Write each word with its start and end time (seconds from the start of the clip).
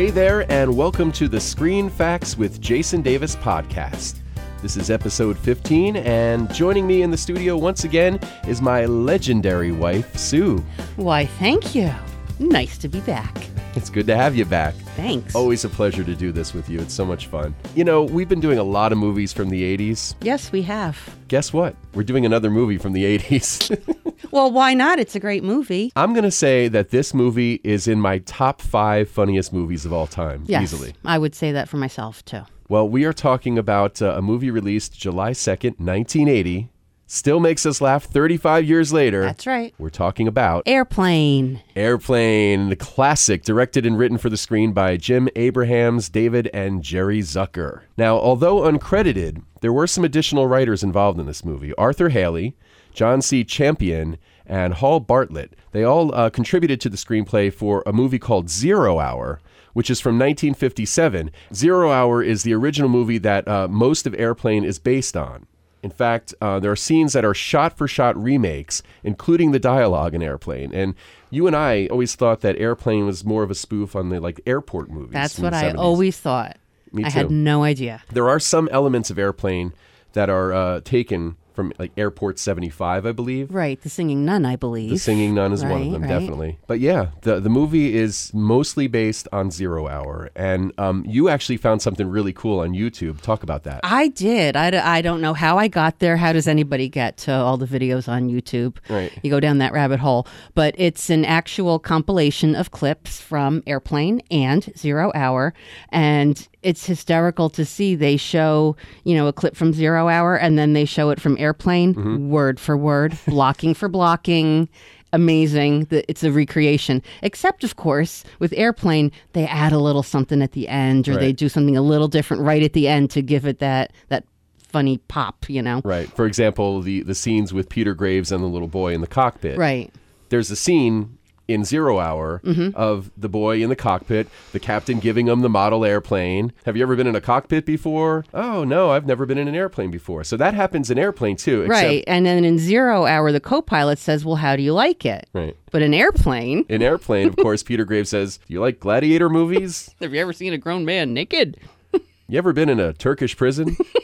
Hey 0.00 0.08
there, 0.08 0.50
and 0.50 0.74
welcome 0.74 1.12
to 1.12 1.28
the 1.28 1.38
Screen 1.38 1.90
Facts 1.90 2.38
with 2.38 2.58
Jason 2.58 3.02
Davis 3.02 3.36
podcast. 3.36 4.20
This 4.62 4.78
is 4.78 4.90
episode 4.90 5.36
15, 5.36 5.96
and 5.96 6.50
joining 6.54 6.86
me 6.86 7.02
in 7.02 7.10
the 7.10 7.18
studio 7.18 7.54
once 7.58 7.84
again 7.84 8.18
is 8.48 8.62
my 8.62 8.86
legendary 8.86 9.72
wife, 9.72 10.16
Sue. 10.16 10.64
Why, 10.96 11.26
thank 11.26 11.74
you. 11.74 11.92
Nice 12.38 12.78
to 12.78 12.88
be 12.88 13.00
back. 13.00 13.46
It's 13.74 13.90
good 13.90 14.06
to 14.06 14.16
have 14.16 14.34
you 14.34 14.46
back. 14.46 14.74
Thanks. 14.96 15.34
Always 15.34 15.66
a 15.66 15.68
pleasure 15.68 16.02
to 16.02 16.14
do 16.14 16.32
this 16.32 16.54
with 16.54 16.70
you. 16.70 16.80
It's 16.80 16.94
so 16.94 17.04
much 17.04 17.26
fun. 17.26 17.54
You 17.74 17.84
know, 17.84 18.02
we've 18.02 18.26
been 18.26 18.40
doing 18.40 18.56
a 18.56 18.64
lot 18.64 18.92
of 18.92 18.96
movies 18.96 19.34
from 19.34 19.50
the 19.50 19.76
80s. 19.76 20.14
Yes, 20.22 20.50
we 20.50 20.62
have. 20.62 20.98
Guess 21.28 21.52
what? 21.52 21.76
We're 21.92 22.04
doing 22.04 22.24
another 22.24 22.48
movie 22.48 22.78
from 22.78 22.94
the 22.94 23.18
80s. 23.18 24.00
Well, 24.30 24.50
why 24.50 24.74
not? 24.74 24.98
It's 24.98 25.14
a 25.14 25.20
great 25.20 25.42
movie. 25.42 25.92
I'm 25.96 26.12
going 26.12 26.24
to 26.24 26.30
say 26.30 26.68
that 26.68 26.90
this 26.90 27.14
movie 27.14 27.60
is 27.64 27.88
in 27.88 28.00
my 28.00 28.18
top 28.18 28.60
five 28.60 29.08
funniest 29.08 29.52
movies 29.52 29.84
of 29.84 29.92
all 29.92 30.06
time, 30.06 30.44
Yes, 30.46 30.62
easily. 30.62 30.94
I 31.04 31.18
would 31.18 31.34
say 31.34 31.52
that 31.52 31.68
for 31.68 31.76
myself 31.76 32.24
too. 32.24 32.42
Well, 32.68 32.88
we 32.88 33.04
are 33.04 33.12
talking 33.12 33.58
about 33.58 34.00
uh, 34.00 34.14
a 34.16 34.22
movie 34.22 34.50
released 34.50 34.98
July 34.98 35.32
2nd, 35.32 35.80
1980. 35.80 36.68
Still 37.06 37.40
makes 37.40 37.66
us 37.66 37.80
laugh 37.80 38.04
35 38.04 38.64
years 38.64 38.92
later. 38.92 39.22
That's 39.22 39.44
right. 39.44 39.74
We're 39.78 39.88
talking 39.90 40.28
about 40.28 40.62
Airplane. 40.66 41.60
Airplane, 41.74 42.68
the 42.68 42.76
classic, 42.76 43.42
directed 43.42 43.84
and 43.84 43.98
written 43.98 44.16
for 44.16 44.30
the 44.30 44.36
screen 44.36 44.72
by 44.72 44.96
Jim 44.96 45.28
Abrahams, 45.34 46.08
David, 46.08 46.48
and 46.54 46.84
Jerry 46.84 47.18
Zucker. 47.18 47.80
Now, 47.98 48.16
although 48.16 48.60
uncredited, 48.60 49.42
there 49.60 49.72
were 49.72 49.88
some 49.88 50.04
additional 50.04 50.46
writers 50.46 50.84
involved 50.84 51.18
in 51.18 51.26
this 51.26 51.44
movie 51.44 51.74
Arthur 51.74 52.10
Hailey, 52.10 52.56
John 52.92 53.22
C. 53.22 53.44
Champion, 53.44 54.18
and 54.46 54.74
Hall 54.74 55.00
Bartlett. 55.00 55.54
They 55.72 55.84
all 55.84 56.14
uh, 56.14 56.28
contributed 56.30 56.80
to 56.82 56.88
the 56.88 56.96
screenplay 56.96 57.52
for 57.52 57.82
a 57.86 57.92
movie 57.92 58.18
called 58.18 58.50
Zero 58.50 58.98
Hour. 58.98 59.40
Which 59.72 59.88
is 59.88 60.00
from 60.00 60.16
1957. 60.16 61.30
Zero 61.54 61.92
Hour 61.92 62.24
is 62.24 62.42
the 62.42 62.52
original 62.52 62.88
movie 62.88 63.18
that 63.18 63.46
uh, 63.46 63.68
most 63.68 64.04
of 64.04 64.16
Airplane 64.16 64.64
is 64.64 64.80
based 64.80 65.16
on. 65.16 65.46
In 65.82 65.90
fact, 65.90 66.34
uh, 66.40 66.58
there 66.58 66.72
are 66.72 66.76
scenes 66.76 67.12
that 67.12 67.24
are 67.24 67.34
shot 67.34 67.78
for 67.78 67.88
shot 67.88 68.20
remakes, 68.20 68.82
including 69.02 69.52
the 69.52 69.60
dialogue 69.60 70.14
in 70.14 70.22
Airplane. 70.22 70.74
And 70.74 70.94
you 71.30 71.46
and 71.46 71.54
I 71.56 71.86
always 71.86 72.14
thought 72.16 72.40
that 72.40 72.56
Airplane 72.56 73.06
was 73.06 73.24
more 73.24 73.42
of 73.42 73.50
a 73.50 73.54
spoof 73.54 73.96
on 73.96 74.08
the 74.08 74.20
like 74.20 74.40
airport 74.44 74.90
movies. 74.90 75.12
That's 75.12 75.38
what 75.38 75.54
I 75.54 75.70
always 75.72 76.18
thought. 76.18 76.58
Me 76.92 77.02
too. 77.02 77.06
I 77.06 77.10
had 77.10 77.30
no 77.30 77.62
idea. 77.62 78.02
There 78.12 78.28
are 78.28 78.40
some 78.40 78.68
elements 78.72 79.10
of 79.10 79.18
Airplane 79.18 79.72
that 80.12 80.28
are 80.28 80.52
uh, 80.52 80.80
taken 80.80 81.36
from 81.54 81.72
like 81.78 81.92
Airport 81.96 82.38
75, 82.38 83.06
I 83.06 83.12
believe. 83.12 83.52
Right, 83.52 83.80
the 83.80 83.88
singing 83.90 84.24
nun, 84.24 84.46
I 84.46 84.56
believe. 84.56 84.90
The 84.90 84.98
Singing 84.98 85.34
Nun 85.34 85.52
is 85.52 85.64
one 85.64 85.82
of 85.82 85.92
them, 85.92 86.02
right. 86.02 86.08
definitely. 86.08 86.58
But 86.66 86.80
yeah, 86.80 87.08
the 87.22 87.40
the 87.40 87.48
movie 87.48 87.94
is 87.96 88.30
mostly 88.34 88.86
based 88.86 89.28
on 89.32 89.50
Zero 89.50 89.88
Hour, 89.88 90.30
and 90.36 90.72
um, 90.78 91.04
you 91.06 91.28
actually 91.28 91.56
found 91.56 91.82
something 91.82 92.08
really 92.08 92.32
cool 92.32 92.60
on 92.60 92.72
YouTube. 92.72 93.20
Talk 93.20 93.42
about 93.42 93.64
that. 93.64 93.80
I 93.82 94.08
did. 94.08 94.56
I, 94.56 94.70
d- 94.70 94.76
I 94.78 95.02
don't 95.02 95.20
know 95.20 95.34
how 95.34 95.58
I 95.58 95.68
got 95.68 95.98
there. 95.98 96.16
How 96.16 96.32
does 96.32 96.46
anybody 96.46 96.88
get 96.88 97.16
to 97.18 97.32
all 97.32 97.56
the 97.56 97.66
videos 97.66 98.08
on 98.08 98.28
YouTube? 98.28 98.76
Right. 98.88 99.12
You 99.22 99.30
go 99.30 99.40
down 99.40 99.58
that 99.58 99.72
rabbit 99.72 100.00
hole. 100.00 100.26
But 100.54 100.74
it's 100.78 101.10
an 101.10 101.24
actual 101.24 101.78
compilation 101.78 102.54
of 102.54 102.70
clips 102.70 103.20
from 103.20 103.62
Airplane 103.66 104.20
and 104.30 104.72
Zero 104.76 105.12
Hour. 105.14 105.54
And 105.90 106.46
it's 106.62 106.86
hysterical 106.86 107.50
to 107.50 107.64
see. 107.64 107.94
They 107.94 108.16
show, 108.16 108.76
you 109.04 109.14
know, 109.14 109.26
a 109.26 109.32
clip 109.32 109.56
from 109.56 109.72
Zero 109.72 110.08
Hour 110.08 110.36
and 110.36 110.58
then 110.58 110.72
they 110.72 110.84
show 110.84 111.10
it 111.10 111.20
from 111.20 111.36
Airplane, 111.38 111.94
mm-hmm. 111.94 112.30
word 112.30 112.60
for 112.60 112.76
word, 112.76 113.16
blocking 113.26 113.74
for 113.74 113.88
blocking. 113.88 114.68
Amazing. 115.12 115.86
that 115.86 116.04
It's 116.08 116.22
a 116.22 116.30
recreation. 116.30 117.02
Except, 117.22 117.64
of 117.64 117.74
course, 117.74 118.22
with 118.38 118.52
Airplane, 118.52 119.10
they 119.32 119.44
add 119.44 119.72
a 119.72 119.78
little 119.78 120.04
something 120.04 120.40
at 120.40 120.52
the 120.52 120.68
end 120.68 121.08
or 121.08 121.16
they 121.16 121.32
do 121.32 121.48
something 121.48 121.76
a 121.76 121.82
little 121.82 122.06
different 122.06 122.44
right 122.44 122.62
at 122.62 122.74
the 122.74 122.86
end 122.86 123.10
to 123.10 123.22
give 123.22 123.44
it 123.44 123.58
that, 123.58 123.92
that 124.08 124.24
funny 124.70 124.98
pop, 125.08 125.48
you 125.48 125.62
know? 125.62 125.82
Right. 125.84 126.08
For 126.08 126.26
example, 126.26 126.80
the 126.80 127.02
the 127.02 127.14
scenes 127.14 127.52
with 127.52 127.68
Peter 127.68 127.94
Graves 127.94 128.32
and 128.32 128.42
the 128.42 128.48
little 128.48 128.68
boy 128.68 128.94
in 128.94 129.00
the 129.00 129.06
cockpit. 129.06 129.58
Right. 129.58 129.92
There's 130.28 130.50
a 130.50 130.56
scene 130.56 131.18
in 131.52 131.64
Zero 131.64 131.98
Hour 131.98 132.40
Mm-hmm. 132.44 132.76
of 132.76 133.10
the 133.16 133.28
boy 133.28 133.62
in 133.62 133.68
the 133.68 133.76
cockpit, 133.76 134.28
the 134.52 134.60
captain 134.60 134.98
giving 135.00 135.28
him 135.28 135.40
the 135.40 135.48
model 135.48 135.84
airplane. 135.84 136.52
Have 136.64 136.76
you 136.76 136.82
ever 136.82 136.96
been 136.96 137.06
in 137.06 137.14
a 137.16 137.20
cockpit 137.20 137.66
before? 137.66 138.24
Oh 138.32 138.64
no, 138.64 138.90
I've 138.90 139.06
never 139.06 139.26
been 139.26 139.38
in 139.38 139.48
an 139.48 139.54
airplane 139.54 139.90
before. 139.90 140.24
So 140.24 140.36
that 140.36 140.54
happens 140.54 140.90
in 140.90 140.98
airplane 140.98 141.36
too. 141.36 141.62
Except, 141.62 141.82
Right. 141.84 142.04
And 142.06 142.24
then 142.26 142.44
in 142.44 142.58
Zero 142.58 143.06
Hour, 143.06 143.32
the 143.32 143.40
co 143.40 143.60
pilot 143.62 143.98
says, 143.98 144.24
Well, 144.24 144.36
how 144.36 144.56
do 144.56 144.62
you 144.62 144.72
like 144.72 145.04
it? 145.04 145.28
Right. 145.32 145.56
But 145.72 145.82
an 145.82 145.94
Airplane, 145.94 146.64
An 146.68 146.82
airplane, 146.82 147.28
of 147.28 147.36
course, 147.36 147.62
Peter 147.70 147.84
Graves 147.84 148.10
says, 148.10 148.38
"Do 148.38 148.52
you 148.54 148.60
like 148.60 148.80
gladiator 148.80 149.28
movies? 149.28 149.94
have 150.00 150.12
you 150.12 150.20
ever 150.20 150.32
seen 150.32 150.52
a 150.52 150.58
grown 150.58 150.84
man 150.84 151.14
naked? 151.14 151.58
You 151.92 152.38
ever 152.38 152.52
been 152.52 152.68
in 152.68 152.80
a 152.80 152.92
Turkish 152.92 153.36
prison?" 153.36 153.76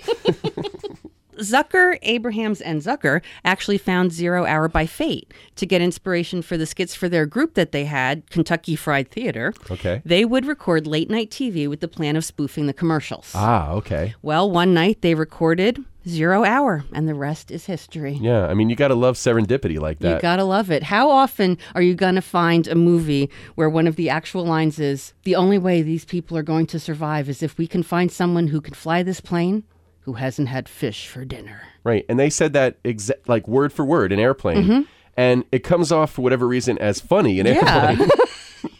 Zucker, 1.38 1.98
Abrahams, 2.02 2.60
and 2.60 2.80
Zucker 2.82 3.22
actually 3.44 3.78
found 3.78 4.12
Zero 4.12 4.44
Hour 4.44 4.69
by 4.69 4.86
Fate 4.86 5.32
to 5.56 5.66
get 5.66 5.80
inspiration 5.80 6.42
for 6.42 6.56
the 6.56 6.66
skits 6.66 6.94
for 6.94 7.08
their 7.08 7.26
group 7.26 7.54
that 7.54 7.72
they 7.72 7.84
had, 7.84 8.28
Kentucky 8.30 8.76
Fried 8.76 9.10
Theater. 9.10 9.52
Okay. 9.70 10.02
They 10.04 10.24
would 10.24 10.47
record 10.47 10.86
late 10.86 11.10
night 11.10 11.30
TV 11.30 11.69
with 11.69 11.80
the 11.80 11.88
plan 11.88 12.16
of 12.16 12.24
spoofing 12.24 12.66
the 12.66 12.72
commercials. 12.72 13.32
ah, 13.34 13.70
okay. 13.72 14.14
Well, 14.22 14.50
one 14.50 14.74
night 14.74 15.02
they 15.02 15.14
recorded 15.14 15.84
Zero 16.08 16.44
Hour, 16.44 16.84
and 16.92 17.08
the 17.08 17.14
rest 17.14 17.50
is 17.50 17.66
history. 17.66 18.12
Yeah, 18.12 18.47
I 18.47 18.54
mean, 18.54 18.70
you 18.70 18.76
got 18.76 18.88
to 18.88 18.94
love 18.94 19.16
serendipity 19.16 19.80
like 19.80 19.98
that 19.98 20.14
You 20.14 20.20
gotta 20.20 20.44
love 20.44 20.70
it. 20.70 20.84
How 20.84 21.10
often 21.10 21.58
are 21.74 21.82
you 21.82 21.94
gonna 21.94 22.22
find 22.22 22.68
a 22.68 22.76
movie 22.76 23.28
where 23.56 23.68
one 23.68 23.88
of 23.88 23.97
the 23.97 24.08
actual 24.08 24.44
lines 24.44 24.78
is, 24.78 25.14
"The 25.24 25.34
only 25.34 25.58
way 25.58 25.82
these 25.82 26.04
people 26.04 26.38
are 26.38 26.44
going 26.44 26.66
to 26.66 26.78
survive 26.78 27.28
is 27.28 27.42
if 27.42 27.58
we 27.58 27.66
can 27.66 27.82
find 27.82 28.12
someone 28.12 28.48
who 28.48 28.60
can 28.60 28.74
fly 28.74 29.03
this 29.03 29.20
plane, 29.20 29.64
who 30.06 30.15
hasn't 30.15 30.49
had 30.49 30.69
fish 30.69 31.06
for 31.06 31.25
dinner." 31.27 31.61
Right. 31.84 32.06
And 32.09 32.19
they 32.19 32.31
said 32.31 32.55
that 32.55 32.83
exa- 32.83 33.21
like 33.28 33.47
word 33.47 33.72
for 33.72 33.84
word 33.84 34.11
in 34.11 34.19
airplane. 34.19 34.87
And 35.19 35.44
it 35.53 35.61
comes 35.61 35.93
off 35.93 36.12
for 36.12 36.22
whatever 36.22 36.47
reason 36.49 36.78
as 36.78 37.00
funny 37.00 37.39
in 37.39 37.47
Mm-hmm. 37.47 37.65
Yeah. 37.67 37.89
airplane. 37.91 38.09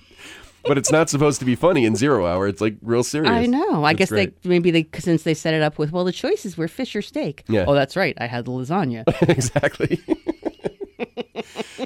but 0.65 0.77
it's 0.77 0.91
not 0.91 1.09
supposed 1.09 1.39
to 1.39 1.45
be 1.45 1.55
funny 1.55 1.85
in 1.85 1.95
zero 1.95 2.27
hour. 2.27 2.49
It's 2.49 2.61
like 2.61 2.75
real 2.83 3.05
serious. 3.05 3.31
I 3.31 3.47
know. 3.47 3.85
I 3.85 3.93
That's 3.93 3.99
guess 3.99 4.09
great. 4.11 4.43
they 4.43 4.49
maybe 4.49 4.71
they 4.71 4.87
since 4.99 5.23
they 5.23 5.35
set 5.35 5.55
it 5.55 5.63
up 5.63 5.79
with, 5.79 5.93
well, 5.93 6.05
the 6.05 6.13
choices 6.13 6.57
were 6.57 6.67
fish 6.69 6.97
or 6.97 7.03
steak. 7.03 7.45
Yeah. 7.49 7.65
Oh, 7.69 7.75
that's 7.75 7.97
right. 7.97 8.17
I 8.21 8.27
had 8.27 8.45
the 8.47 8.51
lasagna. 8.51 9.05
exactly. 9.29 10.01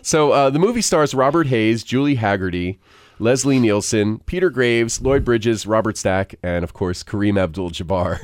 so 0.03 0.33
uh, 0.33 0.51
the 0.51 0.59
movie 0.59 0.83
stars 0.83 1.15
Robert 1.15 1.47
Hays, 1.49 1.85
Julie 1.85 2.17
Hagerty, 2.17 2.79
Leslie 3.19 3.59
Nielsen, 3.59 4.19
Peter 4.21 4.51
Graves, 4.51 5.01
Lloyd 5.01 5.25
Bridges, 5.25 5.67
Robert 5.67 5.97
Stack, 5.97 6.35
and 6.43 6.65
of 6.65 6.73
course 6.73 7.03
Kareem 7.03 7.39
Abdul-Jabbar. 7.41 8.21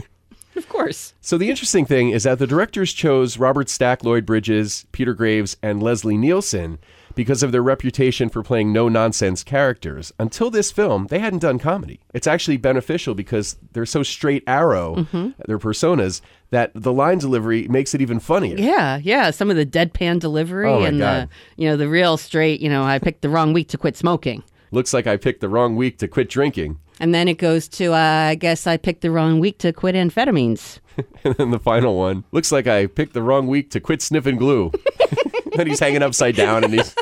of 0.59 0.69
course. 0.69 1.15
So 1.21 1.37
the 1.39 1.51
interesting 1.51 1.85
thing 1.87 2.11
is 2.11 2.25
that 2.25 2.39
the 2.39 2.47
directors 2.47 2.93
chose 2.93 3.39
Robert 3.39 3.69
Stack, 3.69 4.05
Lloyd 4.05 4.25
Bridges, 4.27 4.87
Peter 4.93 5.15
Graves, 5.15 5.57
and 5.63 5.83
Leslie 5.83 6.17
Nielsen 6.17 6.79
because 7.15 7.43
of 7.43 7.51
their 7.51 7.63
reputation 7.63 8.29
for 8.29 8.43
playing 8.43 8.75
no 8.75 8.91
nonsense 8.91 9.43
characters. 9.43 10.13
Until 10.19 10.51
this 10.51 10.71
film, 10.71 11.07
they 11.07 11.19
hadn't 11.19 11.39
done 11.39 11.59
comedy. 11.59 11.99
It's 12.13 12.27
actually 12.27 12.59
beneficial 12.59 13.15
because 13.15 13.57
they're 13.73 13.87
so 13.87 14.03
straight 14.03 14.45
arrow, 14.47 14.97
Mm-hmm. 14.97 15.31
their 15.47 15.59
personas, 15.59 16.21
that 16.51 16.73
the 16.75 16.93
line 16.93 17.17
delivery 17.17 17.69
makes 17.69 17.95
it 17.95 18.03
even 18.03 18.21
funnier. 18.21 18.59
Yeah, 18.59 18.99
yeah. 19.03 19.31
Some 19.31 19.49
of 19.51 19.57
the 19.57 19.65
deadpan 19.65 20.21
delivery 20.21 20.69
Oh, 20.69 20.83
and 20.83 20.99
God. 20.99 21.29
the 21.57 21.63
you 21.63 21.69
know 21.69 21.77
the 21.79 21.89
real 21.89 22.19
straight. 22.19 22.61
You 22.61 22.69
know, 22.69 22.83
I 22.85 22.99
picked 22.99 23.23
the 23.23 23.31
wrong 23.31 23.55
week 23.55 23.69
to 23.69 23.79
quit 23.79 23.97
smoking. 23.97 24.43
Looks 24.71 24.93
like 24.93 25.07
I 25.07 25.17
picked 25.17 25.41
the 25.41 25.49
wrong 25.49 25.75
week 25.75 25.97
to 25.99 26.09
quit 26.09 26.29
drinking. 26.29 26.79
And 26.99 27.15
then 27.15 27.29
it 27.29 27.39
goes 27.39 27.69
to, 27.69 27.93
uh, 27.93 27.97
I 28.31 28.35
guess 28.35 28.67
I 28.67 28.77
picked 28.77 29.03
the 29.03 29.11
wrong 29.11 29.39
week 29.39 29.59
to 29.59 29.73
quit 29.73 29.95
amphetamines. 29.95 30.81
And 31.25 31.35
then 31.35 31.51
the 31.51 31.59
final 31.59 31.95
one 31.99 32.25
looks 32.33 32.51
like 32.51 32.67
I 32.67 32.87
picked 32.87 33.13
the 33.13 33.21
wrong 33.21 33.49
week 33.49 33.71
to 33.73 33.81
quit 33.81 34.01
sniffing 34.01 34.37
glue. 34.37 34.73
and 35.59 35.69
he's 35.69 35.79
hanging 35.79 36.03
upside 36.03 36.37
down 36.37 36.65
and 36.65 36.73
he's. 36.73 36.95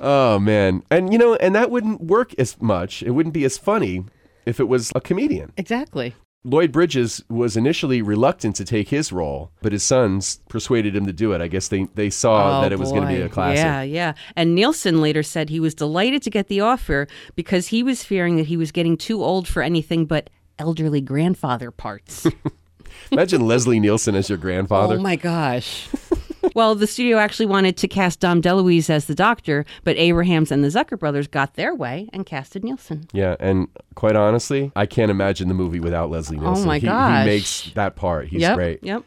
Oh, 0.00 0.38
man. 0.38 0.82
And, 0.90 1.12
you 1.12 1.18
know, 1.18 1.34
and 1.34 1.54
that 1.54 1.70
wouldn't 1.70 2.00
work 2.00 2.32
as 2.38 2.58
much. 2.62 3.02
It 3.02 3.10
wouldn't 3.10 3.34
be 3.34 3.44
as 3.44 3.58
funny 3.58 4.04
if 4.46 4.58
it 4.58 4.68
was 4.68 4.90
a 4.94 5.02
comedian. 5.02 5.52
Exactly. 5.58 6.14
Lloyd 6.44 6.70
Bridges 6.72 7.22
was 7.28 7.56
initially 7.56 8.00
reluctant 8.00 8.54
to 8.56 8.64
take 8.64 8.88
his 8.88 9.12
role, 9.12 9.50
but 9.60 9.72
his 9.72 9.82
sons 9.82 10.40
persuaded 10.48 10.94
him 10.94 11.04
to 11.06 11.12
do 11.12 11.32
it. 11.32 11.40
I 11.40 11.48
guess 11.48 11.68
they, 11.68 11.84
they 11.94 12.10
saw 12.10 12.58
Oh, 12.58 12.62
that 12.62 12.72
it 12.72 12.78
was 12.78 12.90
going 12.90 13.02
to 13.02 13.08
be 13.14 13.20
a 13.20 13.28
classic. 13.28 13.56
Yeah, 13.64 13.82
yeah. 13.82 14.12
And 14.36 14.54
Nielsen 14.54 15.00
later 15.00 15.22
said 15.22 15.50
he 15.50 15.60
was 15.60 15.74
delighted 15.74 16.22
to 16.22 16.30
get 16.30 16.46
the 16.48 16.60
offer 16.60 17.08
because 17.34 17.66
he 17.68 17.82
was 17.82 18.04
fearing 18.04 18.36
that 18.36 18.46
he 18.46 18.56
was 18.56 18.70
getting 18.72 18.96
too 18.96 19.22
old 19.22 19.48
for 19.48 19.62
anything 19.62 20.06
but 20.06 20.30
elderly 20.58 21.00
grandfather 21.00 21.70
parts. 21.70 22.26
Imagine 23.10 23.46
Leslie 23.46 23.80
Nielsen 23.80 24.14
as 24.14 24.28
your 24.28 24.38
grandfather. 24.38 24.96
Oh 24.96 25.00
my 25.00 25.16
gosh. 25.16 25.88
well, 26.54 26.74
the 26.74 26.86
studio 26.86 27.18
actually 27.18 27.46
wanted 27.46 27.76
to 27.78 27.88
cast 27.88 28.20
Dom 28.20 28.42
DeLuise 28.42 28.90
as 28.90 29.06
the 29.06 29.14
doctor, 29.14 29.64
but 29.84 29.96
Abrahams 29.96 30.50
and 30.50 30.62
the 30.62 30.68
Zucker 30.68 30.98
brothers 30.98 31.26
got 31.26 31.54
their 31.54 31.74
way 31.74 32.08
and 32.12 32.26
casted 32.26 32.64
Nielsen. 32.64 33.08
Yeah, 33.12 33.36
and 33.40 33.68
quite 33.94 34.16
honestly, 34.16 34.72
I 34.76 34.86
can't 34.86 35.10
imagine 35.10 35.48
the 35.48 35.54
movie 35.54 35.80
without 35.80 36.10
Leslie 36.10 36.38
oh, 36.38 36.42
Nielsen. 36.42 36.64
Oh 36.64 36.66
my 36.66 36.78
he, 36.78 36.86
gosh. 36.86 37.20
He 37.20 37.26
makes 37.26 37.70
that 37.74 37.96
part. 37.96 38.28
He's 38.28 38.40
yep. 38.40 38.56
great. 38.56 38.82
Yep. 38.82 39.04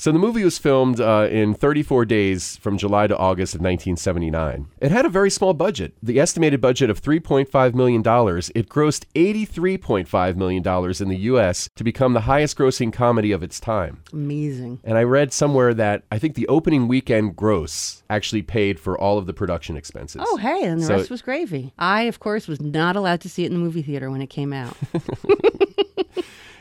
So 0.00 0.10
the 0.12 0.18
movie 0.18 0.44
was 0.44 0.56
filmed 0.56 0.98
uh, 0.98 1.28
in 1.30 1.52
34 1.52 2.06
days 2.06 2.56
from 2.56 2.78
July 2.78 3.06
to 3.06 3.14
August 3.18 3.54
of 3.54 3.60
1979. 3.60 4.66
It 4.80 4.90
had 4.90 5.04
a 5.04 5.10
very 5.10 5.28
small 5.28 5.52
budget. 5.52 5.92
The 6.02 6.18
estimated 6.18 6.58
budget 6.58 6.88
of 6.88 7.02
3.5 7.02 7.74
million 7.74 8.00
dollars. 8.00 8.50
It 8.54 8.70
grossed 8.70 9.04
83.5 9.14 10.36
million 10.36 10.62
dollars 10.62 11.02
in 11.02 11.10
the 11.10 11.18
U.S. 11.18 11.68
to 11.76 11.84
become 11.84 12.14
the 12.14 12.22
highest-grossing 12.22 12.94
comedy 12.94 13.30
of 13.30 13.42
its 13.42 13.60
time. 13.60 14.00
Amazing. 14.10 14.80
And 14.84 14.96
I 14.96 15.02
read 15.02 15.34
somewhere 15.34 15.74
that 15.74 16.04
I 16.10 16.18
think 16.18 16.34
the 16.34 16.48
opening 16.48 16.88
weekend 16.88 17.36
gross 17.36 18.02
actually 18.08 18.40
paid 18.40 18.80
for 18.80 18.98
all 18.98 19.18
of 19.18 19.26
the 19.26 19.34
production 19.34 19.76
expenses. 19.76 20.22
Oh, 20.24 20.38
hey, 20.38 20.64
and 20.64 20.80
the 20.80 20.86
So- 20.86 20.96
rest 20.96 21.10
was 21.10 21.20
gravy. 21.20 21.74
I, 21.78 22.04
of 22.04 22.20
course, 22.20 22.48
was 22.48 22.58
not 22.62 22.96
allowed 22.96 23.20
to 23.20 23.28
see 23.28 23.42
it 23.44 23.48
in 23.48 23.52
the 23.52 23.58
movie 23.60 23.82
theater 23.82 24.10
when 24.10 24.22
it 24.22 24.30
came 24.30 24.54
out. 24.54 24.74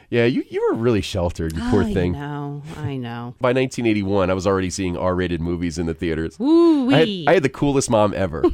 Yeah, 0.10 0.26
you, 0.26 0.44
you 0.50 0.68
were 0.70 0.76
really 0.76 1.02
sheltered, 1.02 1.56
you 1.56 1.62
poor 1.70 1.84
I 1.84 1.94
thing. 1.94 2.16
I 2.16 2.20
know, 2.20 2.64
I 2.78 2.96
know. 2.98 3.36
By 3.40 3.50
1981, 3.50 4.30
I 4.30 4.34
was 4.34 4.48
already 4.48 4.72
seeing 4.72 4.98
R-rated 4.98 5.40
movies 5.40 5.78
in 5.78 5.86
the 5.86 5.94
theaters. 5.94 6.40
Woo 6.40 6.92
I. 6.92 7.26
I 7.28 7.34
had 7.36 7.44
the 7.44 7.50
coolest 7.50 7.90
mom 7.90 8.14
ever. 8.16 8.44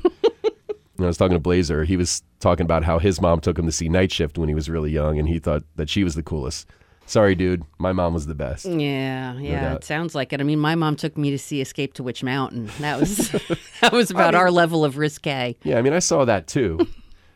When 0.98 1.04
I 1.04 1.08
was 1.08 1.18
talking 1.18 1.36
to 1.36 1.42
Blazer. 1.42 1.84
He 1.84 1.98
was 1.98 2.24
talking 2.40 2.64
about 2.64 2.86
how 2.86 3.00
his 3.00 3.20
mom 3.20 3.42
took 3.42 3.60
him 3.60 3.66
to 3.66 3.72
see 3.74 3.90
Night 3.90 4.14
Shift 4.14 4.38
when 4.38 4.48
he 4.48 4.56
was 4.56 4.70
really 4.70 4.92
young, 4.92 5.20
and 5.20 5.28
he 5.28 5.40
thought 5.40 5.64
that 5.76 5.90
she 5.90 6.06
was 6.06 6.16
the 6.16 6.24
coolest. 6.24 6.68
Sorry, 7.06 7.36
dude. 7.36 7.64
My 7.78 7.92
mom 7.92 8.14
was 8.14 8.26
the 8.26 8.34
best. 8.34 8.66
Yeah, 8.66 9.38
yeah, 9.38 9.62
doubt. 9.62 9.76
it 9.78 9.84
sounds 9.84 10.16
like 10.16 10.34
it. 10.34 10.40
I 10.40 10.44
mean, 10.44 10.60
my 10.60 10.76
mom 10.76 10.96
took 10.96 11.18
me 11.18 11.32
to 11.32 11.38
see 11.38 11.62
Escape 11.62 11.94
to 11.96 12.04
Witch 12.04 12.24
Mountain. 12.24 12.70
That 12.80 13.00
was 13.00 13.30
that 13.82 13.92
was 13.92 14.10
about 14.10 14.36
our 14.36 14.50
level 14.50 14.86
of 14.86 14.98
risque. 14.98 15.56
Yeah, 15.64 15.78
I 15.78 15.82
mean, 15.82 15.94
I 15.94 16.00
saw 16.00 16.26
that 16.26 16.48
too. 16.48 16.80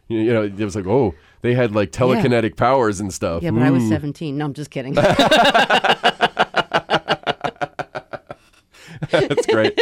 you 0.07 0.31
know, 0.33 0.43
it 0.43 0.57
was 0.57 0.75
like, 0.75 0.87
oh, 0.87 1.13
they 1.41 1.53
had 1.53 1.73
like 1.75 1.91
telekinetic 1.91 2.55
powers 2.55 2.99
and 2.99 3.13
stuff. 3.13 3.43
Yeah, 3.43 3.51
but 3.51 3.61
I 3.63 3.71
was 3.71 3.83
Mm. 3.83 3.89
17. 3.89 4.37
No, 4.37 4.45
I'm 4.45 4.53
just 4.53 4.69
kidding. 4.71 4.93
That's 9.11 9.45
great. 9.47 9.79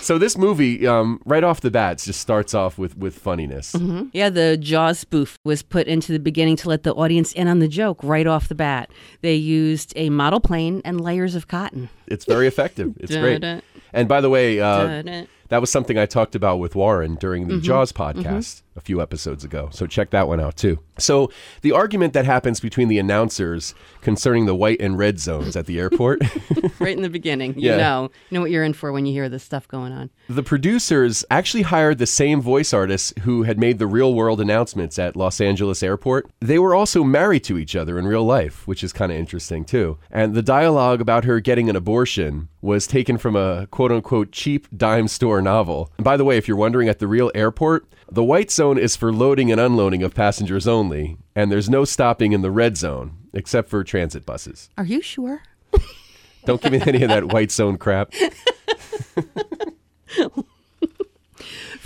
so 0.00 0.18
this 0.18 0.36
movie, 0.36 0.86
um, 0.86 1.20
right 1.24 1.44
off 1.44 1.60
the 1.60 1.70
bat, 1.70 1.98
just 1.98 2.20
starts 2.20 2.52
off 2.54 2.76
with 2.78 2.96
with 2.96 3.16
funniness. 3.18 3.74
yeah, 4.12 4.28
the 4.28 4.56
Jaws 4.56 4.98
spoof 4.98 5.38
was 5.44 5.62
put 5.62 5.86
into 5.86 6.12
the 6.12 6.18
beginning 6.18 6.56
to 6.56 6.68
let 6.68 6.82
the 6.82 6.92
audience 6.94 7.32
in 7.32 7.48
on 7.48 7.58
the 7.60 7.68
joke 7.68 8.00
right 8.02 8.26
off 8.26 8.48
the 8.48 8.54
bat. 8.54 8.90
They 9.22 9.34
used 9.34 9.92
a 9.96 10.10
model 10.10 10.40
plane 10.40 10.82
and 10.84 11.00
layers 11.00 11.34
of 11.34 11.48
cotton. 11.48 11.88
It's 12.06 12.24
very 12.24 12.46
effective. 12.46 12.94
It's 12.98 13.14
great. 13.16 13.44
And 13.92 14.08
by 14.08 14.20
the 14.20 14.28
way, 14.30 14.60
uh, 14.60 15.24
that 15.48 15.60
was 15.60 15.70
something 15.70 15.96
I 15.96 16.04
talked 16.06 16.34
about 16.34 16.58
with 16.58 16.74
Warren 16.74 17.14
during 17.14 17.44
Mm-hmm. 17.46 17.56
the 17.56 17.62
Jaws 17.62 17.92
podcast 17.92 18.62
a 18.78 18.80
few 18.80 19.02
episodes 19.02 19.44
ago. 19.44 19.68
So 19.72 19.86
check 19.86 20.10
that 20.10 20.26
one 20.28 20.40
out 20.40 20.56
too. 20.56 20.78
So 20.98 21.30
the 21.62 21.72
argument 21.72 22.12
that 22.14 22.24
happens 22.24 22.58
between 22.60 22.88
the 22.88 22.98
announcers 22.98 23.74
concerning 24.00 24.46
the 24.46 24.54
white 24.54 24.80
and 24.80 24.96
red 24.96 25.18
zones 25.20 25.54
at 25.56 25.66
the 25.66 25.78
airport, 25.78 26.20
right 26.80 26.96
in 26.96 27.02
the 27.02 27.10
beginning. 27.10 27.54
You 27.58 27.70
Yeah. 27.70 27.76
know, 27.76 28.10
you 28.30 28.34
know 28.36 28.40
what 28.40 28.50
you're 28.50 28.64
in 28.64 28.72
for 28.72 28.90
when 28.92 29.04
you 29.06 29.12
hear 29.12 29.28
this 29.28 29.42
stuff 29.44 29.68
going 29.68 29.92
on. 29.92 30.10
the 30.28 30.42
producers 30.42 31.24
actually 31.30 31.62
hired 31.62 31.98
the 31.98 32.06
same 32.06 32.40
voice 32.40 32.72
artists 32.72 33.12
who 33.22 33.42
had 33.44 33.58
made 33.58 33.78
the 33.78 33.86
real 33.86 34.14
world 34.14 34.40
announcements 34.40 34.98
at 34.98 35.14
Los 35.16 35.40
Angeles 35.40 35.82
airport. 35.82 36.28
They 36.40 36.58
were 36.58 36.74
also 36.74 37.04
married 37.04 37.44
to 37.44 37.58
each 37.58 37.76
other 37.76 37.98
in 37.98 38.06
real 38.06 38.24
life, 38.24 38.66
which 38.66 38.82
is 38.82 38.92
kind 38.92 39.12
of 39.12 39.18
interesting 39.18 39.64
too. 39.64 39.98
And 40.10 40.34
the 40.34 40.42
dialogue 40.42 41.00
about 41.00 41.24
her 41.24 41.40
getting 41.40 41.68
an 41.70 41.76
abortion 41.76 42.48
was 42.60 42.86
taken 42.86 43.18
from 43.18 43.36
a 43.36 43.66
quote 43.70 43.92
unquote 43.92 44.32
cheap 44.32 44.66
dime 44.76 45.06
store 45.08 45.40
novel. 45.40 45.92
And 45.96 46.04
by 46.04 46.16
the 46.16 46.24
way, 46.24 46.36
if 46.36 46.48
you're 46.48 46.56
wondering 46.56 46.88
at 46.88 46.98
the 46.98 47.06
real 47.06 47.30
airport, 47.34 47.86
the 48.10 48.24
white 48.24 48.50
zone 48.50 48.78
is 48.78 48.96
for 48.96 49.12
loading 49.12 49.52
and 49.52 49.60
unloading 49.60 50.02
of 50.02 50.14
passengers 50.14 50.66
only, 50.66 51.18
and 51.34 51.52
there's 51.52 51.68
no 51.68 51.84
stopping 51.84 52.32
in 52.32 52.42
the 52.42 52.50
red 52.50 52.76
zone 52.76 53.16
except 53.32 53.68
for 53.68 53.84
transit 53.84 54.24
buses. 54.24 54.70
Are 54.76 54.84
you 54.84 55.02
sure? 55.02 55.42
Don't 56.44 56.62
give 56.62 56.72
me 56.72 56.80
any 56.86 57.02
of 57.02 57.10
that 57.10 57.32
white 57.32 57.50
zone 57.50 57.76
crap. 57.76 58.12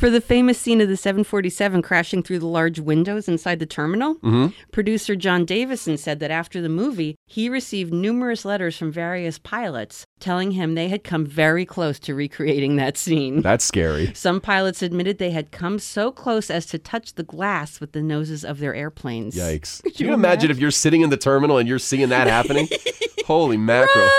For 0.02 0.10
the 0.10 0.20
famous 0.20 0.58
scene 0.58 0.80
of 0.80 0.88
the 0.88 0.96
747 0.96 1.80
crashing 1.80 2.24
through 2.24 2.40
the 2.40 2.46
large 2.48 2.80
windows 2.80 3.28
inside 3.28 3.60
the 3.60 3.66
terminal, 3.66 4.16
Mm-hmm. 4.16 4.48
producer 4.72 5.14
Jon 5.14 5.44
Davison 5.44 5.96
said 5.96 6.18
that 6.18 6.32
after 6.32 6.60
the 6.60 6.68
movie, 6.68 7.14
he 7.24 7.48
received 7.48 7.92
numerous 7.92 8.44
letters 8.44 8.76
from 8.76 8.90
various 8.90 9.38
pilots 9.38 10.04
telling 10.18 10.50
him 10.50 10.74
they 10.74 10.88
had 10.88 11.04
come 11.04 11.24
very 11.24 11.64
close 11.64 12.00
to 12.00 12.16
recreating 12.16 12.74
that 12.74 12.96
scene. 12.96 13.42
That's 13.42 13.64
scary. 13.64 14.12
Some 14.16 14.40
pilots 14.40 14.82
admitted 14.82 15.18
they 15.18 15.30
had 15.30 15.52
come 15.52 15.78
so 15.78 16.10
close 16.10 16.50
as 16.50 16.66
to 16.66 16.80
touch 16.80 17.14
the 17.14 17.22
glass 17.22 17.78
with 17.80 17.92
the 17.92 18.02
noses 18.02 18.44
of 18.44 18.58
their 18.58 18.74
airplanes. 18.74 19.36
Yikes. 19.36 19.84
Can 19.94 20.08
you 20.08 20.14
imagine 20.14 20.50
if 20.50 20.58
you're 20.58 20.72
sitting 20.72 21.02
in 21.02 21.10
the 21.10 21.16
terminal 21.16 21.58
and 21.58 21.68
you're 21.68 21.78
seeing 21.78 22.08
that 22.08 22.26
happening? 22.26 22.66
Holy 23.24 23.56
mackerel. 23.56 24.10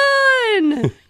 Run! 0.54 0.92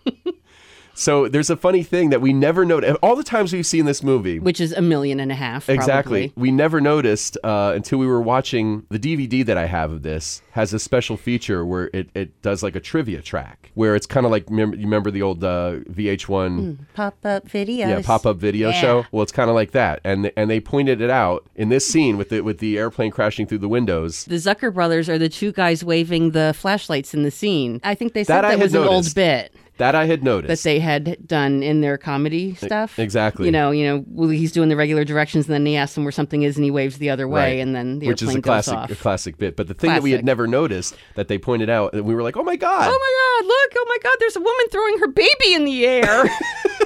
So 0.95 1.27
there's 1.27 1.49
a 1.49 1.57
funny 1.57 1.81
thing 1.83 2.11
that 2.11 2.21
we 2.21 2.33
never 2.33 2.65
noticed. 2.65 2.97
All 3.01 3.15
the 3.15 3.23
times 3.23 3.51
we've 3.51 3.65
seen 3.65 3.85
this 3.85 4.03
movie, 4.03 4.39
Which 4.39 4.61
is 4.61 4.71
a 4.73 4.81
million 4.81 5.19
and 5.19 5.31
a 5.31 5.35
half. 5.35 5.67
exactly, 5.69 6.27
probably. 6.29 6.41
we 6.41 6.51
never 6.51 6.79
noticed 6.79 7.37
uh, 7.43 7.73
until 7.75 7.97
we 7.99 8.05
were 8.07 8.21
watching 8.21 8.85
the 8.89 8.99
DVD 8.99 9.43
that 9.45 9.57
I 9.57 9.65
have 9.65 9.91
of 9.91 10.03
this 10.03 10.41
has 10.51 10.71
a 10.73 10.77
special 10.79 11.17
feature 11.17 11.65
where 11.65 11.89
it, 11.93 12.09
it 12.13 12.39
does 12.43 12.61
like 12.61 12.75
a 12.75 12.79
trivia 12.79 13.21
track 13.21 13.71
where 13.73 13.95
it's 13.95 14.05
kind 14.05 14.23
of 14.25 14.31
like 14.31 14.47
you 14.51 14.55
remember 14.67 15.09
the 15.09 15.23
old 15.23 15.43
uh, 15.43 15.77
VH1 15.89 16.77
Pop 16.93 17.17
up 17.25 17.47
video, 17.47 17.87
yeah 17.87 18.01
pop 18.03 18.25
up 18.25 18.37
video 18.37 18.69
Yeah. 18.69 18.81
show. 18.81 19.05
Well, 19.11 19.23
it's 19.23 19.31
kind 19.31 19.49
of 19.49 19.55
like 19.55 19.71
that, 19.71 19.99
and 20.03 20.31
and 20.37 20.49
they 20.49 20.59
pointed 20.59 21.01
it 21.01 21.09
out 21.09 21.45
in 21.55 21.69
this 21.69 21.87
scene 21.87 22.17
with 22.17 22.29
the 22.29 22.41
with 22.41 22.59
the 22.59 22.77
airplane 22.77 23.11
crashing 23.11 23.47
through 23.47 23.57
the 23.59 23.67
windows. 23.67 24.25
The 24.25 24.35
Zucker 24.35 24.73
brothers 24.73 25.09
are 25.09 25.17
the 25.17 25.29
two 25.29 25.51
guys 25.51 25.83
waving 25.83 26.31
the 26.31 26.53
flashlights 26.57 27.13
in 27.13 27.23
the 27.23 27.31
scene. 27.31 27.79
I 27.83 27.95
think 27.95 28.13
they 28.13 28.23
said 28.23 28.41
That 28.43 28.49
that, 28.49 28.59
was 28.59 28.75
an 28.75 28.83
old 28.83 29.13
bit 29.15 29.53
That 29.77 29.95
I 29.95 30.05
had 30.05 30.23
noticed 30.23 30.63
that 30.63 30.69
they 30.69 30.79
had 30.79 31.17
done 31.27 31.63
in 31.63 31.81
their 31.81 31.97
comedy 31.97 32.53
stuff. 32.55 32.99
exactly. 32.99 33.47
You 33.47 33.51
know, 33.51 33.71
you 33.71 33.85
know, 33.85 34.05
well, 34.07 34.29
he's 34.29 34.51
doing 34.51 34.69
the 34.69 34.75
regular 34.75 35.03
directions, 35.03 35.47
and 35.47 35.53
then 35.53 35.65
he 35.65 35.75
asks 35.75 35.97
him 35.97 36.03
where 36.03 36.11
something 36.11 36.43
is, 36.43 36.57
and 36.57 36.63
he 36.63 36.69
waves 36.71 36.99
the 36.99 37.09
other 37.09 37.27
way, 37.27 37.55
Right. 37.57 37.59
and 37.61 37.75
then 37.75 37.97
the 37.99 38.07
which 38.07 38.21
is 38.21 38.35
a 38.35 38.41
classic, 38.41 38.77
a 38.91 38.95
classic 38.95 39.37
bit. 39.37 39.55
But 39.55 39.67
the 39.67 39.73
thing 39.73 39.89
that 39.89 40.03
we 40.03 40.11
had 40.11 40.23
never 40.23 40.45
noticed 40.47 40.95
that 41.15 41.27
they 41.27 41.37
pointed 41.39 41.69
out, 41.71 41.93
and 41.93 42.05
we 42.05 42.13
were 42.13 42.21
like, 42.21 42.37
"Oh 42.37 42.43
my 42.43 42.55
god!" 42.55 42.87
Oh 42.87 42.99
my 42.99 43.41
God! 43.41 43.47
Look! 43.47 43.73
Oh 43.75 43.85
my 43.89 43.97
God! 44.03 44.15
There's 44.19 44.35
a 44.35 44.41
woman 44.41 44.65
throwing 44.71 44.99
her 44.99 45.07
baby 45.07 45.53
in 45.53 45.65
the 45.65 45.85
air, 45.87 46.23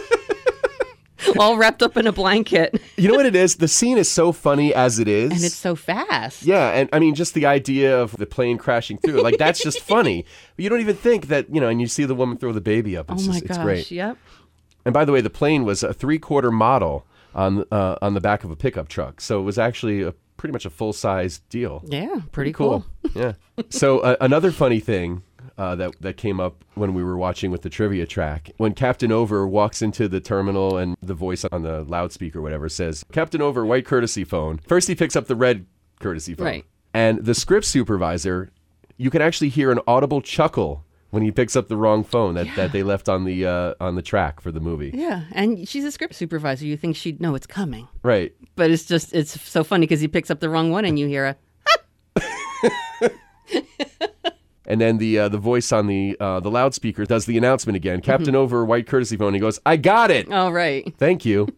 all 1.40 1.58
wrapped 1.58 1.82
up 1.84 1.98
in 1.98 2.08
a 2.08 2.12
blanket, 2.12 2.82
you 2.98 3.08
know 3.10 3.16
what 3.16 3.26
it 3.26 3.36
is? 3.36 3.56
The 3.56 3.68
scene 3.68 3.98
is 3.98 4.10
so 4.10 4.32
funny 4.32 4.74
as 4.74 5.00
it 5.00 5.08
is, 5.08 5.32
and 5.32 5.44
it's 5.44 5.56
so 5.56 5.76
fast. 5.76 6.44
yeah. 6.44 6.70
And 6.70 6.90
I 6.94 7.00
mean, 7.00 7.16
just 7.16 7.34
the 7.34 7.46
idea 7.46 8.00
of 8.00 8.16
the 8.18 8.26
plane 8.26 8.58
crashing 8.58 8.98
through, 8.98 9.22
like 9.22 9.38
that's 9.38 9.62
just 9.62 9.80
funny. 9.94 10.26
You 10.58 10.70
don't 10.70 10.82
even 10.82 10.96
think 10.96 11.28
that, 11.28 11.54
you 11.54 11.60
know. 11.62 11.68
And 11.70 11.80
you 11.82 11.88
see 11.88 12.06
the 12.06 12.16
woman 12.16 12.38
throw 12.38 12.52
the 12.54 12.62
baby 12.62 12.96
up. 12.98 13.10
It's 13.12 13.24
Oh 13.24 13.28
my 13.28 13.34
just, 13.34 13.46
it's 13.46 13.58
gosh! 13.58 13.64
great. 13.66 13.92
Yep. 13.92 14.18
And 14.86 14.94
by 14.94 15.04
the 15.06 15.12
way, 15.12 15.22
the 15.22 15.30
plane 15.30 15.66
was 15.66 15.84
a 15.84 15.94
three-quarter 15.94 16.52
model 16.52 17.06
on 17.36 17.66
uh, 17.72 17.96
on 18.02 18.14
the 18.14 18.22
back 18.22 18.44
of 18.44 18.52
a 18.52 18.56
pickup 18.56 18.88
truck, 18.88 19.20
so 19.22 19.40
it 19.40 19.44
was 19.44 19.58
actually 19.58 20.02
a 20.02 20.14
pretty 20.38 20.54
much 20.54 20.66
a 20.66 20.70
full-size 20.70 21.40
deal. 21.50 21.84
Yeah. 21.88 22.22
Pretty 22.32 22.54
cool. 22.54 22.86
yeah. 23.16 23.34
So 23.70 24.00
uh, 24.00 24.16
another 24.22 24.52
funny 24.52 24.80
thing 24.80 25.24
uh, 25.58 25.76
that 25.76 26.00
that 26.02 26.18
came 26.18 26.40
up 26.40 26.64
when 26.76 26.94
we 26.94 27.04
were 27.04 27.18
watching 27.18 27.52
with 27.52 27.62
the 27.64 27.70
trivia 27.70 28.06
track, 28.06 28.52
when 28.58 28.74
Captain 28.74 29.12
Oveur 29.12 29.48
walks 29.48 29.82
into 29.82 30.08
the 30.08 30.20
terminal 30.20 30.78
and 30.78 30.96
the 31.02 31.14
voice 31.14 31.44
on 31.46 31.64
the 31.64 31.84
loudspeaker, 31.84 32.40
or 32.40 32.42
whatever, 32.42 32.70
says, 32.70 33.04
"Captain 33.12 33.42
Oveur, 33.42 33.66
white 33.66 33.86
courtesy 33.86 34.24
phone." 34.24 34.60
First, 34.68 34.88
he 34.88 34.96
picks 34.96 35.16
up 35.16 35.28
the 35.28 35.36
red 35.36 35.66
courtesy 36.00 36.36
phone, 36.36 36.46
Right. 36.46 36.66
and 36.94 37.26
the 37.26 37.34
script 37.34 37.66
supervisor, 37.66 38.50
you 38.98 39.10
can 39.10 39.22
actually 39.22 39.50
hear 39.50 39.72
an 39.72 39.80
audible 39.88 40.22
chuckle 40.22 40.84
when 41.10 41.24
he 41.24 41.32
picks 41.32 41.56
up 41.56 41.70
the 41.70 41.78
wrong 41.78 42.04
phone 42.04 42.36
that, 42.36 42.48
that 42.58 42.72
they 42.74 42.84
left 42.84 43.08
on 43.08 43.24
the 43.24 43.46
uh, 43.46 43.74
on 43.80 43.96
the 43.96 44.02
track 44.02 44.42
for 44.42 44.52
the 44.52 44.60
movie. 44.60 44.92
Yeah, 44.94 45.24
and 45.32 45.68
she's 45.68 45.86
a 45.86 45.92
script 45.92 46.14
supervisor. 46.16 46.66
You 46.66 46.78
think 46.78 46.96
she'd 46.96 47.20
know 47.22 47.34
it's 47.34 47.48
coming, 47.48 47.88
Right. 48.04 48.34
but 48.56 48.70
it's 48.70 48.86
just 48.86 49.14
it's 49.14 49.40
so 49.42 49.64
funny 49.64 49.88
because 49.88 50.02
he 50.02 50.08
picks 50.08 50.30
up 50.30 50.40
the 50.40 50.50
wrong 50.50 50.70
one, 50.72 50.86
and 50.86 51.00
you 51.00 51.08
hear 51.08 51.26
a 51.26 51.36
And 54.68 54.82
then 54.82 54.98
the 54.98 55.18
uh, 55.20 55.30
the 55.30 55.38
voice 55.38 55.72
on 55.72 55.88
the 55.88 56.18
uh, 56.20 56.42
the 56.42 56.52
loudspeaker 56.52 57.06
does 57.06 57.26
the 57.26 57.38
announcement 57.38 57.78
again. 57.78 58.02
Captain 58.02 58.36
Oveur, 58.36 58.66
white 58.66 58.86
courtesy 58.86 59.16
phone. 59.16 59.34
He 59.34 59.40
goes, 59.40 59.60
"I 59.66 59.78
got 59.78 60.12
it. 60.12 60.32
All 60.32 60.52
right. 60.52 60.94
Thank 60.98 61.24
you." 61.26 61.48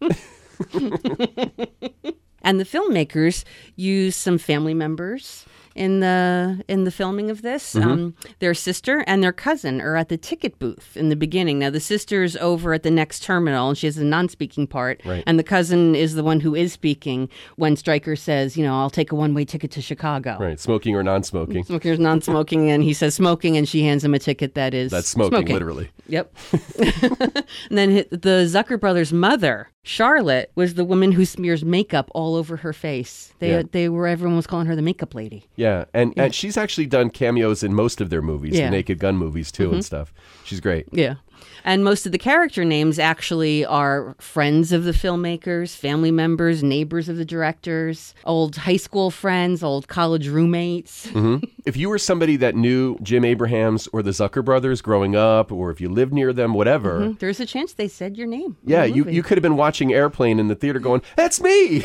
And 2.42 2.58
the 2.58 2.64
filmmakers 2.64 3.44
use 3.76 4.16
some 4.16 4.38
family 4.38 4.74
members 4.74 5.44
in 5.74 6.00
the 6.00 6.62
in 6.68 6.84
the 6.84 6.90
filming 6.90 7.30
of 7.30 7.42
this. 7.42 7.74
Mm-hmm. 7.74 7.88
Um, 7.90 8.14
their 8.38 8.54
sister 8.54 9.04
and 9.06 9.22
their 9.22 9.32
cousin 9.32 9.80
are 9.80 9.96
at 9.96 10.08
the 10.08 10.16
ticket 10.16 10.58
booth 10.58 10.96
in 10.96 11.08
the 11.08 11.16
beginning. 11.16 11.58
Now 11.58 11.70
the 11.70 11.80
sister's 11.80 12.36
over 12.36 12.72
at 12.74 12.82
the 12.82 12.90
next 12.90 13.22
terminal, 13.22 13.68
and 13.68 13.78
she 13.78 13.86
has 13.86 13.96
a 13.98 14.04
non-speaking 14.04 14.66
part. 14.66 15.00
Right. 15.04 15.22
And 15.26 15.38
the 15.38 15.44
cousin 15.44 15.94
is 15.94 16.14
the 16.14 16.24
one 16.24 16.40
who 16.40 16.54
is 16.54 16.72
speaking 16.72 17.28
when 17.56 17.76
Stryker 17.76 18.16
says, 18.16 18.56
"You 18.56 18.64
know, 18.64 18.74
I'll 18.78 18.90
take 18.90 19.12
a 19.12 19.14
one-way 19.14 19.44
ticket 19.44 19.70
to 19.72 19.82
Chicago." 19.82 20.36
right. 20.40 20.58
Smoking 20.58 20.94
or 20.96 21.02
non-smoking. 21.02 21.64
Smoker's 21.64 21.98
non-smoking, 21.98 22.70
and 22.70 22.82
he 22.82 22.92
says 22.92 23.14
smoking, 23.14 23.56
and 23.56 23.68
she 23.68 23.82
hands 23.82 24.04
him 24.04 24.14
a 24.14 24.18
ticket 24.18 24.54
that 24.54 24.74
is 24.74 24.90
That's 24.90 25.08
smoking, 25.08 25.46
literally. 25.46 25.90
Yep. 26.08 26.34
and 26.78 27.44
then 27.70 27.94
the 28.10 28.46
Zucker 28.48 28.78
brothers' 28.78 29.12
mother, 29.12 29.68
Charlotte, 29.82 30.50
was 30.54 30.74
the 30.74 30.84
woman 30.84 31.12
who 31.12 31.24
smears 31.24 31.64
makeup 31.64 32.10
all 32.14 32.34
over 32.34 32.56
her 32.58 32.72
face. 32.72 33.32
They 33.38 33.50
Yeah. 33.50 33.62
they 33.70 33.88
were 33.88 34.06
everyone 34.06 34.36
was 34.36 34.46
calling 34.46 34.66
her 34.66 34.76
the 34.76 34.82
makeup 34.82 35.14
lady. 35.14 35.44
Yeah, 35.60 35.84
and, 35.92 36.14
and 36.16 36.34
she's 36.34 36.56
actually 36.56 36.86
done 36.86 37.10
cameos 37.10 37.62
in 37.62 37.74
most 37.74 38.00
of 38.00 38.08
their 38.08 38.22
movies, 38.22 38.54
Yeah. 38.54 38.62
Mm-hmm. 38.62 38.70
the 38.70 38.76
Naked 38.78 38.98
Gun 38.98 39.16
movies 39.18 39.52
too, 39.52 39.70
and 39.72 39.84
stuff. 39.84 40.12
She's 40.44 40.58
great. 40.60 40.86
Yeah. 40.90 41.16
And 41.64 41.84
most 41.84 42.06
of 42.06 42.12
the 42.12 42.18
character 42.18 42.64
names 42.64 42.98
actually 42.98 43.66
are 43.66 44.14
friends 44.18 44.72
of 44.72 44.84
the 44.84 44.92
filmmakers, 44.92 45.76
family 45.76 46.10
members, 46.10 46.62
neighbors 46.62 47.08
of 47.10 47.16
the 47.18 47.24
directors, 47.26 48.14
old 48.24 48.56
high 48.56 48.78
school 48.78 49.10
friends, 49.10 49.62
old 49.62 49.86
college 49.88 50.28
roommates. 50.28 51.06
Mm-hmm. 51.20 51.44
If 51.66 51.76
you 51.76 51.90
were 51.90 51.98
somebody 51.98 52.36
that 52.36 52.54
knew 52.56 52.96
Jim 53.02 53.22
Abrahams 53.24 53.86
or 53.92 54.02
the 54.02 54.12
Zucker 54.12 54.42
brothers 54.42 54.80
growing 54.80 55.14
up, 55.14 55.52
or 55.52 55.70
if 55.70 55.78
you 55.80 55.90
lived 55.90 56.14
near 56.14 56.32
them, 56.32 56.54
whatever, 56.54 57.14
There's 57.18 57.40
a 57.40 57.46
chance 57.46 57.74
they 57.74 57.88
said 57.88 58.16
your 58.16 58.26
name. 58.26 58.56
yeah, 58.64 58.84
you, 58.84 59.04
you 59.06 59.22
could 59.22 59.36
have 59.36 59.42
been 59.42 59.56
watching 59.58 59.92
Airplane 59.92 60.38
in 60.40 60.48
the 60.48 60.54
theater 60.54 60.78
going, 60.78 61.02
That's 61.16 61.38
me! 61.42 61.82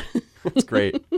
That's 0.44 0.64
great. 0.64 1.04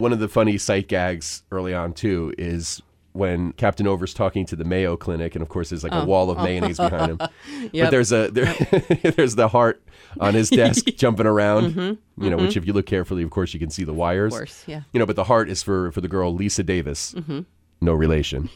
One 0.00 0.12
of 0.12 0.18
the 0.18 0.28
funny 0.28 0.58
sight 0.58 0.88
gags 0.88 1.42
early 1.50 1.74
on, 1.74 1.92
too, 1.92 2.34
is 2.38 2.82
when 3.12 3.52
Captain 3.52 3.86
Oveur's 3.86 4.14
talking 4.14 4.46
to 4.46 4.56
the 4.56 4.64
Mayo 4.64 4.96
Clinic, 4.96 5.34
and 5.34 5.42
of 5.42 5.48
course, 5.48 5.70
there's 5.70 5.82
like 5.84 5.92
Oh. 5.92 6.02
a 6.02 6.04
wall 6.04 6.30
of 6.30 6.38
mayonnaise 6.38 6.76
behind 6.78 7.10
him. 7.12 7.18
But 7.72 7.90
there's 7.90 8.12
a 8.12 8.28
there, 8.30 8.52
there's 9.16 9.34
the 9.34 9.48
heart 9.48 9.82
on 10.20 10.34
his 10.34 10.48
desk 10.62 10.84
jumping 10.96 11.26
around. 11.26 11.72
Mm-hmm. 11.74 12.24
You 12.24 12.30
know, 12.30 12.36
which 12.36 12.56
if 12.56 12.66
you 12.66 12.72
look 12.72 12.86
carefully, 12.86 13.22
of 13.22 13.30
course, 13.30 13.52
you 13.52 13.60
can 13.60 13.68
see 13.70 13.84
the 13.84 13.92
wires. 13.92 14.32
Of 14.32 14.38
course, 14.38 14.64
yeah. 14.66 14.82
You 14.92 15.00
know, 15.00 15.06
but 15.06 15.16
the 15.16 15.24
heart 15.24 15.50
is 15.50 15.62
for 15.62 15.90
for 15.92 16.00
the 16.00 16.08
girl 16.08 16.32
Lisa 16.34 16.62
Davis. 16.62 17.12
Mm-hmm. 17.14 17.40
No 17.80 17.92
relation. 17.94 18.48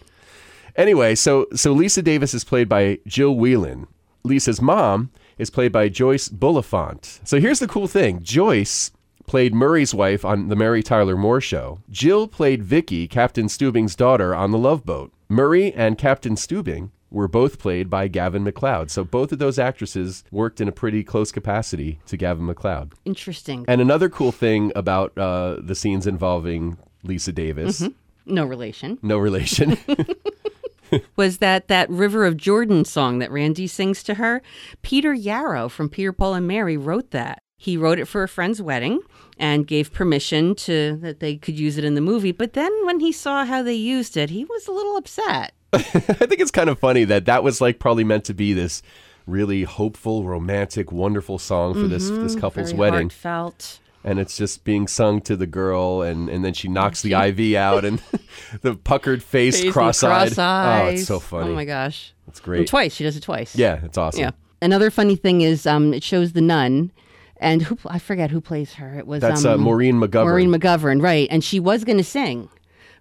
Anyway, 0.76 1.14
so 1.14 1.46
so 1.54 1.72
Lisa 1.72 2.02
Davis 2.02 2.32
is 2.34 2.44
played 2.44 2.68
by 2.68 2.98
Jill 3.06 3.34
Whelan. 3.36 3.86
Lisa's 4.24 4.60
mom 4.62 5.10
is 5.36 5.50
played 5.50 5.72
by 5.72 5.88
Joyce 5.88 6.28
Bulifant. 6.28 7.20
So 7.26 7.40
here's 7.40 7.58
the 7.58 7.68
cool 7.68 7.86
thing: 7.88 8.22
Joyce 8.22 8.90
played 9.26 9.54
Murray's 9.54 9.94
wife 9.94 10.24
on 10.24 10.48
the 10.48 10.56
Mary 10.56 10.82
Tyler 10.82 11.16
Moore 11.16 11.40
Show. 11.40 11.80
Jill 11.90 12.28
played 12.28 12.62
Vicky, 12.62 13.06
Captain 13.08 13.46
Stubing's 13.46 13.96
daughter, 13.96 14.34
on 14.34 14.50
the 14.50 14.58
Love 14.58 14.84
Boat. 14.84 15.12
Murray 15.28 15.72
and 15.72 15.96
Captain 15.98 16.34
Stubing 16.36 16.90
were 17.10 17.28
both 17.28 17.58
played 17.58 17.88
by 17.88 18.08
Gavin 18.08 18.42
MacLeod. 18.44 18.90
So 18.90 19.04
both 19.04 19.30
of 19.32 19.38
those 19.38 19.58
actresses 19.58 20.24
worked 20.30 20.60
in 20.60 20.66
a 20.68 20.72
pretty 20.72 21.04
close 21.04 21.30
capacity 21.30 22.00
to 22.06 22.16
Gavin 22.16 22.46
MacLeod. 22.46 22.92
Interesting. 23.04 23.64
And 23.68 23.80
another 23.80 24.08
cool 24.08 24.32
thing 24.32 24.72
about 24.74 25.16
uh, 25.16 25.56
the 25.60 25.74
scenes 25.76 26.06
involving 26.06 26.76
Lisa 27.04 27.32
Davis, 27.32 27.84
No 28.26 28.44
relation. 28.44 28.98
no 29.02 29.18
relation. 29.18 29.78
Was 31.16 31.38
that 31.38 31.68
that 31.68 31.88
River 31.90 32.24
of 32.24 32.36
Jordan 32.36 32.84
song 32.84 33.18
that 33.18 33.30
Randy 33.30 33.66
sings 33.66 34.02
to 34.04 34.14
her? 34.14 34.42
Peter 34.82 35.12
Yarrow 35.14 35.68
from 35.68 35.88
Peter, 35.88 36.12
Paul, 36.12 36.34
and 36.34 36.46
Mary 36.46 36.76
wrote 36.76 37.10
that. 37.12 37.42
He 37.56 37.76
wrote 37.76 37.98
it 37.98 38.06
for 38.06 38.22
a 38.22 38.28
friend's 38.28 38.60
wedding 38.60 39.00
and 39.38 39.66
gave 39.66 39.92
permission 39.92 40.54
to 40.56 40.96
that 41.02 41.20
they 41.20 41.36
could 41.36 41.58
use 41.58 41.78
it 41.78 41.84
in 41.84 41.94
the 41.94 42.00
movie. 42.00 42.32
But 42.32 42.52
then 42.52 42.72
when 42.84 43.00
he 43.00 43.12
saw 43.12 43.44
how 43.44 43.62
they 43.62 43.74
used 43.74 44.16
it, 44.16 44.30
he 44.30 44.44
was 44.44 44.66
a 44.68 44.72
little 44.72 44.96
upset. 44.96 45.52
I 45.72 45.78
think 45.78 46.40
it's 46.40 46.50
kind 46.50 46.68
of 46.70 46.78
funny 46.78 47.04
that 47.04 47.24
that 47.26 47.42
was 47.42 47.60
like 47.60 47.78
probably 47.78 48.04
meant 48.04 48.24
to 48.24 48.34
be 48.34 48.52
this 48.52 48.82
really 49.26 49.64
hopeful, 49.64 50.24
romantic, 50.24 50.92
wonderful 50.92 51.38
song 51.38 51.74
for 51.74 51.88
this 51.88 52.10
this 52.10 52.36
couple's 52.36 52.70
Very 52.70 52.78
wedding, 52.78 53.08
heartfelt. 53.08 53.80
and 54.04 54.18
it's 54.20 54.36
just 54.36 54.64
being 54.64 54.86
sung 54.86 55.20
to 55.22 55.34
the 55.34 55.46
girl, 55.46 56.02
and 56.02 56.28
and 56.28 56.44
then 56.44 56.52
she 56.54 56.68
knocks 56.68 57.02
the 57.02 57.14
IV 57.14 57.56
out, 57.56 57.84
and 57.84 58.00
the 58.62 58.74
puckered 58.76 59.22
face, 59.22 59.62
Face 59.62 59.72
cross-eyed. 59.72 60.32
cross 60.34 60.82
Oh, 60.82 60.86
it's 60.88 61.06
so 61.06 61.18
funny. 61.18 61.50
Oh 61.50 61.54
my 61.54 61.64
gosh. 61.64 62.12
It's 62.28 62.38
great. 62.40 62.58
And 62.58 62.62
great. 62.66 62.70
twice. 62.70 62.94
She 62.94 63.02
does 63.04 63.16
it 63.16 63.22
twice. 63.22 63.56
Yeah, 63.56 63.80
it's 63.84 63.98
awesome. 63.98 64.20
Yeah. 64.20 64.30
Another 64.62 64.90
funny 64.90 65.16
thing 65.16 65.40
is 65.40 65.66
um, 65.66 65.92
it 65.92 66.02
shows 66.04 66.32
the 66.34 66.40
nun, 66.40 66.92
and 67.38 67.62
who 67.62 67.78
I 67.86 67.98
forget 67.98 68.30
who 68.30 68.40
plays 68.40 68.74
her. 68.74 68.94
It 68.98 69.06
was 69.06 69.20
That's 69.20 69.44
um, 69.44 69.60
uh, 69.60 69.64
Maureen 69.64 69.96
McGovern. 70.00 70.24
Maureen 70.26 70.50
McGovern, 70.52 71.02
right? 71.02 71.28
And 71.30 71.42
she 71.44 71.60
was 71.60 71.84
going 71.84 71.98
to 71.98 72.04
sing. 72.04 72.48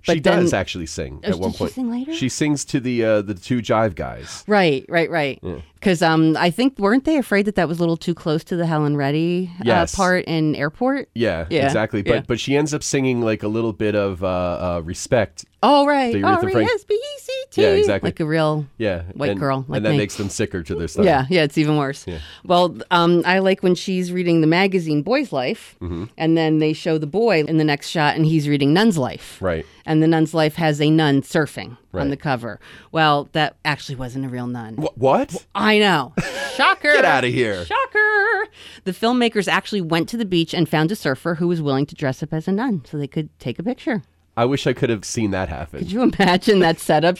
she 0.02 0.20
then- 0.20 0.42
does 0.42 0.54
actually 0.54 0.86
sing 0.88 1.22
Oh, 1.24 1.30
at 1.30 1.36
one 1.40 1.54
point. 1.54 1.72
she 1.72 1.75
sing 1.75 1.92
later? 1.92 2.13
She 2.13 2.28
sings 2.30 2.66
to 2.66 2.80
the 2.80 3.06
uh, 3.06 3.22
the 3.22 3.34
two 3.36 3.62
jive 3.62 3.96
guys. 3.96 4.44
Right, 4.48 4.86
right, 4.90 5.10
right. 5.10 5.42
Because 5.75 6.02
um, 6.02 6.36
I 6.38 6.50
think 6.50 6.78
weren't 6.80 7.06
they 7.06 7.18
afraid 7.18 7.46
that 7.46 7.56
that 7.56 7.68
was 7.70 7.78
a 7.78 7.82
little 7.82 7.96
too 7.98 8.13
close 8.13 8.44
to 8.46 8.56
the 8.56 8.66
Helen 8.66 8.98
Reddy 8.98 9.50
Yes. 9.63 9.94
uh, 9.94 9.98
part 9.98 10.25
in 10.25 10.56
Airport? 10.56 11.10
Yeah, 11.16 11.46
Yeah, 11.50 11.66
exactly. 11.66 12.02
But 12.02 12.13
yeah. 12.13 12.22
but 12.28 12.40
she 12.40 12.56
ends 12.58 12.74
up 12.74 12.84
singing 12.84 13.22
like 13.22 13.44
a 13.44 13.48
little 13.48 13.74
bit 13.74 13.96
of 13.96 14.24
uh, 14.24 14.28
uh, 14.28 14.82
respect. 14.84 15.46
Oh, 15.65 15.86
right. 15.88 16.13
The 16.13 16.24
R 16.24 16.41
Aretha 16.41 16.62
E 16.62 16.65
S 16.65 16.84
B 16.84 16.93
E 16.93 17.20
C 17.20 17.32
T. 17.51 17.62
Yeah, 17.62 17.70
exactly. 17.70 18.10
Like 18.10 18.20
a 18.20 18.25
real. 18.25 18.65
Yeah, 18.77 19.03
White 19.13 19.32
and, 19.32 19.39
girl 19.39 19.63
like 19.70 19.77
and 19.77 19.86
that 19.86 19.91
me. 19.91 19.98
makes 19.98 20.17
them 20.17 20.27
sicker 20.29 20.62
to 20.62 20.75
their 20.75 20.88
stomach. 20.89 21.05
Yeah, 21.08 21.25
yeah, 21.29 21.43
it's 21.43 21.58
even 21.58 21.77
worse. 21.77 22.05
Yeah. 22.05 22.20
Well, 22.43 22.77
um, 22.91 23.24
I 23.25 23.39
like 23.39 23.63
when 23.63 23.74
she's 23.74 24.12
reading 24.12 24.41
the 24.41 24.48
magazine 24.48 25.01
Boy's 25.03 25.32
Life, 25.32 25.75
Mm-hmm. 25.82 26.05
and 26.17 26.38
then 26.38 26.60
they 26.60 26.74
show 26.74 26.98
the 26.98 27.08
boy 27.08 27.43
in 27.43 27.58
the 27.58 27.63
next 27.63 27.88
shot, 27.89 28.15
and 28.15 28.25
he's 28.25 28.48
reading 28.50 28.74
Nun's 28.74 28.98
Life. 28.98 29.41
Right. 29.41 29.65
And 29.86 30.01
the 30.03 30.08
nun's 30.08 30.34
life 30.34 30.55
has 30.55 30.79
a 30.79 30.89
nun 30.89 31.22
surfing 31.24 31.77
Right. 31.91 32.01
on 32.03 32.10
the 32.10 32.15
cover. 32.17 32.60
Well, 32.93 33.27
that 33.34 33.58
actually 33.65 33.96
wasn't 33.96 34.25
a 34.25 34.29
real 34.29 34.48
nun. 34.48 34.75
Wh- 34.75 34.98
what? 34.98 35.46
I 35.53 35.77
know. 35.79 36.13
Shocker. 36.55 36.93
Get 36.93 37.03
out 37.05 37.25
of 37.25 37.32
here. 37.34 37.65
Shocker. 37.65 38.48
The 38.86 38.91
filmmakers 38.93 39.48
actually 39.50 39.82
went 39.82 40.08
to 40.10 40.17
the 40.17 40.25
beach 40.25 40.53
and 40.53 40.70
found 40.70 40.91
a 40.91 40.96
surfer 40.96 41.36
who 41.36 41.48
was 41.50 41.62
willing 41.62 41.86
to 41.88 41.96
dress 41.96 42.24
up 42.24 42.34
as 42.34 42.48
a 42.48 42.51
nun 42.53 42.84
so 42.86 42.98
they 42.98 43.08
could 43.08 43.27
take 43.39 43.60
a 43.60 43.63
picture. 43.63 44.03
I 44.36 44.46
wish 44.46 44.66
I 44.66 44.74
could 44.74 44.90
have 44.90 45.06
seen 45.06 45.32
that 45.32 45.50
happen. 45.50 45.80
Could 45.80 45.92
you 45.92 46.02
imagine 46.02 46.60
that 46.60 46.80
setup? 46.80 47.18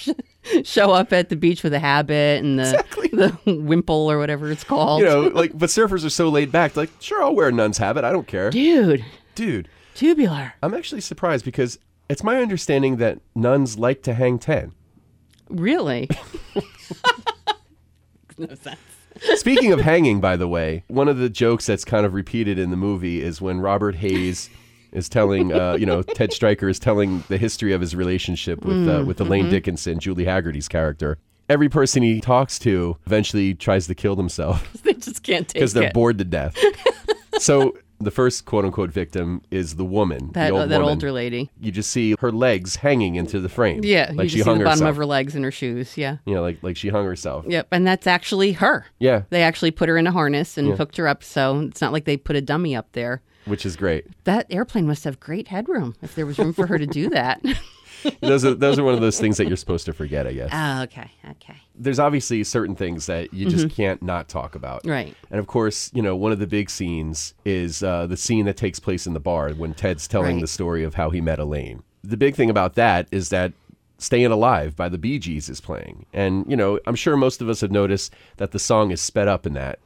Show 0.64 0.92
up 0.92 1.14
at 1.14 1.30
the 1.30 1.36
beach 1.36 1.64
with 1.64 1.74
a 1.74 1.80
habit 1.80 2.44
and 2.44 2.58
the, 2.60 2.84
the 3.46 3.56
wimple 3.62 4.10
or 4.12 4.18
whatever 4.18 4.52
it's 4.52 4.64
called. 4.64 5.00
you 5.02 5.06
know, 5.06 5.22
like, 5.34 5.58
but 5.58 5.70
surfers 5.70 6.04
are 6.06 6.10
so 6.10 6.30
laid 6.30 6.52
back. 6.52 6.76
Like, 6.76 6.90
sure, 7.00 7.24
I'll 7.24 7.36
wear 7.36 7.50
a 7.50 7.52
nun's 7.52 7.78
habit. 7.78 8.04
I 8.04 8.12
don't 8.12 8.28
care, 8.28 8.50
Dude, 8.50 9.06
dude. 9.36 9.70
tubular. 9.96 10.54
I'm 10.64 10.74
actually 10.74 11.02
surprised 11.02 11.46
because 11.46 11.78
it's 12.10 12.24
my 12.24 12.42
understanding 12.42 12.98
that 12.98 13.20
nuns 13.36 13.78
like 13.78 14.02
to 14.04 14.14
hang 14.16 14.40
ten. 14.40 14.74
Really? 15.50 16.10
no 18.38 18.48
sense. 18.56 18.80
Speaking 19.36 19.72
of 19.72 19.80
hanging, 19.82 20.20
by 20.20 20.36
the 20.36 20.48
way, 20.48 20.84
one 20.88 21.08
of 21.08 21.18
the 21.18 21.30
jokes 21.30 21.68
that's 21.68 21.86
kind 21.86 22.06
of 22.06 22.14
repeated 22.14 22.58
in 22.58 22.72
the 22.72 22.76
movie 22.78 23.22
is 23.22 23.40
when 23.40 23.60
Robert 23.62 23.96
Hays 23.96 24.50
is 24.94 25.10
telling, 25.10 25.52
uh, 25.52 25.74
you 25.74 25.86
know, 25.86 26.02
Ted 26.04 26.32
Stryker 26.32 26.70
is 26.70 26.80
telling 26.80 27.24
the 27.28 27.38
history 27.38 27.74
of 27.74 27.82
his 27.82 27.96
relationship 27.96 28.64
with 28.64 28.88
uh, 28.88 29.04
with 29.06 29.20
Elaine 29.20 29.50
Dickinson, 29.50 30.00
Julie 30.00 30.26
Hagerty's 30.26 30.68
character. 30.68 31.18
Every 31.50 31.68
person 31.70 32.04
he 32.04 32.22
talks 32.22 32.58
to 32.60 32.98
eventually 33.06 33.54
tries 33.54 33.88
to 33.88 33.96
kill 33.96 34.16
themselves 34.16 34.62
They 34.84 34.94
just 34.94 35.24
can't 35.24 35.48
take 35.48 35.58
it 35.58 35.60
because 35.60 35.74
they're 35.74 35.90
it. 35.90 35.94
bored 35.94 36.18
to 36.20 36.24
death. 36.24 36.58
so 37.40 37.78
the 38.00 38.12
first 38.12 38.46
quote 38.46 38.66
unquote 38.66 38.92
victim 38.92 39.42
is 39.52 39.76
the 39.76 39.86
woman, 39.86 40.32
That, 40.34 40.50
the 40.50 40.56
uh, 40.56 40.66
that 40.68 40.80
woman. 40.80 40.90
older 40.96 41.12
lady. 41.12 41.50
You 41.60 41.72
just 41.72 41.92
see 41.92 42.16
her 42.20 42.32
legs 42.32 42.78
hanging 42.78 43.16
into 43.16 43.40
the 43.40 43.50
frame. 43.50 43.82
Yeah, 43.84 44.12
like 44.14 44.26
you 44.26 44.30
she 44.30 44.38
see 44.40 44.44
hung 44.44 44.60
the 44.60 44.66
bottom 44.66 44.80
herself. 44.80 44.90
of 44.92 44.98
her 44.98 45.06
legs 45.06 45.36
and 45.36 45.44
her 45.44 45.52
shoes. 45.52 45.98
Yeah. 45.98 46.18
You 46.26 46.34
know, 46.36 46.42
like 46.42 46.60
like 46.62 46.78
she 46.78 46.90
hung 46.90 47.06
herself. 47.06 47.46
Yep, 47.48 47.68
and 47.72 47.86
that's 47.88 48.08
actually 48.08 48.54
her. 48.54 48.86
Yeah, 49.00 49.24
They 49.30 49.42
actually 49.44 49.72
put 49.72 49.90
her 49.90 49.98
in 49.98 50.08
a 50.08 50.12
harness 50.12 50.58
and 50.58 50.74
hooked 50.78 50.98
her 50.98 51.08
up, 51.08 51.24
so 51.24 51.60
it's 51.62 51.82
not 51.82 51.92
like 51.94 52.06
they 52.06 52.18
put 52.18 52.36
a 52.36 52.42
dummy 52.42 52.76
up 52.76 52.88
there. 52.94 53.22
Which 53.46 53.66
is 53.66 53.76
great. 53.76 54.06
That 54.24 54.46
airplane 54.50 54.88
must 54.88 55.04
have 55.04 55.20
great 55.20 55.48
headroom 55.50 55.96
if 56.02 56.16
there 56.16 56.26
was 56.26 56.38
room 56.40 56.54
for 56.54 56.68
her 56.68 56.78
to 56.78 56.86
do 56.88 57.10
that. 57.10 57.44
those 58.22 58.44
are 58.46 58.54
those 58.54 58.78
are 58.78 58.84
one 58.84 58.94
of 58.94 59.02
those 59.02 59.20
things 59.20 59.38
that 59.38 59.48
you're 59.48 59.58
supposed 59.58 59.86
to 59.86 59.94
forget, 59.94 60.28
I 60.28 60.34
guess. 60.34 60.50
oh, 60.52 60.84
okay, 60.84 61.10
okay. 61.32 61.56
There's 61.76 62.00
obviously 62.00 62.44
certain 62.44 62.76
things 62.76 63.06
that 63.06 63.34
you 63.34 63.50
just 63.50 63.70
can't 63.70 64.02
not 64.02 64.28
talk 64.30 64.56
about. 64.56 64.82
Mm-hmm. 64.82 64.92
Right. 64.92 65.16
And 65.32 65.40
of 65.40 65.48
course, 65.48 65.90
you 65.94 66.02
know, 66.02 66.16
one 66.16 66.32
of 66.32 66.40
the 66.40 66.48
big 66.48 66.70
scenes 66.70 67.34
is 67.46 67.82
uh, 67.84 68.08
the 68.08 68.18
scene 68.18 68.46
that 68.46 68.58
takes 68.58 68.80
place 68.80 69.08
in 69.08 69.14
the 69.14 69.20
bar 69.20 69.52
when 69.52 69.74
Ted's 69.74 70.08
telling 70.08 70.36
Right. 70.36 70.42
the 70.42 70.48
story 70.48 70.84
of 70.84 70.96
how 70.96 71.10
he 71.10 71.22
met 71.22 71.40
Elaine. 71.40 71.84
The 72.04 72.18
big 72.18 72.36
thing 72.36 72.50
about 72.50 72.76
that 72.76 73.08
is 73.12 73.30
that 73.30 73.54
Staying 73.98 74.26
Alive 74.26 74.76
by 74.76 74.90
the 74.90 74.98
Bee 74.98 75.18
Gees 75.18 75.48
is 75.48 75.62
playing. 75.62 76.06
And, 76.12 76.46
you 76.50 76.58
know, 76.58 76.78
I'm 76.86 76.96
sure 76.96 77.16
most 77.16 77.42
of 77.42 77.48
us 77.48 77.62
have 77.62 77.72
noticed 77.72 78.14
that 78.36 78.52
the 78.52 78.60
song 78.60 78.92
is 78.92 79.00
sped 79.00 79.30
up 79.30 79.46
in 79.46 79.54
that. 79.54 79.80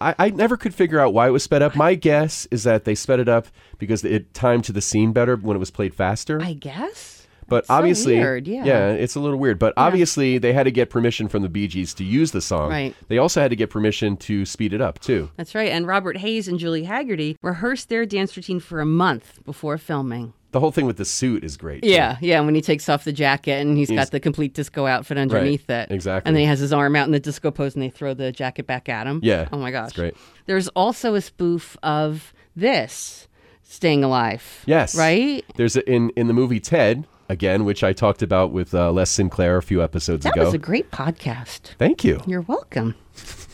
I, 0.00 0.14
I 0.18 0.30
never 0.30 0.56
could 0.56 0.74
figure 0.74 0.98
out 0.98 1.12
why 1.12 1.28
it 1.28 1.30
was 1.30 1.42
sped 1.42 1.62
up. 1.62 1.76
My 1.76 1.94
guess 1.94 2.46
is 2.50 2.64
that 2.64 2.84
they 2.84 2.94
sped 2.94 3.20
it 3.20 3.28
up 3.28 3.48
because 3.78 4.04
it 4.04 4.32
timed 4.34 4.64
to 4.64 4.72
the 4.72 4.80
scene 4.80 5.12
better 5.12 5.36
when 5.36 5.56
it 5.56 5.60
was 5.60 5.70
played 5.70 5.94
faster. 5.94 6.40
I 6.42 6.54
guess. 6.54 7.26
But 7.50 7.66
so 7.66 7.74
obviously, 7.74 8.14
weird, 8.14 8.46
yeah. 8.46 8.90
it's 8.90 9.16
a 9.16 9.20
little 9.20 9.36
weird. 9.36 9.58
But 9.58 9.74
obviously, 9.76 10.38
they 10.38 10.52
had 10.52 10.62
to 10.62 10.70
get 10.70 10.88
permission 10.88 11.26
from 11.28 11.42
the 11.42 11.48
Bee 11.48 11.66
Gees 11.66 11.92
to 11.94 12.04
use 12.04 12.30
the 12.30 12.40
song. 12.40 12.70
Right. 12.70 12.94
They 13.08 13.18
also 13.18 13.40
had 13.40 13.50
to 13.50 13.56
get 13.56 13.70
permission 13.70 14.16
to 14.18 14.46
speed 14.46 14.72
it 14.72 14.80
up 14.80 15.00
too. 15.00 15.30
That's 15.36 15.54
right. 15.54 15.70
And 15.70 15.84
Robert 15.84 16.16
Hays 16.18 16.46
and 16.46 16.60
Julie 16.60 16.86
Hagerty 16.86 17.36
rehearsed 17.42 17.88
their 17.88 18.06
dance 18.06 18.36
routine 18.36 18.60
for 18.60 18.80
a 18.80 18.86
month 18.86 19.44
before 19.44 19.78
filming. 19.78 20.32
The 20.52 20.60
whole 20.60 20.72
thing 20.72 20.86
with 20.86 20.96
the 20.96 21.04
suit 21.04 21.44
is 21.44 21.56
great. 21.56 21.82
too. 21.82 21.88
Yeah, 21.88 22.16
yeah. 22.20 22.40
When 22.40 22.54
he 22.54 22.60
takes 22.60 22.88
off 22.88 23.04
the 23.04 23.12
jacket 23.12 23.60
and 23.60 23.76
he's 23.78 23.88
He's- 23.88 23.98
got 24.04 24.10
the 24.10 24.18
complete 24.20 24.52
disco 24.54 24.86
outfit 24.86 25.16
underneath 25.18 25.70
it. 25.70 25.90
exactly. 25.90 26.28
And 26.28 26.34
then 26.36 26.40
he 26.40 26.46
has 26.46 26.58
his 26.58 26.72
arm 26.72 26.96
out 26.96 27.06
in 27.06 27.12
the 27.12 27.20
disco 27.20 27.50
pose 27.50 27.74
and 27.74 27.82
they 27.82 27.90
throw 27.90 28.14
the 28.14 28.32
jacket 28.32 28.66
back 28.66 28.88
at 28.88 29.06
him. 29.06 29.20
Yeah, 29.22 29.48
Oh 29.52 29.58
my 29.58 29.70
gosh. 29.70 29.92
great. 29.92 30.14
There's 30.46 30.68
also 30.68 31.14
a 31.14 31.20
spoof 31.20 31.76
of 31.82 32.32
this, 32.56 33.28
Staying 33.62 34.02
Alive. 34.02 34.62
Yes. 34.66 34.96
Right? 34.96 35.44
There's 35.54 35.76
a, 35.76 35.88
in 35.88 36.10
in 36.16 36.26
the 36.26 36.32
movie 36.34 36.58
Ted 36.58 37.06
again, 37.28 37.64
which 37.64 37.84
I 37.84 37.92
talked 37.92 38.20
about 38.20 38.50
with 38.50 38.74
uh, 38.74 38.90
Les 38.90 39.08
Sinclair 39.08 39.56
a 39.58 39.62
few 39.62 39.80
episodes 39.80 40.24
That 40.24 40.32
ago. 40.34 40.46
was 40.46 40.54
a 40.54 40.58
great 40.58 40.90
podcast. 40.90 41.76
Thank 41.78 42.02
you. 42.02 42.20
You're 42.26 42.40
welcome. 42.40 42.96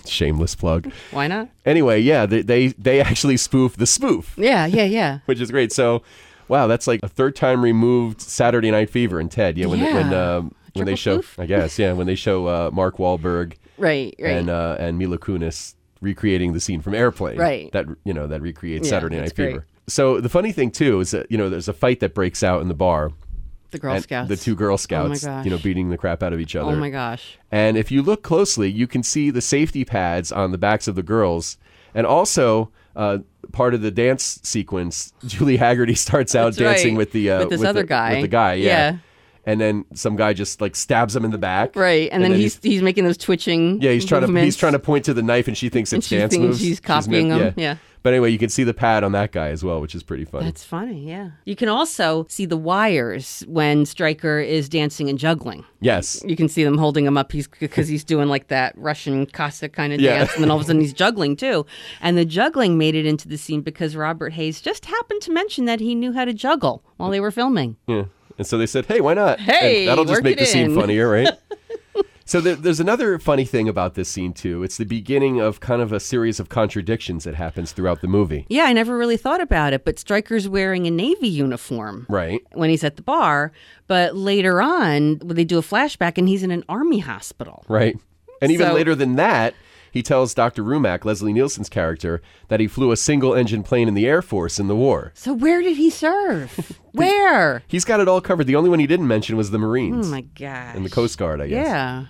Shameless 0.06 0.54
plug. 0.54 0.90
Why 1.10 1.26
not? 1.26 1.50
Anyway, 1.66 2.00
yeah, 2.00 2.24
they 2.26 2.40
they, 2.40 2.68
they 2.68 3.00
actually 3.00 3.36
spoof 3.36 3.76
the 3.76 3.86
spoof. 3.86 4.34
Yeah, 4.38 4.64
yeah, 4.64 4.84
yeah. 4.84 5.18
which 5.26 5.40
is 5.40 5.50
great. 5.50 5.72
So 5.72 6.02
Wow, 6.48 6.66
that's 6.66 6.86
like 6.86 7.00
a 7.02 7.08
third 7.08 7.34
time 7.36 7.62
removed 7.62 8.20
Saturday 8.20 8.70
Night 8.70 8.90
Fever 8.90 9.20
in 9.20 9.28
Ted. 9.28 9.58
Yeah, 9.58 9.66
when 9.66 9.80
Yeah. 9.80 9.94
when 9.94 10.14
um, 10.14 10.54
when 10.74 10.86
they 10.86 10.94
show. 10.96 11.22
I 11.38 11.46
guess, 11.46 11.78
yeah, 11.78 11.92
when 11.92 12.06
they 12.06 12.14
show 12.14 12.46
uh, 12.46 12.70
Mark 12.72 12.98
Wahlberg 12.98 13.54
Right, 13.78 14.14
right. 14.20 14.36
and 14.36 14.50
uh, 14.50 14.76
and 14.78 14.98
Mila 14.98 15.18
Kunis 15.18 15.74
recreating 16.00 16.52
the 16.52 16.60
scene 16.60 16.80
from 16.80 16.94
Airplane. 16.94 17.38
Right. 17.38 17.72
That 17.72 17.86
you 18.04 18.12
know 18.12 18.26
that 18.26 18.40
recreates 18.42 18.86
Yeah, 18.86 18.90
Saturday 18.90 19.16
Night 19.16 19.34
great. 19.34 19.52
Fever. 19.52 19.66
So 19.88 20.20
the 20.20 20.28
funny 20.28 20.52
thing 20.52 20.70
too 20.70 21.00
is 21.00 21.10
that 21.12 21.30
you 21.30 21.38
know 21.38 21.48
there's 21.48 21.68
a 21.68 21.72
fight 21.72 22.00
that 22.00 22.14
breaks 22.14 22.42
out 22.42 22.60
in 22.62 22.68
the 22.68 22.74
bar. 22.74 23.12
the 23.70 23.78
Girl 23.78 24.00
Scouts. 24.00 24.28
The 24.28 24.36
two 24.36 24.54
Girl 24.54 24.78
Scouts, 24.78 25.24
gosh. 25.24 25.44
you 25.44 25.50
know, 25.50 25.58
beating 25.58 25.90
the 25.90 25.98
crap 25.98 26.22
out 26.22 26.32
of 26.32 26.40
each 26.40 26.54
other. 26.56 26.72
Oh 26.72 26.76
my 26.76 26.90
gosh. 26.90 27.38
And 27.50 27.76
if 27.76 27.90
you 27.90 28.02
look 28.02 28.22
closely, 28.22 28.70
you 28.70 28.86
can 28.86 29.02
see 29.02 29.30
the 29.30 29.40
safety 29.40 29.84
pads 29.84 30.30
on 30.30 30.52
the 30.52 30.58
backs 30.58 30.86
of 30.88 30.94
the 30.94 31.02
girls, 31.02 31.56
and 31.94 32.06
also 32.06 32.70
uh, 32.96 33.18
part 33.52 33.74
of 33.74 33.82
the 33.82 33.90
dance 33.90 34.40
sequence. 34.42 35.12
Julie 35.26 35.58
Hagerty 35.58 35.96
starts 35.96 36.34
out 36.34 36.46
That's 36.46 36.56
dancing 36.56 36.94
right. 36.94 36.98
with 36.98 37.12
the 37.12 37.30
uh, 37.30 37.38
With 37.40 37.50
this 37.50 37.62
other 37.64 37.82
the, 37.82 37.86
guy. 37.86 38.12
With 38.14 38.22
the 38.22 38.28
guy, 38.28 38.54
yeah. 38.54 38.66
Yeah. 38.66 38.96
And 39.46 39.60
then 39.60 39.84
some 39.94 40.16
guy 40.16 40.32
just 40.32 40.60
like 40.60 40.74
stabs 40.74 41.14
him 41.14 41.24
in 41.24 41.30
the 41.30 41.38
back. 41.38 41.76
Right, 41.76 42.08
and, 42.10 42.22
then, 42.22 42.34
he's, 42.34 42.58
he's 42.62 42.82
making 42.82 43.04
those 43.04 43.16
twitching. 43.16 43.80
yeah, 43.80 43.92
he's 43.92 44.04
trying 44.04 44.26
to 44.26 44.40
he's 44.40 44.56
trying 44.56 44.72
to 44.72 44.80
point 44.80 45.04
to 45.04 45.14
the 45.14 45.22
knife, 45.22 45.46
and 45.46 45.56
she 45.56 45.68
thinks 45.68 45.92
it's 45.92 46.08
she 46.08 46.18
dance 46.18 46.32
thinks 46.32 46.44
moves. 46.46 46.60
she's 46.60 46.80
copying 46.80 47.28
mi- 47.28 47.38
him, 47.38 47.54
yeah. 47.56 47.76
But 48.02 48.12
anyway, 48.12 48.30
you 48.30 48.38
can 48.38 48.50
see 48.50 48.62
the 48.62 48.74
pad 48.74 49.02
on 49.02 49.10
that 49.12 49.32
guy 49.32 49.48
as 49.48 49.64
well, 49.64 49.80
which 49.80 49.94
is 49.94 50.04
pretty 50.04 50.24
funny. 50.24 50.44
That's 50.44 50.62
funny, 50.64 51.08
yeah. 51.08 51.30
You 51.44 51.56
can 51.56 51.68
also 51.68 52.24
see 52.28 52.44
the 52.46 52.56
wires 52.56 53.42
when 53.48 53.84
Stryker 53.84 54.38
is 54.38 54.68
dancing 54.68 55.08
and 55.08 55.18
juggling. 55.18 55.64
yes. 55.80 56.22
You 56.24 56.36
can 56.36 56.48
see 56.48 56.62
them 56.62 56.78
holding 56.78 57.04
him 57.04 57.16
up 57.18 57.32
he's 57.32 57.48
because 57.48 57.88
he's 57.88 58.04
doing 58.04 58.28
like 58.28 58.46
that 58.48 58.74
Russian 58.76 59.26
Cossack 59.26 59.72
kind 59.72 59.92
of 59.92 60.00
Yeah. 60.00 60.18
dance, 60.18 60.34
and 60.34 60.42
then 60.44 60.50
all 60.52 60.56
of 60.58 60.62
a 60.62 60.66
sudden 60.66 60.80
he's 60.80 60.92
juggling 61.04 61.34
too. 61.36 61.66
And 62.00 62.16
the 62.16 62.24
juggling 62.24 62.78
made 62.78 62.94
it 62.94 63.06
into 63.06 63.26
the 63.28 63.36
scene 63.38 63.60
because 63.60 63.96
Robert 63.96 64.32
Hays 64.34 64.60
just 64.60 64.86
happened 64.86 65.22
to 65.22 65.32
mention 65.32 65.64
that 65.64 65.80
he 65.80 65.94
knew 65.96 66.12
how 66.12 66.24
to 66.24 66.32
juggle 66.34 66.84
while 66.98 67.10
they 67.10 67.20
were 67.20 67.30
filming. 67.32 67.76
Yeah. 67.88 68.04
And 68.38 68.46
so 68.46 68.58
they 68.58 68.66
said, 68.66 68.86
hey, 68.86 69.00
why 69.00 69.14
not? 69.14 69.38
And 69.38 69.48
Hey, 69.50 69.86
that'll 69.86 70.04
just 70.04 70.22
make 70.22 70.38
the 70.38 70.46
scene 70.46 70.74
funnier, 70.74 71.08
right? 71.10 71.28
so 72.24 72.40
there, 72.40 72.54
there's 72.56 72.80
another 72.80 73.18
funny 73.18 73.44
thing 73.44 73.68
about 73.68 73.94
this 73.94 74.08
scene, 74.08 74.32
too. 74.32 74.62
It's 74.62 74.76
the 74.76 74.84
beginning 74.84 75.40
of 75.40 75.60
kind 75.60 75.80
of 75.80 75.92
a 75.92 76.00
series 76.00 76.38
of 76.40 76.48
contradictions 76.48 77.24
that 77.24 77.34
happens 77.36 77.72
throughout 77.72 78.00
the 78.00 78.08
movie. 78.08 78.44
Yeah, 78.48 78.64
I 78.64 78.72
never 78.72 78.98
really 78.98 79.16
thought 79.16 79.40
about 79.40 79.72
it, 79.72 79.84
but 79.84 79.98
Stryker's 79.98 80.48
wearing 80.48 80.86
a 80.86 80.90
Navy 80.90 81.28
uniform 81.28 82.04
Right. 82.08 82.42
when 82.52 82.68
he's 82.68 82.84
at 82.84 82.96
the 82.96 83.02
bar, 83.02 83.52
but 83.86 84.16
later 84.16 84.60
on, 84.60 85.18
when 85.20 85.36
they 85.36 85.44
do 85.44 85.58
a 85.58 85.62
flashback 85.62 86.18
and 86.18 86.28
he's 86.28 86.42
in 86.42 86.50
an 86.50 86.64
army 86.68 86.98
hospital. 86.98 87.64
Right. 87.68 87.96
And 88.42 88.52
even 88.52 88.66
So- 88.68 88.74
later 88.74 88.94
than 88.94 89.16
that, 89.16 89.54
he 89.96 90.02
tells 90.02 90.34
Dr. 90.34 90.62
Rumack, 90.62 91.06
Leslie 91.06 91.32
Nielsen's 91.32 91.70
character, 91.70 92.20
that 92.48 92.60
he 92.60 92.66
flew 92.66 92.92
a 92.92 92.96
single 92.98 93.34
engine 93.34 93.62
plane 93.62 93.88
in 93.88 93.94
the 93.94 94.06
Air 94.06 94.20
Force 94.20 94.58
in 94.60 94.68
the 94.68 94.76
war. 94.76 95.10
So 95.14 95.32
where 95.32 95.62
did 95.62 95.78
he 95.78 95.88
serve? 95.88 96.78
where? 96.92 97.62
He's 97.66 97.86
got 97.86 98.00
it 98.00 98.06
all 98.06 98.20
covered. 98.20 98.44
The 98.46 98.56
only 98.56 98.68
one 98.68 98.78
he 98.78 98.86
didn't 98.86 99.08
mention 99.08 99.38
was 99.38 99.50
the 99.52 99.58
Marines 99.58 100.08
Oh 100.08 100.10
my 100.10 100.20
god. 100.20 100.76
and 100.76 100.84
the 100.84 100.90
Coast 100.90 101.16
Guard, 101.16 101.40
I 101.40 101.48
guess. 101.48 101.66
Yeah. 101.66 102.06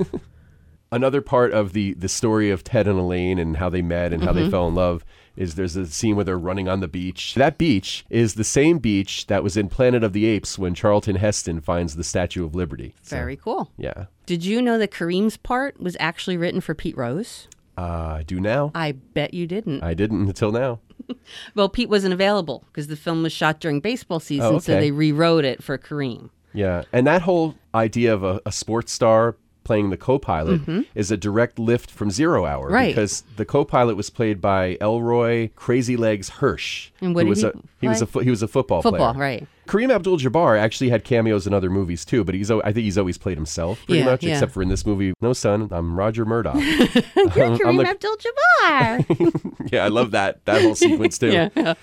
another 0.92 1.20
part 1.20 1.52
of 1.52 1.72
the 1.72 1.94
the 1.94 2.08
story 2.08 2.50
of 2.50 2.62
Ted 2.62 2.86
and 2.86 2.98
Elaine 2.98 3.38
and 3.38 3.56
how 3.56 3.68
they 3.68 3.82
met 3.82 4.12
and 4.12 4.22
how 4.22 4.32
Mm-hmm. 4.32 4.44
they 4.44 4.50
fell 4.50 4.68
in 4.68 4.74
love 4.74 5.04
is 5.36 5.54
there's 5.54 5.76
a 5.76 5.86
scene 5.86 6.16
where 6.16 6.24
they're 6.24 6.38
running 6.38 6.68
on 6.68 6.80
the 6.80 6.88
beach. 6.88 7.34
That 7.34 7.58
beach 7.58 8.04
is 8.10 8.34
the 8.34 8.44
same 8.44 8.78
beach 8.78 9.26
that 9.26 9.42
was 9.42 9.56
in 9.56 9.68
Planet 9.68 10.04
of 10.04 10.12
the 10.12 10.26
Apes 10.26 10.58
when 10.58 10.74
Charlton 10.74 11.16
Heston 11.16 11.60
finds 11.60 11.96
the 11.96 12.04
Statue 12.04 12.44
of 12.44 12.54
Liberty. 12.54 12.94
So, 13.02 13.16
Very 13.16 13.36
cool. 13.36 13.70
yeah. 13.76 14.06
Did 14.26 14.44
you 14.44 14.62
know 14.62 14.78
that 14.78 14.90
Kareem's 14.90 15.36
part 15.36 15.80
was 15.80 15.96
actually 16.00 16.36
written 16.36 16.60
for 16.60 16.74
Pete 16.74 16.96
Rose? 16.96 17.48
Uh, 17.76 18.18
I 18.18 18.24
do 18.26 18.38
now. 18.40 18.70
I 18.74 18.92
bet 18.92 19.34
you 19.34 19.46
didn't. 19.46 19.82
I 19.82 19.94
didn't 19.94 20.26
until 20.26 20.52
now. 20.52 20.78
well, 21.54 21.68
Pete 21.68 21.88
wasn't 21.88 22.14
available 22.14 22.64
because 22.68 22.86
the 22.86 22.96
film 22.96 23.22
was 23.22 23.32
shot 23.32 23.58
during 23.60 23.80
baseball 23.80 24.20
season, 24.20 24.54
Oh, 24.54 24.58
so 24.60 24.78
they 24.78 24.92
rewrote 24.92 25.44
it 25.44 25.62
for 25.62 25.76
Kareem. 25.76 26.30
Yeah. 26.52 26.84
And 26.92 27.06
that 27.08 27.22
whole 27.22 27.56
idea 27.74 28.14
of 28.14 28.22
a, 28.22 28.40
a 28.46 28.52
sports 28.52 28.92
star 28.92 29.36
playing 29.64 29.90
the 29.90 29.96
co-pilot 29.96 30.60
is 30.94 31.10
a 31.10 31.16
direct 31.16 31.58
lift 31.58 31.90
from 31.90 32.10
Zero 32.10 32.44
Hour 32.46 32.66
Mm-hmm. 32.66 32.74
Right. 32.74 32.94
because 32.94 33.22
the 33.36 33.44
co-pilot 33.44 33.96
was 33.96 34.10
played 34.10 34.40
by 34.40 34.76
Elroy 34.80 35.48
Crazy 35.56 35.96
Legs 35.96 36.28
Hirsch. 36.28 36.90
And 37.00 37.14
what 37.14 37.22
who 37.26 37.26
did 37.26 37.30
was 37.30 37.40
he 37.42 37.46
a 37.48 37.52
he 37.80 37.88
was 37.88 38.02
a 38.02 38.06
fo- 38.06 38.20
he 38.20 38.30
was 38.30 38.42
a 38.42 38.48
football 38.48 38.82
player. 38.82 38.92
Football, 38.92 39.14
player. 39.14 39.22
right. 39.24 39.46
Kareem 39.66 39.92
Abdul-Jabbar 39.94 40.58
actually 40.58 40.90
had 40.90 41.04
cameos 41.04 41.46
in 41.46 41.54
other 41.54 41.70
movies 41.70 42.04
too, 42.04 42.22
but 42.24 42.34
he's 42.34 42.50
I 42.50 42.60
think 42.72 42.84
he's 42.84 42.98
always 42.98 43.18
played 43.18 43.36
himself 43.38 43.78
pretty 43.86 44.00
Yeah, 44.00 44.04
much, 44.06 44.22
yeah. 44.22 44.32
except 44.34 44.52
for 44.52 44.62
in 44.62 44.68
this 44.68 44.84
movie. 44.86 45.14
No, 45.20 45.32
son, 45.32 45.68
I'm 45.70 45.96
Roger 45.98 46.24
Murdoch. 46.24 46.54
You're 46.56 47.28
Kareem 47.28 47.82
the- 47.82 47.88
Abdul-Jabbar. 47.88 49.62
yeah, 49.72 49.84
I 49.84 49.88
love 49.88 50.10
that 50.12 50.44
that 50.44 50.62
whole 50.62 50.74
sequence 50.74 51.18
too. 51.18 51.30
yeah. 51.54 51.74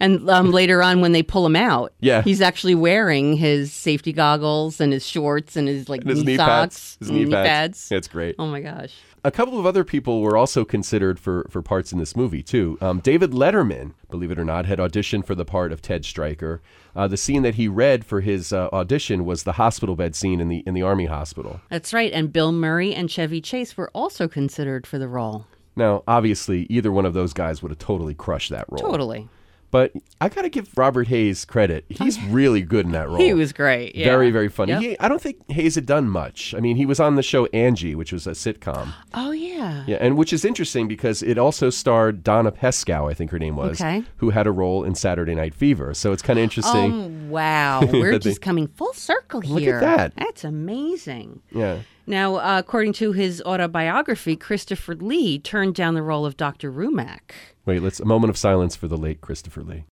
And 0.00 0.28
um, 0.30 0.50
later 0.52 0.82
on, 0.82 1.00
when 1.00 1.12
they 1.12 1.22
pull 1.22 1.44
him 1.46 1.56
out, 1.56 1.92
Yeah. 2.00 2.22
he's 2.22 2.40
actually 2.40 2.74
wearing 2.74 3.34
his 3.36 3.72
safety 3.72 4.12
goggles 4.12 4.80
and 4.80 4.92
his 4.92 5.06
shorts 5.06 5.56
and 5.56 5.68
his 5.68 5.88
like 5.88 6.00
And 6.02 6.10
his 6.10 6.20
knee, 6.24 6.32
knee 6.32 6.36
socks, 6.36 6.48
pads. 6.48 6.96
His 7.00 7.08
and 7.10 7.18
knee 7.24 7.30
pads. 7.30 7.92
It's 7.92 8.08
great. 8.08 8.36
Oh 8.38 8.46
my 8.46 8.60
gosh. 8.60 8.94
A 9.24 9.30
couple 9.30 9.58
of 9.58 9.66
other 9.66 9.84
people 9.84 10.20
were 10.20 10.36
also 10.36 10.64
considered 10.64 11.18
for, 11.18 11.46
for 11.50 11.60
parts 11.62 11.92
in 11.92 11.98
this 11.98 12.14
movie, 12.14 12.42
too. 12.42 12.78
Um, 12.80 13.00
David 13.00 13.32
Letterman, 13.32 13.94
believe 14.10 14.30
it 14.30 14.38
or 14.38 14.44
not, 14.44 14.66
had 14.66 14.78
auditioned 14.78 15.26
for 15.26 15.34
the 15.34 15.44
part 15.44 15.72
of 15.72 15.82
Ted 15.82 16.04
Stryker. 16.04 16.60
Uh, 16.94 17.08
the 17.08 17.16
scene 17.16 17.42
that 17.42 17.56
he 17.56 17.68
read 17.68 18.04
for 18.04 18.20
his 18.20 18.52
uh, 18.52 18.68
audition 18.72 19.24
was 19.24 19.42
the 19.42 19.52
hospital 19.52 19.96
bed 19.96 20.14
scene 20.14 20.40
in 20.40 20.48
the 20.48 20.62
in 20.66 20.74
the 20.74 20.82
army 20.82 21.06
hospital. 21.06 21.60
That's 21.68 21.92
right. 21.92 22.12
And 22.12 22.32
Bill 22.32 22.52
Murray 22.52 22.94
and 22.94 23.10
Chevy 23.10 23.40
Chase 23.40 23.76
were 23.76 23.90
also 23.94 24.28
considered 24.28 24.86
for 24.86 24.98
the 24.98 25.08
role. 25.08 25.46
Now, 25.76 26.02
obviously, 26.08 26.66
either 26.68 26.90
one 26.90 27.06
of 27.06 27.14
those 27.14 27.32
guys 27.32 27.62
would 27.62 27.70
have 27.70 27.78
totally 27.78 28.14
crushed 28.14 28.50
that 28.50 28.66
role. 28.68 28.80
Totally. 28.80 29.28
But 29.70 29.92
I 30.20 30.28
got 30.30 30.42
to 30.42 30.48
give 30.48 30.70
Robert 30.78 31.08
Hays 31.08 31.44
credit. 31.44 31.84
He's 31.90 32.18
really 32.24 32.62
good 32.62 32.86
in 32.86 32.92
that 32.92 33.06
role. 33.08 33.18
He 33.18 33.34
was 33.34 33.52
great. 33.52 33.94
Yeah. 33.94 34.06
Very, 34.06 34.30
very 34.30 34.48
funny. 34.48 34.72
Yep. 34.72 34.80
He, 34.82 34.98
I 34.98 35.08
don't 35.08 35.20
think 35.20 35.50
Hays 35.50 35.74
had 35.74 35.84
done 35.84 36.08
much. 36.08 36.54
I 36.54 36.60
mean, 36.60 36.76
he 36.76 36.86
was 36.86 36.98
on 37.00 37.16
the 37.16 37.22
show 37.22 37.44
Angie, 37.46 37.94
which 37.94 38.10
was 38.12 38.26
a 38.26 38.30
sitcom. 38.30 38.94
Oh 39.12 39.32
yeah. 39.32 39.84
Yeah, 39.86 39.98
and 40.00 40.16
which 40.16 40.32
is 40.32 40.44
interesting 40.44 40.88
because 40.88 41.22
it 41.22 41.36
also 41.36 41.68
starred 41.68 42.24
Donna 42.24 42.50
Pescow, 42.50 43.10
I 43.10 43.14
think 43.14 43.30
her 43.30 43.38
name 43.38 43.56
was, 43.56 43.80
Okay. 43.80 44.04
who 44.16 44.30
had 44.30 44.46
a 44.46 44.52
role 44.52 44.84
in 44.84 44.94
Saturday 44.94 45.34
Night 45.34 45.54
Fever. 45.54 45.92
So 45.94 46.12
it's 46.12 46.22
kind 46.22 46.38
of 46.38 46.42
interesting. 46.44 47.26
Oh 47.28 47.30
wow, 47.30 47.80
we're 47.84 48.12
That 48.12 48.22
they- 48.22 48.30
just 48.30 48.40
coming 48.40 48.68
full 48.68 48.94
circle 48.94 49.40
here. 49.40 49.74
Look 49.80 49.82
at 49.82 49.96
that. 49.96 50.12
That's 50.16 50.44
amazing. 50.44 51.42
yeah. 51.50 51.78
Now, 52.08 52.36
uh, 52.36 52.58
according 52.58 52.94
to 52.94 53.12
his 53.12 53.42
autobiography, 53.42 54.34
Christopher 54.34 54.94
Lee 54.94 55.38
turned 55.38 55.74
down 55.74 55.92
the 55.92 56.02
role 56.02 56.24
of 56.24 56.38
Dr. 56.38 56.72
Rumack. 56.72 57.32
Wait, 57.66 57.82
let's 57.82 58.00
a 58.00 58.06
moment 58.06 58.30
of 58.30 58.38
silence 58.38 58.74
for 58.74 58.88
the 58.88 58.96
late 58.96 59.20
Christopher 59.20 59.62
Lee. 59.62 59.84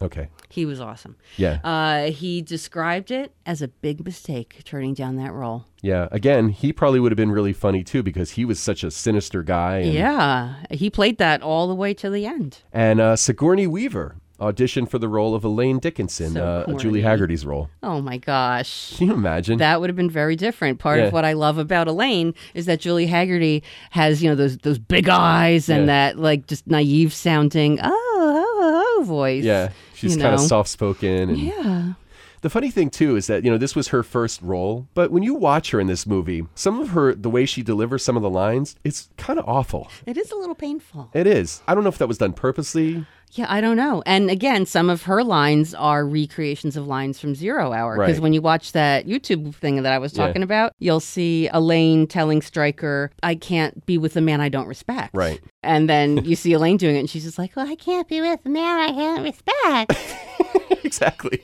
Okay. 0.00 0.28
He 0.48 0.64
was 0.64 0.80
awesome. 0.80 1.16
Yeah. 1.36 1.60
Uh, 1.62 2.10
he 2.10 2.40
described 2.40 3.10
it 3.10 3.34
as 3.44 3.60
a 3.60 3.68
big 3.68 4.04
mistake 4.04 4.62
turning 4.64 4.94
down 4.94 5.16
that 5.16 5.32
role. 5.32 5.66
Yeah. 5.82 6.08
Again, 6.10 6.48
he 6.48 6.72
probably 6.72 6.98
would 6.98 7.12
have 7.12 7.16
been 7.16 7.30
really 7.30 7.52
funny 7.52 7.84
too 7.84 8.02
because 8.02 8.32
he 8.32 8.44
was 8.44 8.58
such 8.58 8.82
a 8.82 8.90
sinister 8.90 9.42
guy. 9.42 9.78
And, 9.78 9.92
Yeah, 9.92 10.64
he 10.70 10.88
played 10.90 11.18
that 11.18 11.42
all 11.42 11.68
the 11.68 11.74
way 11.74 11.92
to 11.94 12.08
the 12.10 12.26
end. 12.26 12.62
And 12.72 13.00
uh, 13.00 13.16
Sigourney 13.16 13.66
Weaver 13.66 14.16
auditioned 14.52 14.88
for 14.90 14.98
the 14.98 15.08
role 15.08 15.34
of 15.34 15.44
Elaine 15.44 15.78
Dickinson, 15.78 16.32
So 16.34 16.44
uh, 16.44 16.64
corny. 16.64 16.78
Julie 16.82 17.02
Hagerty's 17.02 17.44
role. 17.46 17.68
Oh 17.82 18.00
my 18.00 18.18
gosh. 18.18 18.96
Can 18.96 19.08
you 19.08 19.14
imagine? 19.14 19.58
That 19.58 19.80
would 19.80 19.88
have 19.90 19.96
been 19.96 20.10
very 20.10 20.36
different. 20.36 20.78
Part 20.78 20.98
Yeah. 20.98 21.06
of 21.06 21.12
what 21.12 21.24
I 21.24 21.32
love 21.32 21.58
about 21.58 21.88
Elaine 21.88 22.34
is 22.54 22.66
that 22.66 22.80
Julie 22.80 23.06
Hagerty 23.08 23.62
has, 23.90 24.22
you 24.22 24.28
know, 24.28 24.34
those 24.34 24.58
those 24.58 24.78
big 24.78 25.08
eyes 25.08 25.68
and 25.68 25.82
Yeah. 25.82 25.86
that 25.86 26.18
like 26.18 26.46
just 26.46 26.66
naive 26.66 27.12
sounding 27.12 27.78
oh 27.82 27.90
oh 28.16 28.96
oh 29.00 29.04
voice. 29.04 29.44
yeah. 29.44 29.70
She's 29.94 30.16
you 30.16 30.22
kind 30.22 30.34
of 30.34 30.40
soft 30.40 30.68
spoken. 30.68 31.30
And 31.30 31.38
Yeah. 31.38 31.92
The 32.44 32.50
funny 32.50 32.70
thing 32.70 32.90
too 32.90 33.16
is 33.16 33.26
that 33.28 33.42
you 33.42 33.50
know 33.50 33.56
this 33.56 33.74
was 33.74 33.88
her 33.88 34.02
first 34.02 34.42
role, 34.42 34.86
but 34.92 35.10
when 35.10 35.22
you 35.22 35.32
watch 35.32 35.70
her 35.70 35.80
in 35.80 35.86
this 35.86 36.06
movie, 36.06 36.46
some 36.54 36.78
of 36.78 36.90
her 36.90 37.14
the 37.14 37.30
way 37.30 37.46
she 37.46 37.62
delivers 37.62 38.04
some 38.04 38.18
of 38.18 38.22
the 38.22 38.28
lines, 38.28 38.76
it's 38.84 39.08
kind 39.16 39.38
of 39.38 39.48
awful. 39.48 39.90
It 40.04 40.18
is 40.18 40.30
a 40.30 40.36
little 40.36 40.54
painful. 40.54 41.08
It 41.14 41.26
is. 41.26 41.62
I 41.66 41.74
don't 41.74 41.84
know 41.84 41.88
if 41.88 41.96
that 41.96 42.06
was 42.06 42.18
done 42.18 42.34
purposely. 42.34 43.06
Yeah, 43.32 43.46
I 43.48 43.62
don't 43.62 43.78
know. 43.78 44.02
And 44.04 44.30
again, 44.30 44.66
some 44.66 44.90
of 44.90 45.04
her 45.04 45.24
lines 45.24 45.72
are 45.74 46.04
recreations 46.06 46.76
of 46.76 46.86
lines 46.86 47.18
from 47.18 47.34
Zero 47.34 47.72
Hour. 47.72 47.96
Because 47.96 48.16
Right. 48.16 48.22
when 48.22 48.32
you 48.34 48.42
watch 48.42 48.72
that 48.72 49.06
YouTube 49.06 49.54
thing 49.54 49.82
that 49.82 49.92
I 49.94 49.98
was 49.98 50.12
Yeah. 50.14 50.26
talking 50.26 50.42
about, 50.42 50.72
you'll 50.78 51.00
see 51.00 51.48
Elaine 51.50 52.06
telling 52.06 52.42
Stryker, 52.42 53.10
I 53.22 53.36
can't 53.36 53.86
be 53.86 53.96
with 53.96 54.16
a 54.16 54.20
man 54.20 54.42
I 54.42 54.50
don't 54.50 54.66
respect. 54.68 55.16
Right. 55.16 55.40
And 55.62 55.88
then 55.88 56.18
you 56.26 56.36
see 56.36 56.52
Elaine 56.52 56.76
doing 56.76 56.94
it, 56.96 56.98
and 57.00 57.08
she's 57.08 57.24
just 57.24 57.38
like, 57.38 57.56
Well, 57.56 57.66
I 57.66 57.74
can't 57.74 58.06
be 58.06 58.20
with 58.20 58.40
a 58.44 58.50
man 58.50 58.80
I 58.80 58.92
can't 58.92 59.22
respect. 59.24 60.84
exactly. 60.84 61.42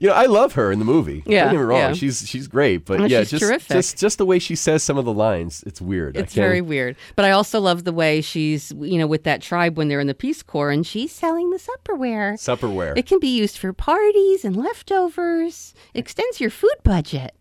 You 0.00 0.08
know, 0.08 0.12
I 0.14 0.26
love 0.26 0.54
her 0.54 0.70
in 0.72 0.78
the 0.78 0.84
movie. 0.84 1.22
Yeah, 1.26 1.44
Don't 1.44 1.52
get 1.54 1.58
me 1.58 1.64
wrong. 1.64 1.78
yeah. 1.80 1.92
She's 1.94 2.28
she's 2.28 2.46
great, 2.48 2.84
but 2.84 3.00
Oh, 3.00 3.04
yeah, 3.04 3.24
just 3.24 3.42
terrific. 3.42 3.68
just 3.68 3.98
just 3.98 4.18
the 4.18 4.26
way 4.26 4.38
she 4.38 4.54
says 4.54 4.82
some 4.82 4.98
of 4.98 5.04
the 5.04 5.12
lines, 5.12 5.62
it's 5.66 5.80
weird. 5.80 6.16
It's 6.16 6.34
very 6.34 6.60
weird. 6.60 6.96
But 7.16 7.24
I 7.24 7.30
also 7.32 7.60
love 7.60 7.84
the 7.84 7.92
way 7.92 8.20
she's, 8.20 8.72
you 8.78 8.98
know, 8.98 9.06
with 9.06 9.24
that 9.24 9.42
tribe 9.42 9.76
when 9.76 9.88
they're 9.88 10.00
in 10.00 10.06
the 10.06 10.14
Peace 10.14 10.42
Corps, 10.42 10.70
and 10.70 10.86
she's 10.86 11.12
selling 11.12 11.50
the 11.50 11.58
Supperware. 11.58 12.34
Supperware. 12.34 12.96
It 12.96 13.06
can 13.06 13.18
be 13.18 13.28
used 13.28 13.58
for 13.58 13.72
parties 13.72 14.44
and 14.44 14.56
leftovers. 14.56 15.74
Extends 15.94 16.40
your 16.40 16.50
food 16.50 16.76
budget. 16.82 17.34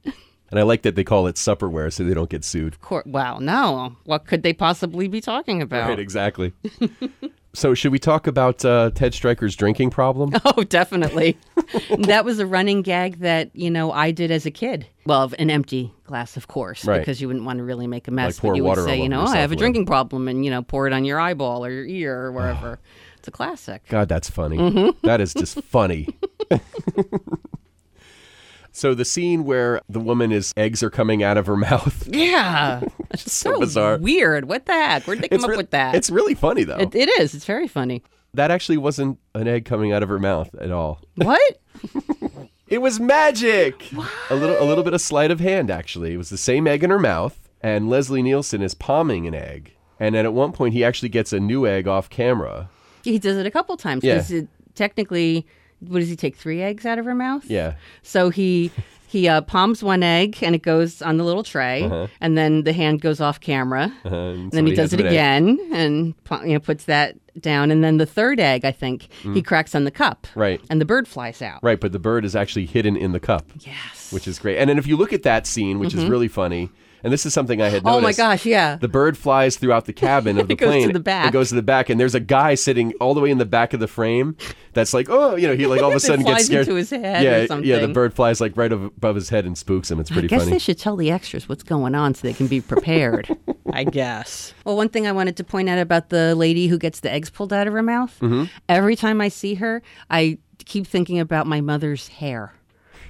and 0.50 0.60
I 0.60 0.64
like 0.64 0.82
that 0.84 0.96
they 0.96 1.04
call 1.04 1.28
it 1.28 1.36
Supperware 1.36 1.92
so 1.92 2.04
they 2.04 2.14
don't 2.14 2.30
get 2.30 2.44
sued. 2.44 2.80
Cor- 2.82 3.04
wow, 3.06 3.40
no. 3.40 3.96
What 4.06 4.26
could 4.28 4.44
they 4.44 4.54
possibly 4.54 5.08
be 5.08 5.22
talking 5.22 5.62
about? 5.62 5.90
Right, 5.90 6.00
exactly. 6.00 6.54
So, 7.56 7.76
should 7.76 7.92
we 7.92 8.00
talk 8.00 8.26
about 8.26 8.66
uh, 8.66 8.90
Ted 8.96 9.14
Stryker's 9.14 9.56
drinking 9.56 9.92
problem? 9.92 10.34
Oh, 10.46 10.64
definitely. 10.64 11.38
that 12.00 12.26
was 12.26 12.40
a 12.40 12.46
running 12.48 12.82
gag 12.82 13.20
that, 13.20 13.52
you 13.56 13.70
know, 13.70 13.92
I 13.92 14.12
did 14.12 14.32
as 14.32 14.46
a 14.46 14.52
kid. 14.52 14.88
Well, 15.06 15.32
an 15.38 15.50
empty 15.50 15.92
glass, 16.06 16.36
of 16.38 16.48
course, 16.48 16.84
Right. 16.86 17.00
because 17.00 17.22
you 17.22 17.28
wouldn't 17.28 17.46
want 17.46 17.58
to 17.58 17.64
really 17.64 17.88
make 17.88 18.08
a 18.08 18.12
mess. 18.12 18.36
Like 18.38 18.42
pour 18.42 18.52
but 18.54 18.58
you 18.58 18.64
would 18.64 18.78
say, 18.80 19.02
you 19.02 19.08
know, 19.10 19.22
I 19.24 19.38
have 19.38 19.52
a 19.52 19.56
drinking 19.56 19.86
problem 19.86 20.28
and, 20.28 20.44
you 20.44 20.50
know, 20.52 20.62
pour 20.64 20.88
it 20.88 20.94
on 20.94 21.06
your 21.06 21.20
eyeball 21.20 21.64
or 21.66 21.70
your 21.72 21.86
ear 21.86 22.20
or 22.26 22.32
wherever. 22.32 22.80
it's 23.18 23.28
a 23.28 23.32
classic. 23.32 23.84
God, 23.88 24.10
that's 24.10 24.30
funny. 24.30 24.58
Mm-hmm. 24.58 25.06
That 25.08 25.22
is 25.22 25.34
just 25.34 25.62
funny. 25.64 26.10
so 28.74 28.94
the 28.94 29.06
scene 29.06 29.46
where 29.46 29.80
the 29.88 30.02
woman 30.02 30.34
is 30.34 30.52
eggs 30.58 30.84
are 30.84 30.90
coming 30.90 31.24
out 31.24 31.38
of 31.38 31.46
her 31.46 31.56
mouth. 31.70 32.06
Yeah. 32.12 32.82
It's 33.14 33.32
so 33.32 33.54
so, 33.54 33.60
bizarre. 33.60 33.98
weird. 34.00 34.46
What 34.46 34.66
the 34.66 34.74
heck? 34.74 35.04
Where'd 35.06 35.22
they 35.22 35.28
come 35.30 35.36
It's 35.36 35.44
up 35.44 35.52
re- 35.52 35.58
with 35.58 35.70
that? 35.70 35.94
It's 35.94 36.10
really 36.10 36.34
funny 36.34 36.64
though. 36.64 36.78
It, 36.80 36.96
it 36.96 37.10
is. 37.22 37.36
It's 37.36 37.46
very 37.46 37.68
funny. 37.68 38.02
that 38.34 38.50
actually 38.50 38.78
wasn't 38.78 39.20
an 39.36 39.48
egg 39.48 39.66
coming 39.66 39.92
out 39.94 40.02
of 40.02 40.10
her 40.10 40.18
mouth 40.20 40.50
at 40.60 40.72
all. 40.72 41.00
What? 41.16 41.60
It 42.68 42.82
was 42.82 43.00
magic. 43.00 43.92
A 44.32 44.36
little 44.36 44.60
a 44.60 44.66
little 44.66 44.84
bit 44.84 44.94
of 44.96 45.02
sleight 45.02 45.30
of 45.30 45.40
hand 45.40 45.70
actually. 45.70 46.14
It 46.14 46.18
was 46.18 46.30
the 46.32 46.38
same 46.40 46.66
egg 46.66 46.84
in 46.84 46.90
her 46.90 46.98
mouth 46.98 47.48
and 47.62 47.88
Leslie 47.88 48.24
Nielsen 48.24 48.64
is 48.64 48.74
palming 48.74 49.28
an 49.28 49.36
egg. 49.36 49.76
And 50.00 50.16
then 50.16 50.26
at 50.26 50.34
one 50.34 50.54
point 50.54 50.74
he 50.74 50.84
actually 50.84 51.10
gets 51.10 51.32
a 51.34 51.40
new 51.40 51.68
egg 51.68 51.88
off 51.88 52.10
camera. 52.10 52.70
He 53.04 53.20
does 53.20 53.38
it 53.38 53.46
a 53.46 53.52
couple 53.52 53.78
times. 53.78 54.04
Yeah. 54.04 54.24
it- 54.28 54.48
technically, 54.74 55.46
what 55.88 56.00
does 56.00 56.10
he 56.10 56.16
take? 56.16 56.36
Three 56.36 56.62
eggs 56.62 56.86
out 56.86 57.00
of 57.00 57.06
her 57.06 57.16
mouth? 57.16 57.46
Yeah. 57.46 57.76
So 58.02 58.30
he 58.30 58.72
he 59.08 59.28
uh, 59.28 59.42
palms 59.42 59.84
one 59.84 60.02
egg 60.02 60.40
and 60.42 60.56
it 60.56 60.64
goes 60.64 61.02
on 61.02 61.18
the 61.18 61.24
little 61.24 61.44
tray, 61.44 62.08
and 62.20 62.38
then 62.38 62.64
the 62.64 62.74
hand 62.74 63.02
goes 63.02 63.22
off 63.22 63.40
camera. 63.40 63.94
Uh-huh, 64.06 64.16
and 64.16 64.40
And 64.44 64.52
then 64.52 64.66
he 64.68 64.74
does 64.74 64.92
it 64.94 65.00
an 65.00 65.06
egg. 65.08 65.12
again 65.12 65.60
and 65.72 66.16
you 66.48 66.54
know 66.54 66.60
puts 66.60 66.86
that 66.86 67.16
down, 67.40 67.72
and 67.72 67.84
then 67.84 67.98
the 67.98 68.06
third 68.06 68.40
egg, 68.40 68.64
I 68.66 68.72
think, 68.72 69.08
he 69.22 69.42
cracks 69.42 69.74
on 69.76 69.84
the 69.86 69.92
cup, 69.92 70.28
Mm. 70.36 70.40
Right. 70.42 70.62
and 70.70 70.80
the 70.80 70.86
bird 70.86 71.08
flies 71.08 71.42
out. 71.42 71.60
Right, 71.64 71.80
but 71.80 71.92
the 71.92 71.98
bird 72.00 72.26
is 72.26 72.36
actually 72.36 72.66
hidden 72.68 72.96
in 72.96 73.12
the 73.12 73.20
cup. 73.20 73.46
Yes. 73.60 74.12
which 74.14 74.28
is 74.28 74.38
great. 74.38 74.58
And 74.60 74.70
then 74.70 74.78
if 74.78 74.86
you 74.86 74.96
look 74.98 75.12
at 75.14 75.24
that 75.24 75.48
scene, 75.48 75.80
which 75.80 75.94
is 75.96 76.06
really 76.06 76.28
funny, 76.28 76.70
and 77.04 77.12
this 77.14 77.26
is 77.26 77.34
something 77.34 77.62
I 77.62 77.70
had 77.70 77.84
Mm-hmm. 77.84 77.96
oh 77.96 78.02
my 78.02 78.14
gosh! 78.14 78.46
Yeah. 78.46 78.78
The 78.78 78.88
bird 78.88 79.18
flies 79.18 79.58
throughout 79.58 79.86
the 79.86 79.94
cabin 79.94 80.40
of 80.40 80.48
the 80.48 80.54
It 80.54 80.58
goes 80.58 80.70
to 80.74 80.80
plane. 80.82 80.94
the 80.94 81.00
back. 81.00 81.28
It 81.28 81.34
goes 81.34 81.50
to 81.50 81.56
the 81.56 81.62
back, 81.62 81.90
and 81.90 82.00
there's 82.00 82.16
a 82.16 82.20
guy 82.20 82.56
sitting 82.56 82.94
all 83.02 83.14
the 83.14 83.20
way 83.22 83.30
in 83.32 83.38
the 83.38 83.46
back 83.46 83.74
of 83.74 83.80
the 83.80 83.88
frame. 83.88 84.36
That's 84.74 84.94
like, 84.94 85.08
oh, 85.10 85.36
you 85.36 85.48
know, 85.48 85.56
he 85.56 85.68
like 85.68 85.82
all 85.82 85.90
of 85.90 85.94
a 85.94 85.98
It 85.98 86.00
sudden 86.02 86.26
gets 86.26 86.46
scared. 86.46 86.68
into 86.68 86.76
his 86.76 86.90
head 86.90 87.24
yeah, 87.50 87.56
or 87.56 87.60
yeah. 87.62 87.80
The 87.80 87.90
bird 87.94 88.14
flies 88.14 88.40
like 88.42 88.56
right 88.58 88.72
above 88.72 89.16
his 89.16 89.30
head 89.30 89.46
and 89.46 89.58
spooks 89.58 89.92
him. 89.92 90.00
It's 90.00 90.10
pretty 90.10 90.28
funny. 90.28 90.36
I 90.36 90.40
guess 90.40 90.46
funny. 90.46 90.56
they 90.56 90.60
should 90.60 90.80
tell 90.80 90.96
the 90.96 91.12
extras 91.12 91.48
what's 91.50 91.64
going 91.64 91.94
on 91.96 92.16
so 92.16 92.28
they 92.28 92.34
can 92.34 92.48
be 92.48 92.62
prepared. 92.74 93.28
I 93.72 93.84
guess. 93.84 94.54
Well, 94.66 94.76
one 94.76 94.90
thing 94.90 95.06
I 95.08 95.12
wanted 95.12 95.36
to 95.38 95.44
point 95.44 95.70
out 95.70 95.80
about 95.80 96.10
the 96.10 96.36
lady 96.36 96.68
who 96.68 96.78
gets 96.78 97.00
the 97.02 97.12
eggs 97.12 97.30
pulled 97.30 97.52
out 97.54 97.68
of 97.68 97.74
her 97.74 97.84
mouth. 97.84 98.18
Mm-hmm. 98.22 98.46
Every 98.70 98.96
time 98.96 99.20
I 99.22 99.28
see 99.30 99.56
her, 99.56 99.82
I 100.10 100.38
keep 100.66 100.88
thinking 100.88 101.20
about 101.20 101.48
my 101.48 101.60
mother's 101.62 102.08
hair 102.08 102.54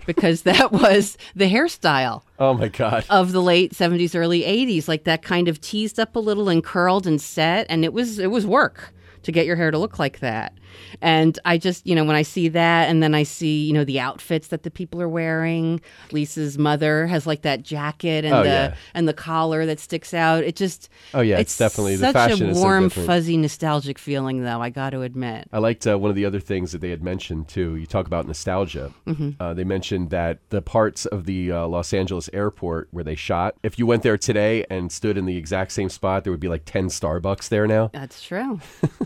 because 0.05 0.43
that 0.43 0.71
was 0.83 1.17
the 1.35 1.45
hairstyle 1.49 2.23
oh 2.39 2.53
my 2.53 2.67
god. 2.67 3.05
of 3.09 3.31
the 3.31 3.41
late 3.41 3.73
70s 3.73 4.15
early 4.15 4.41
80s 4.41 4.87
like 4.87 5.03
that 5.05 5.21
kind 5.21 5.47
of 5.47 5.61
teased 5.61 5.99
up 5.99 6.15
a 6.15 6.19
little 6.19 6.49
and 6.49 6.63
curled 6.63 7.07
and 7.07 7.21
set 7.21 7.65
and 7.69 7.83
it 7.83 7.93
was 7.93 8.19
it 8.19 8.31
was 8.31 8.45
work 8.45 8.93
to 9.23 9.31
get 9.31 9.45
your 9.45 9.55
hair 9.55 9.71
to 9.71 9.77
look 9.77 9.99
like 9.99 10.19
that 10.19 10.53
and 11.01 11.39
i 11.45 11.57
just 11.57 11.85
you 11.87 11.95
know 11.95 12.03
when 12.03 12.15
i 12.15 12.21
see 12.21 12.47
that 12.47 12.89
and 12.89 13.01
then 13.01 13.13
i 13.15 13.23
see 13.23 13.63
you 13.65 13.73
know 13.73 13.83
the 13.83 13.99
outfits 13.99 14.47
that 14.47 14.63
the 14.63 14.71
people 14.71 15.01
are 15.01 15.09
wearing 15.09 15.79
lisa's 16.11 16.57
mother 16.57 17.07
has 17.07 17.25
like 17.27 17.41
that 17.41 17.63
jacket 17.63 18.25
and 18.25 18.33
Oh, 18.33 18.43
the 18.43 18.49
yeah. 18.49 18.75
and 18.93 19.07
the 19.07 19.13
collar 19.13 19.65
that 19.65 19.79
sticks 19.79 20.13
out 20.13 20.43
it 20.43 20.55
just 20.55 20.89
Oh, 21.13 21.21
yeah, 21.21 21.37
it's 21.39 21.57
definitely- 21.57 21.95
the 21.95 22.05
such 22.07 22.13
fashion 22.13 22.49
a 22.49 22.55
so 22.55 22.61
warm 22.61 22.89
fuzzy 22.89 23.37
nostalgic 23.37 23.97
feeling 23.99 24.43
though 24.43 24.61
i 24.61 24.69
got 24.69 24.91
to 24.91 25.01
admit 25.01 25.47
I 25.51 25.59
liked 25.59 25.85
uh, 25.87 25.97
one 25.97 26.09
of 26.09 26.15
the 26.15 26.25
other 26.25 26.39
things 26.39 26.71
that 26.71 26.81
they 26.81 26.89
had 26.89 27.03
mentioned 27.03 27.47
too. 27.47 27.75
You 27.75 27.85
talk 27.85 28.07
about 28.07 28.25
nostalgia. 28.27 28.91
Mm-hmm. 29.05 29.31
Uh, 29.39 29.53
they 29.53 29.63
mentioned 29.63 30.09
that 30.09 30.39
the 30.49 30.61
parts 30.61 31.05
of 31.05 31.25
the 31.25 31.51
uh, 31.51 31.67
Los 31.67 31.93
Angeles 31.93 32.29
airport 32.33 32.87
where 32.91 33.03
they 33.03 33.15
shot, 33.15 33.55
if 33.63 33.77
you 33.77 33.85
went 33.85 34.03
there 34.03 34.17
today 34.17 34.65
and 34.69 34.91
stood 34.91 35.17
in 35.17 35.25
the 35.25 35.37
exact 35.37 35.71
same 35.71 35.89
spot, 35.89 36.23
there 36.23 36.31
would 36.31 36.39
be 36.39 36.47
like 36.47 36.65
10 36.65 36.87
Starbucks 36.87 37.49
there 37.49 37.67
now. 37.67 37.89
That's 37.93 38.21
true. 38.23 38.59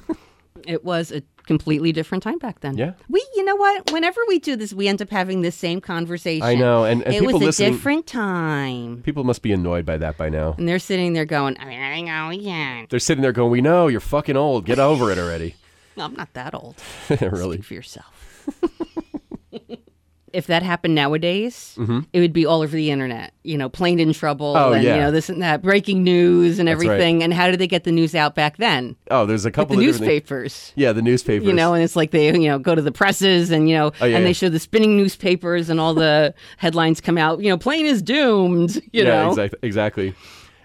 it 0.66 0.84
was 0.84 1.12
a 1.12 1.22
completely 1.48 1.92
different 1.92 2.24
time 2.24 2.38
back 2.38 2.60
then. 2.60 2.78
Yeah. 2.78 2.94
We, 3.10 3.26
you 3.36 3.44
know 3.44 3.56
what? 3.56 3.92
Whenever 3.92 4.22
we 4.28 4.38
do 4.40 4.56
this, 4.56 4.74
we 4.74 4.88
end 4.88 5.02
up 5.02 5.10
having 5.10 5.42
the 5.42 5.52
same 5.52 5.82
conversation. 5.82 6.44
I 6.46 6.54
know, 6.56 6.84
and- 6.84 7.02
and 7.04 7.16
it 7.16 7.24
was 7.26 7.36
a 7.36 7.38
listening- 7.40 7.72
different 7.74 8.06
time. 8.06 9.02
People 9.04 9.24
must 9.24 9.42
be 9.42 9.52
annoyed 9.52 9.86
by 9.86 9.98
that 9.98 10.18
by 10.18 10.30
now. 10.30 10.54
And 10.58 10.68
they're 10.68 10.78
sitting 10.80 11.14
there 11.14 11.26
going, 11.26 11.58
I 11.60 11.66
mean, 11.66 11.80
I 11.82 12.02
know, 12.02 12.30
yeah. 12.30 12.86
They're 12.90 13.00
sitting 13.00 13.22
there 13.22 13.32
going, 13.32 13.50
"We 13.52 13.62
know 13.62 13.88
you're 13.88 14.00
fucking 14.00 14.38
old. 14.38 14.66
Get 14.66 14.78
over 14.80 15.12
it 15.12 15.18
already." 15.18 15.56
I'm 15.98 16.14
not 16.14 16.34
that 16.34 16.54
old. 16.54 16.76
really? 17.10 17.58
Speak 17.58 17.66
for 17.66 17.74
yourself. 17.74 18.14
if 20.34 20.48
that 20.48 20.62
happened 20.64 20.94
nowadays, 20.96 21.78
it 22.14 22.20
would 22.20 22.34
be 22.34 22.46
all 22.46 22.62
over 22.62 22.76
the 22.76 22.92
internet. 22.92 23.34
You 23.44 23.58
know, 23.58 23.70
plane 23.70 24.00
in 24.00 24.14
trouble, 24.14 24.54
Mm-hmm. 24.56 24.70
Oh, 24.70 24.74
and 24.74 24.84
yeah. 24.84 24.96
you 24.96 25.02
know 25.02 25.12
this 25.12 25.30
and 25.30 25.42
that, 25.42 25.62
breaking 25.62 26.04
news 26.04 26.60
and 26.60 26.68
That's 26.68 26.80
right. 26.80 26.88
everything. 26.92 27.24
And 27.24 27.34
how 27.34 27.50
did 27.50 27.60
they 27.60 27.68
get 27.68 27.84
the 27.86 27.92
news 27.92 28.14
out 28.16 28.36
back 28.36 28.58
then? 28.58 28.96
Oh, 29.10 29.26
there's 29.26 29.46
a 29.46 29.52
couple 29.52 29.76
the 29.76 29.82
newspapers. 29.82 30.74
Yeah, 30.76 30.92
the 30.94 31.02
newspapers. 31.02 31.48
you 31.48 31.54
know, 31.54 31.74
and 31.74 31.84
it's 31.84 31.96
like 31.96 32.12
they, 32.12 32.28
you 32.28 32.50
know, 32.50 32.60
go 32.60 32.76
to 32.76 32.82
the 32.82 32.92
presses 32.92 33.52
and, 33.52 33.70
you 33.70 33.76
know, 33.76 33.88
Oh, 34.02 34.06
yeah, 34.06 34.16
and 34.18 34.24
yeah. 34.24 34.30
they 34.30 34.34
show 34.34 34.50
the 34.50 34.60
spinning 34.60 34.98
newspapers 34.98 35.70
and 35.70 35.80
all 35.80 35.94
the 35.94 36.34
headlines 36.58 37.00
come 37.02 37.18
out, 37.18 37.40
you 37.42 37.50
know, 37.50 37.58
plane 37.58 37.86
is 37.86 38.02
doomed, 38.02 38.76
you 38.76 38.82
yeah, 38.92 39.04
know. 39.04 39.30
exactly, 39.30 39.60
exactly. 39.64 40.16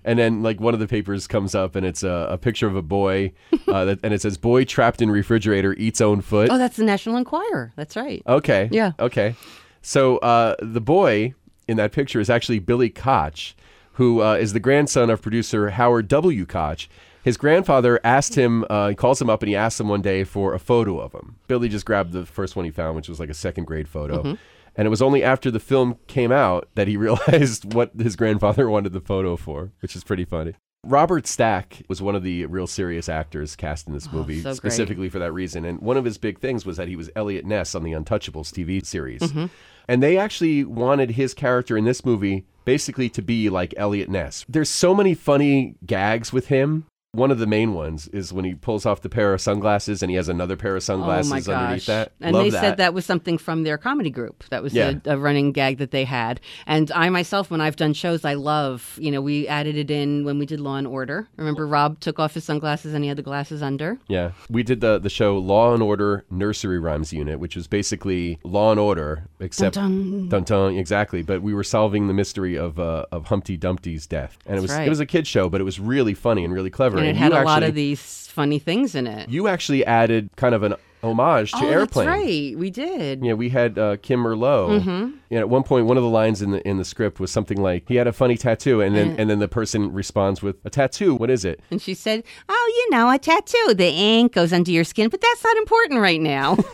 And 0.04 0.18
then 0.18 0.42
like 0.42 0.60
one 0.60 0.74
of 0.74 0.80
the 0.80 0.88
papers 0.88 1.26
comes 1.26 1.54
up 1.54 1.76
and 1.76 1.86
it's 1.86 2.02
a, 2.02 2.28
a 2.30 2.38
picture 2.38 2.66
of 2.66 2.74
a 2.74 2.82
boy, 2.82 3.32
uh, 3.68 3.84
that, 3.84 4.00
and 4.02 4.12
it 4.12 4.20
says 4.22 4.36
"boy 4.36 4.64
trapped 4.64 5.00
in 5.00 5.10
refrigerator 5.10 5.74
eats 5.74 6.00
own 6.00 6.20
foot." 6.20 6.48
Oh, 6.50 6.58
that's 6.58 6.76
the 6.76 6.84
National 6.84 7.16
Enquirer. 7.16 7.72
That's 7.76 7.96
right. 7.96 8.22
Okay. 8.26 8.68
Yeah. 8.72 8.92
Okay. 8.98 9.34
So 9.80 10.18
uh, 10.18 10.56
the 10.60 10.80
boy 10.80 11.34
in 11.68 11.76
that 11.76 11.92
picture 11.92 12.20
is 12.20 12.28
actually 12.30 12.58
Billy 12.58 12.90
Koch, 12.90 13.54
who 13.92 14.22
uh, 14.22 14.34
is 14.34 14.52
the 14.52 14.60
grandson 14.60 15.10
of 15.10 15.22
producer 15.22 15.70
Howard 15.70 16.08
W. 16.08 16.46
Koch. 16.46 16.88
His 17.24 17.36
grandfather 17.36 18.00
asked 18.02 18.34
him, 18.34 18.64
uh, 18.68 18.88
he 18.88 18.94
calls 18.96 19.22
him 19.22 19.30
up 19.30 19.42
and 19.42 19.48
he 19.48 19.54
asks 19.54 19.78
him 19.78 19.86
one 19.88 20.02
day 20.02 20.24
for 20.24 20.54
a 20.54 20.58
photo 20.58 20.98
of 20.98 21.12
him. 21.12 21.36
Billy 21.46 21.68
just 21.68 21.86
grabbed 21.86 22.12
the 22.12 22.26
first 22.26 22.56
one 22.56 22.64
he 22.64 22.72
found, 22.72 22.96
which 22.96 23.08
was 23.08 23.20
like 23.20 23.30
a 23.30 23.34
second 23.34 23.64
grade 23.64 23.86
photo. 23.86 24.36
And 24.76 24.87
it 24.87 24.90
was 24.90 25.02
only 25.02 25.22
after 25.22 25.50
the 25.50 25.61
film 25.61 25.98
came 26.06 26.32
out 26.32 26.68
that 26.74 26.88
he 26.88 26.96
realized 26.98 27.74
what 27.74 27.92
his 27.98 28.16
grandfather 28.16 28.68
wanted 28.68 28.92
the 28.92 29.00
photo 29.00 29.37
for, 29.37 29.72
which 29.80 29.96
is 29.96 30.04
pretty 30.04 30.24
funny. 30.24 30.54
Robert 30.85 31.28
Stack 31.28 31.82
was 31.88 32.02
one 32.02 32.16
of 32.16 32.24
the 32.24 32.44
real 32.46 32.66
serious 32.66 33.08
actors 33.08 33.54
cast 33.54 33.87
in 33.87 33.94
this 33.94 34.11
movie, 34.11 34.40
so 34.40 34.50
great. 34.50 34.56
specifically 34.56 35.08
for 35.08 35.20
that 35.20 35.32
reason. 35.32 35.64
And 35.64 35.80
one 35.80 35.96
of 35.96 36.04
his 36.04 36.18
big 36.18 36.40
things 36.40 36.66
was 36.66 36.76
that 36.76 36.88
he 36.88 36.96
was 36.96 37.08
Eliot 37.14 37.44
Ness 37.44 37.76
on 37.76 37.85
the 37.85 37.92
Untouchables 37.92 38.50
TV 38.50 38.85
series. 38.85 39.20
Mm-hmm. 39.20 39.46
And 39.87 40.02
they 40.02 40.18
actually 40.18 40.64
wanted 40.64 41.12
his 41.12 41.35
character 41.35 41.76
in 41.76 41.85
this 41.85 42.04
movie 42.04 42.46
basically 42.64 43.08
to 43.11 43.22
be 43.22 43.48
like 43.48 43.74
Eliot 43.76 44.08
Ness. 44.08 44.44
There's 44.48 44.70
so 44.70 44.94
many 44.94 45.14
funny 45.14 45.76
gags 45.87 46.32
with 46.32 46.48
him. 46.48 46.87
One 47.14 47.31
of 47.31 47.38
the 47.38 47.46
main 47.46 47.75
ones 47.75 48.09
is 48.09 48.33
when 48.33 48.46
he 48.46 48.55
pulls 48.55 48.87
off 48.87 49.03
the 49.03 49.11
pair 49.11 49.35
of 49.35 49.40
sunglasses 49.42 50.03
and 50.03 50.09
he 50.09 50.16
has 50.16 50.31
another 50.31 50.57
pair 50.57 50.77
of 50.77 50.77
Oh 50.77 50.81
sunglasses 50.81 51.31
my 51.46 51.55
underneath 51.55 51.85
that. 51.85 52.12
And 52.22 52.35
Love 52.35 52.44
they 52.44 52.51
that. 52.53 52.61
said 52.62 52.77
that 52.79 52.94
was 52.94 53.05
something 53.05 53.37
from 53.37 53.64
their 53.64 53.77
comedy 53.77 54.09
group. 54.09 54.44
That 54.48 54.62
was 54.62 54.72
Yeah. 54.72 54.94
a, 55.05 55.16
a 55.16 55.18
running 55.18 55.53
gag 55.53 55.77
that 55.77 55.90
they 55.90 56.05
had. 56.05 56.40
And 56.66 56.90
I 56.92 57.11
myself, 57.11 57.51
when 57.51 57.61
I've 57.61 57.77
done 57.77 57.92
shows, 57.92 58.25
I 58.25 58.33
love, 58.33 58.96
you 58.98 59.11
know, 59.11 59.20
we 59.20 59.46
added 59.46 59.77
it 59.77 59.90
in 59.90 60.25
when 60.25 60.38
we 60.38 60.46
did 60.46 60.59
Law 60.59 60.77
and 60.77 60.87
Order. 60.87 61.29
Remember 61.37 61.66
Rob 61.66 62.01
took 62.01 62.18
off 62.18 62.33
his 62.33 62.44
sunglasses 62.44 62.94
and 62.94 63.05
he 63.05 63.09
had 63.09 63.18
the 63.18 63.22
glasses 63.22 63.61
under? 63.62 63.98
Yeah, 64.09 64.31
we 64.48 64.62
did 64.62 64.81
the 64.81 64.98
the 64.98 65.11
show 65.11 65.37
Law 65.37 65.75
and 65.75 65.83
Order 65.83 66.25
Nursery 66.31 66.79
Rhymes 66.79 67.12
Unit, 67.12 67.38
which 67.38 67.57
was 67.57 67.66
basically 67.66 68.38
Law 68.42 68.70
and 68.70 68.81
Order, 68.81 69.29
except 69.38 69.75
dun 69.75 70.29
dun, 70.31 70.77
exactly. 70.77 71.20
But 71.20 71.42
we 71.42 71.53
were 71.53 71.62
solving 71.64 72.07
the 72.09 72.14
mystery 72.14 72.57
of 72.57 72.81
uh, 72.81 73.05
of 73.12 73.27
Humpty 73.27 73.59
Dumpty's 73.59 74.07
death, 74.07 74.38
and 74.46 74.57
it 74.57 74.62
was 74.62 74.70
right. 74.70 74.87
it 74.87 74.88
was 74.88 75.01
a 75.01 75.05
kid 75.05 75.27
show, 75.27 75.51
but 75.51 75.61
it 75.61 75.64
was 75.64 75.79
really 75.79 76.14
funny 76.14 76.42
and 76.42 76.55
really 76.55 76.70
clever. 76.70 77.01
And 77.08 77.16
it 77.16 77.16
had 77.16 77.32
a 77.32 77.36
actually, 77.36 77.46
lot 77.46 77.62
of 77.62 77.74
these 77.74 78.28
funny 78.28 78.58
things 78.58 78.94
in 78.94 79.06
it. 79.06 79.28
You 79.28 79.48
actually 79.48 79.84
added 79.84 80.30
kind 80.36 80.54
of 80.54 80.62
an 80.62 80.74
homage 81.02 81.50
to 81.52 81.58
oh, 81.58 81.68
Airplane. 81.68 82.06
that's 82.06 82.20
right. 82.20 82.58
We 82.58 82.70
did. 82.70 83.24
Yeah, 83.24 83.32
we 83.34 83.48
had 83.48 83.78
uh, 83.78 83.96
Kim 83.98 84.20
Merlot. 84.20 84.80
Mm-hmm. 84.80 85.16
And 85.30 85.38
at 85.38 85.48
one 85.48 85.62
point, 85.62 85.86
one 85.86 85.96
of 85.96 86.02
the 86.02 86.08
lines 86.08 86.42
in 86.42 86.52
the 86.52 86.66
in 86.66 86.78
the 86.78 86.84
script 86.84 87.20
was 87.20 87.30
something 87.30 87.60
like, 87.60 87.84
"He 87.88 87.96
had 87.96 88.06
a 88.06 88.12
funny 88.12 88.36
tattoo," 88.36 88.80
and 88.80 88.94
then 88.94 89.16
and 89.18 89.28
then 89.28 89.38
the 89.38 89.48
person 89.48 89.92
responds 89.92 90.42
with, 90.42 90.56
"A 90.64 90.70
tattoo? 90.70 91.14
What 91.14 91.30
is 91.30 91.44
it?" 91.44 91.60
And 91.70 91.80
she 91.82 91.94
said, 91.94 92.22
Oh, 92.48 92.88
you 92.90 92.96
know, 92.96 93.10
a 93.10 93.18
tattoo. 93.18 93.74
The 93.74 93.88
ink 93.88 94.32
goes 94.32 94.52
under 94.52 94.70
your 94.70 94.84
skin, 94.84 95.08
but 95.08 95.20
that's 95.20 95.44
not 95.44 95.56
important 95.56 96.00
right 96.00 96.20
now. 96.20 96.56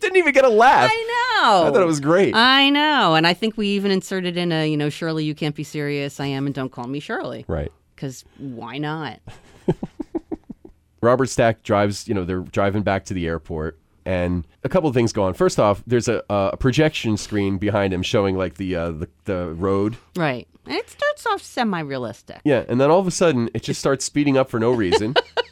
Didn't 0.00 0.16
even 0.16 0.32
get 0.32 0.44
a 0.46 0.48
laugh. 0.48 0.90
I 0.90 1.40
know. 1.42 1.68
I 1.68 1.70
thought 1.70 1.82
it 1.82 1.86
was 1.86 2.00
great. 2.00 2.34
I 2.34 2.70
know. 2.70 3.14
And 3.14 3.26
I 3.26 3.34
think 3.34 3.58
we 3.58 3.68
even 3.68 3.90
inserted 3.90 4.38
in 4.38 4.50
a, 4.50 4.66
you 4.66 4.76
know, 4.76 4.88
Shirley, 4.88 5.24
you 5.24 5.34
can't 5.34 5.54
be 5.54 5.64
serious. 5.64 6.20
I 6.20 6.26
am, 6.26 6.46
and 6.46 6.54
don't 6.54 6.72
call 6.72 6.86
me 6.86 7.00
Shirley. 7.00 7.44
right. 7.48 7.70
Because 8.00 8.24
why 8.38 8.78
not? 8.78 9.20
Robert 11.02 11.26
Stack 11.26 11.62
drives, 11.62 12.08
you 12.08 12.14
know, 12.14 12.24
they're 12.24 12.40
driving 12.40 12.82
back 12.82 13.04
to 13.06 13.14
the 13.14 13.26
airport. 13.26 13.78
And 14.06 14.46
a 14.64 14.70
couple 14.70 14.88
of 14.88 14.94
things 14.94 15.12
go 15.12 15.24
on. 15.24 15.34
First 15.34 15.60
off, 15.60 15.82
there's 15.86 16.08
a, 16.08 16.22
a 16.30 16.56
projection 16.56 17.18
screen 17.18 17.58
behind 17.58 17.92
him 17.92 18.02
showing 18.02 18.38
like 18.38 18.54
the, 18.54 18.74
uh, 18.74 18.90
the 18.92 19.08
the 19.24 19.48
road. 19.52 19.98
Right. 20.16 20.48
And 20.64 20.76
it 20.76 20.88
starts 20.88 21.26
off 21.26 21.42
semi 21.42 21.80
realistic. 21.80 22.40
Yeah, 22.42 22.64
and 22.68 22.80
then 22.80 22.90
all 22.90 23.00
of 23.00 23.06
a 23.06 23.10
sudden 23.10 23.50
it 23.52 23.62
just 23.62 23.78
starts 23.80 24.06
speeding 24.06 24.38
up 24.38 24.48
for 24.48 24.58
no 24.58 24.72
reason. 24.72 25.14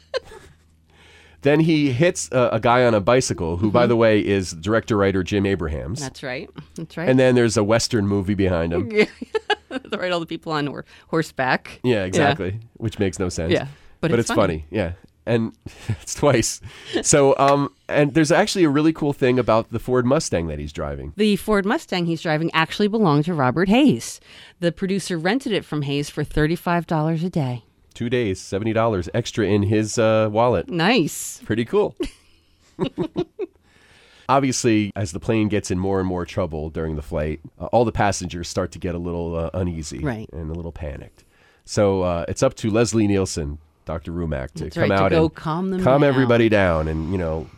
Then 1.41 1.61
he 1.61 1.91
hits 1.91 2.29
a, 2.31 2.49
a 2.53 2.59
guy 2.59 2.85
on 2.85 2.93
a 2.93 2.99
bicycle, 2.99 3.57
who, 3.57 3.71
by 3.71 3.87
the 3.87 3.95
way, 3.95 4.19
is 4.19 4.51
director 4.51 4.97
writer 4.97 5.23
Jim 5.23 5.45
Abrahams. 5.45 5.99
That's 5.99 6.21
right. 6.21 6.49
That's 6.75 6.97
right. 6.97 7.07
and 7.07 7.17
then 7.17 7.35
there's 7.35 7.57
a 7.57 7.63
Western 7.63 8.07
movie 8.07 8.33
behind 8.33 8.73
him. 8.73 8.89
right, 9.97 10.11
all 10.11 10.19
the 10.19 10.25
people 10.25 10.51
on 10.51 10.67
hor- 10.67 10.85
horseback. 11.07 11.79
Yeah, 11.83 12.03
exactly. 12.03 12.59
Which 12.77 12.99
makes 12.99 13.19
no 13.19 13.29
sense. 13.29 13.53
Yeah, 13.53 13.67
but 14.01 14.11
but, 14.11 14.19
it's 14.19 14.29
it's, 14.29 14.35
funny. 14.35 14.65
Yeah. 14.69 14.93
And 15.25 15.53
it's 15.87 16.15
twice. 16.15 16.59
So, 17.03 17.37
um, 17.37 17.71
and 17.87 18.13
there's 18.13 18.31
actually 18.31 18.63
a 18.63 18.69
really 18.69 18.93
cool 18.93 19.13
thing 19.13 19.37
about 19.37 19.71
the 19.71 19.79
Ford 19.79 20.05
Mustang 20.05 20.47
that 20.47 20.59
he's 20.59 20.73
driving. 20.73 21.13
The 21.17 21.35
Ford 21.35 21.65
Mustang 21.65 22.05
he's 22.05 22.21
driving 22.21 22.49
actually 22.53 22.87
belonged 22.87 23.25
to 23.25 23.33
Robert 23.33 23.69
Hays. 23.69 24.19
The 24.59 24.71
producer 24.71 25.17
rented 25.17 25.51
it 25.51 25.63
from 25.63 25.83
Hays 25.83 26.09
for 26.09 26.23
$35 26.23 27.23
a 27.23 27.29
day. 27.29 27.63
Two 27.99 28.09
days, 28.09 28.39
seventy 28.39 28.71
dollars 28.71 29.09
extra 29.13 29.45
in 29.45 29.63
his 29.63 29.97
uh, 29.99 30.29
wallet. 30.31 30.69
Nice. 30.69 31.41
Pretty 31.43 31.65
cool. 31.65 31.97
Obviously, 34.29 34.93
as 34.95 35.11
the 35.11 35.19
plane 35.19 35.49
gets 35.49 35.69
in 35.69 35.77
more 35.77 35.99
and 35.99 36.07
more 36.07 36.25
trouble 36.25 36.69
during 36.69 36.95
the 36.95 37.01
flight, 37.01 37.41
uh, 37.59 37.65
all 37.73 37.83
the 37.83 37.91
passengers 37.91 38.47
start 38.47 38.71
to 38.71 38.79
get 38.79 38.95
a 38.95 38.97
little 38.97 39.35
uh, 39.35 39.49
uneasy 39.53 39.99
Right. 39.99 40.29
and 40.31 40.49
a 40.49 40.53
little 40.53 40.71
panicked. 40.71 41.25
So 41.65 42.03
uh, 42.03 42.23
it's 42.29 42.41
up 42.41 42.53
to 42.55 42.69
Leslie 42.69 43.05
Nielsen, 43.05 43.57
Dr. 43.83 44.13
Rumack, 44.13 44.51
to 44.51 44.63
That's 44.63 44.75
come 44.75 44.91
right, 44.91 44.97
to 44.97 45.03
out 45.03 45.09
go 45.11 45.25
and 45.25 45.35
calm 45.35 45.69
them 45.71 45.83
calm 45.83 45.99
down. 45.99 46.07
everybody 46.07 46.47
down, 46.47 46.87
and 46.87 47.11
you 47.11 47.17
know, 47.17 47.49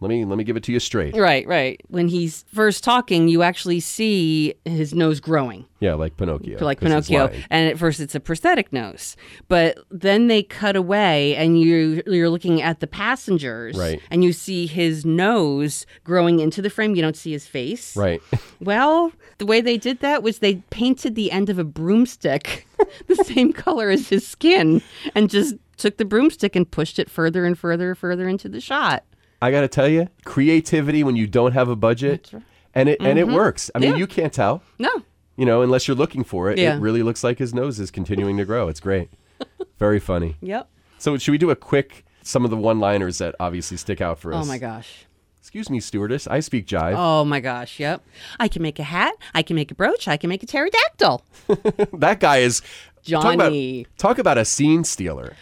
let 0.00 0.08
me 0.08 0.24
let 0.24 0.38
me 0.38 0.44
give 0.44 0.56
it 0.56 0.62
to 0.64 0.72
you 0.72 0.80
straight. 0.80 1.14
Right, 1.14 1.46
right. 1.46 1.80
When 1.88 2.08
he's 2.08 2.44
first 2.54 2.82
talking, 2.82 3.28
you 3.28 3.42
actually 3.42 3.80
see 3.80 4.54
his 4.64 4.94
nose 4.94 5.20
growing. 5.20 5.66
Yeah, 5.78 5.94
like 5.94 6.16
Pinocchio. 6.16 6.58
Like 6.64 6.80
Pinocchio. 6.80 7.30
And 7.50 7.70
at 7.70 7.78
first, 7.78 8.00
it's 8.00 8.14
a 8.14 8.20
prosthetic 8.20 8.72
nose, 8.72 9.16
but 9.48 9.78
then 9.90 10.26
they 10.28 10.42
cut 10.42 10.74
away, 10.76 11.36
and 11.36 11.60
you 11.60 12.02
you're 12.06 12.30
looking 12.30 12.62
at 12.62 12.80
the 12.80 12.86
passengers, 12.86 13.76
Right. 13.76 14.00
And 14.10 14.24
you 14.24 14.32
see 14.32 14.66
his 14.66 15.04
nose 15.04 15.84
growing 16.04 16.40
into 16.40 16.62
the 16.62 16.70
frame. 16.70 16.94
You 16.94 17.02
don't 17.02 17.16
see 17.16 17.32
his 17.32 17.46
face, 17.46 17.96
Right. 17.96 18.22
Well, 18.60 19.12
the 19.38 19.46
way 19.46 19.62
they 19.62 19.78
did 19.78 20.00
that 20.00 20.22
was 20.22 20.40
they 20.40 20.56
painted 20.68 21.14
the 21.14 21.32
end 21.32 21.48
of 21.48 21.58
a 21.58 21.64
broomstick 21.64 22.66
the 23.06 23.16
same 23.16 23.52
color 23.54 23.88
as 23.90 24.08
his 24.08 24.26
skin, 24.26 24.82
and 25.14 25.30
just 25.30 25.54
took 25.78 25.96
the 25.96 26.04
broomstick 26.04 26.54
and 26.54 26.70
pushed 26.70 26.98
it 26.98 27.10
further 27.10 27.46
and 27.46 27.58
further, 27.58 27.94
further 27.94 28.28
into 28.28 28.48
the 28.48 28.60
shot. 28.60 29.04
I 29.42 29.50
got 29.50 29.62
to 29.62 29.68
tell 29.68 29.88
you, 29.88 30.08
creativity 30.24 31.02
when 31.02 31.16
you 31.16 31.26
don't 31.26 31.52
have 31.52 31.68
a 31.68 31.76
budget, 31.76 32.30
right. 32.32 32.42
and 32.74 32.88
it 32.88 32.98
and 33.00 33.18
it 33.18 33.26
mm-hmm. 33.26 33.34
works. 33.34 33.70
I 33.74 33.78
mean, 33.78 33.92
Yeah. 33.92 33.96
you 33.96 34.06
can't 34.06 34.32
tell, 34.32 34.62
No, 34.78 35.02
you 35.36 35.46
know, 35.46 35.62
unless 35.62 35.88
you're 35.88 35.96
looking 35.96 36.24
for 36.24 36.50
it. 36.50 36.58
Yeah. 36.58 36.76
It 36.76 36.80
really 36.80 37.02
looks 37.02 37.24
like 37.24 37.38
his 37.38 37.54
nose 37.54 37.80
is 37.80 37.90
continuing 37.90 38.36
to 38.36 38.44
grow. 38.44 38.68
It's 38.68 38.80
great. 38.80 39.08
Very 39.78 39.98
funny. 39.98 40.36
yep. 40.42 40.68
So 40.98 41.16
should 41.16 41.32
we 41.32 41.38
do 41.38 41.50
a 41.50 41.56
quick 41.56 42.04
some 42.22 42.44
of 42.44 42.50
the 42.50 42.56
one-liners 42.58 43.18
that 43.18 43.34
obviously 43.40 43.78
stick 43.78 44.02
out 44.02 44.18
for 44.18 44.34
oh 44.34 44.38
us? 44.38 44.44
Oh 44.44 44.48
my 44.48 44.58
gosh. 44.58 45.06
Excuse 45.40 45.70
me, 45.70 45.80
stewardess. 45.80 46.26
I 46.26 46.40
speak 46.40 46.66
jive. 46.66 46.94
Oh 46.94 47.24
my 47.24 47.40
gosh. 47.40 47.80
Yep. 47.80 48.04
I 48.38 48.48
can 48.48 48.60
make 48.60 48.78
a 48.78 48.82
hat. 48.82 49.14
I 49.34 49.42
can 49.42 49.56
make 49.56 49.70
a 49.70 49.74
brooch. 49.74 50.06
I 50.06 50.18
can 50.18 50.28
make 50.28 50.42
a 50.42 50.46
pterodactyl. 50.46 51.24
that 51.94 52.20
guy 52.20 52.38
is 52.38 52.60
talk 53.08 53.34
about- 53.34 53.46
Johnny. 53.46 53.86
Talk 53.96 54.18
about, 54.18 54.36
a 54.36 54.44
scene 54.44 54.84
stealer. 54.84 55.34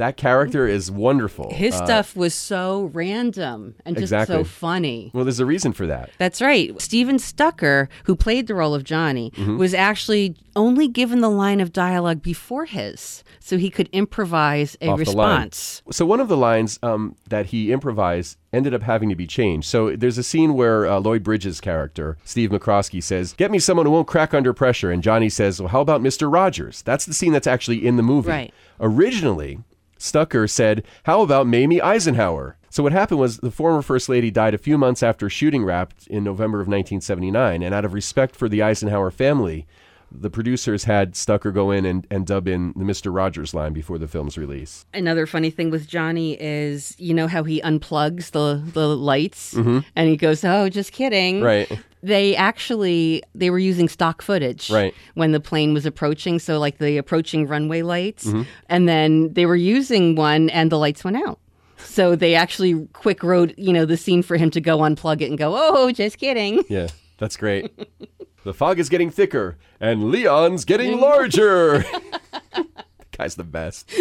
That 0.00 0.16
character 0.16 0.66
is 0.66 0.90
wonderful. 0.90 1.50
His 1.52 1.74
Uh, 1.74 1.84
stuff 1.84 2.16
was 2.16 2.32
so 2.34 2.90
random 2.94 3.74
and 3.84 3.94
just 3.96 4.04
Exactly. 4.04 4.36
so 4.36 4.44
funny. 4.44 5.10
well, 5.14 5.24
there's 5.24 5.40
a 5.40 5.46
reason 5.46 5.72
for 5.72 5.86
that. 5.86 6.10
That's 6.18 6.40
right. 6.40 6.78
Stephen 6.80 7.18
Stucker, 7.18 7.88
who 8.04 8.16
played 8.16 8.46
the 8.46 8.54
role 8.54 8.74
of 8.74 8.82
Johnny, 8.82 9.30
Mm-hmm. 9.36 9.58
was 9.58 9.74
actually 9.74 10.34
only 10.56 10.88
given 10.88 11.20
the 11.20 11.28
line 11.30 11.60
of 11.60 11.72
dialogue 11.72 12.22
before 12.22 12.64
his, 12.64 13.22
so 13.40 13.56
he 13.58 13.70
could 13.70 13.88
improvise 13.92 14.76
a 14.80 14.88
Off 14.88 14.98
response. 14.98 15.82
So 15.92 16.04
one 16.06 16.18
of 16.18 16.28
the 16.28 16.36
lines 16.36 16.78
um, 16.82 17.14
that 17.28 17.46
he 17.46 17.70
improvised 17.70 18.36
ended 18.52 18.74
up 18.74 18.82
having 18.82 19.08
to 19.10 19.14
be 19.14 19.26
changed. 19.28 19.68
So 19.68 19.94
there's 19.94 20.18
a 20.18 20.22
scene 20.24 20.54
where 20.54 20.86
uh, 20.86 20.98
Lloyd 20.98 21.22
Bridges' 21.22 21.60
character, 21.60 22.16
Steve 22.24 22.50
McCroskey, 22.50 23.02
says, 23.02 23.32
"Get 23.34 23.50
me 23.50 23.58
someone 23.60 23.86
who 23.86 23.92
won't 23.92 24.08
crack 24.08 24.34
under 24.34 24.52
pressure." 24.52 24.90
And 24.90 25.02
Johnny 25.02 25.28
says, 25.28 25.60
"Well, 25.60 25.68
how 25.68 25.80
about 25.82 26.00
Mr. 26.02 26.32
Rogers?" 26.32 26.82
That's 26.82 27.04
the 27.04 27.12
scene 27.14 27.32
that's 27.32 27.46
actually 27.46 27.86
in 27.86 27.96
the 27.96 28.02
movie. 28.02 28.28
Right. 28.30 28.54
Originally, 28.80 29.60
Stucker 30.00 30.48
said, 30.48 30.82
"How 31.04 31.22
about 31.22 31.46
Mamie 31.46 31.80
Eisenhower?" 31.80 32.56
So 32.70 32.82
what 32.82 32.92
happened 32.92 33.20
was 33.20 33.38
the 33.38 33.50
former 33.50 33.82
first 33.82 34.08
lady 34.08 34.30
died 34.30 34.54
a 34.54 34.58
few 34.58 34.78
months 34.78 35.02
after 35.02 35.28
shooting 35.28 35.64
wrapped 35.64 36.06
in 36.06 36.24
November 36.24 36.60
of 36.60 36.68
1979, 36.68 37.62
and 37.62 37.74
out 37.74 37.84
of 37.84 37.92
respect 37.92 38.34
for 38.34 38.48
the 38.48 38.62
Eisenhower 38.62 39.10
family. 39.10 39.66
The 40.12 40.30
producers 40.30 40.84
had 40.84 41.14
Stucker 41.14 41.52
go 41.52 41.70
in 41.70 41.84
and, 41.84 42.06
and 42.10 42.26
dub 42.26 42.48
in 42.48 42.72
the 42.76 42.84
Mr. 42.84 43.14
Rogers 43.14 43.54
line 43.54 43.72
before 43.72 43.96
the 43.98 44.08
film's 44.08 44.36
release. 44.36 44.84
Another 44.92 45.24
funny 45.26 45.50
thing 45.50 45.70
with 45.70 45.86
Johnny 45.86 46.36
is, 46.40 46.94
you 46.98 47.14
know 47.14 47.28
how 47.28 47.44
he 47.44 47.60
unplugs 47.62 48.32
the 48.32 48.60
the 48.72 48.88
lights 48.96 49.54
and 49.54 49.84
he 49.94 50.16
goes, 50.16 50.44
"Oh, 50.44 50.68
just 50.68 50.92
kidding." 50.92 51.36
Mm-hmm. 51.36 51.44
Right. 51.44 51.80
They 52.02 52.34
actually 52.34 53.22
they 53.34 53.50
were 53.50 53.58
using 53.58 53.88
stock 53.88 54.22
footage 54.22 54.70
Right. 54.70 54.94
when 55.14 55.32
the 55.32 55.40
plane 55.40 55.74
was 55.74 55.86
approaching, 55.86 56.38
so 56.38 56.58
like 56.58 56.78
the 56.78 56.96
approaching 56.96 57.46
runway 57.46 57.82
lights, 57.82 58.24
Mm-hmm. 58.26 58.42
and 58.68 58.88
then 58.88 59.32
they 59.34 59.46
were 59.46 59.56
using 59.56 60.16
one 60.16 60.50
and 60.50 60.72
the 60.72 60.78
lights 60.78 61.04
went 61.04 61.18
out. 61.18 61.38
So 61.78 62.14
they 62.16 62.34
actually 62.34 62.86
quick 62.92 63.22
wrote, 63.22 63.56
you 63.58 63.72
know, 63.72 63.84
the 63.86 63.96
scene 63.96 64.22
for 64.22 64.36
him 64.36 64.50
to 64.50 64.60
go 64.60 64.78
unplug 64.78 65.20
it 65.20 65.28
and 65.30 65.38
go, 65.38 65.52
"Oh, 65.56 65.92
just 65.92 66.18
kidding." 66.18 66.64
Yeah, 66.68 66.88
that's 67.18 67.36
great. 67.36 67.70
the 68.44 68.54
fog 68.54 68.78
is 68.78 68.88
getting 68.88 69.10
thicker, 69.10 69.56
and 69.80 70.10
Leon's 70.10 70.64
getting 70.64 70.98
larger. 71.00 71.78
the 71.80 72.66
Guy's 73.18 73.34
the 73.36 73.44
best. 73.44 73.90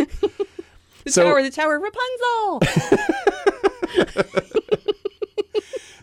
The 1.05 1.11
So- 1.13 1.23
tower, 1.23 1.41
the 1.41 1.49
tower, 1.49 1.79
Rapunzel. 1.79 2.59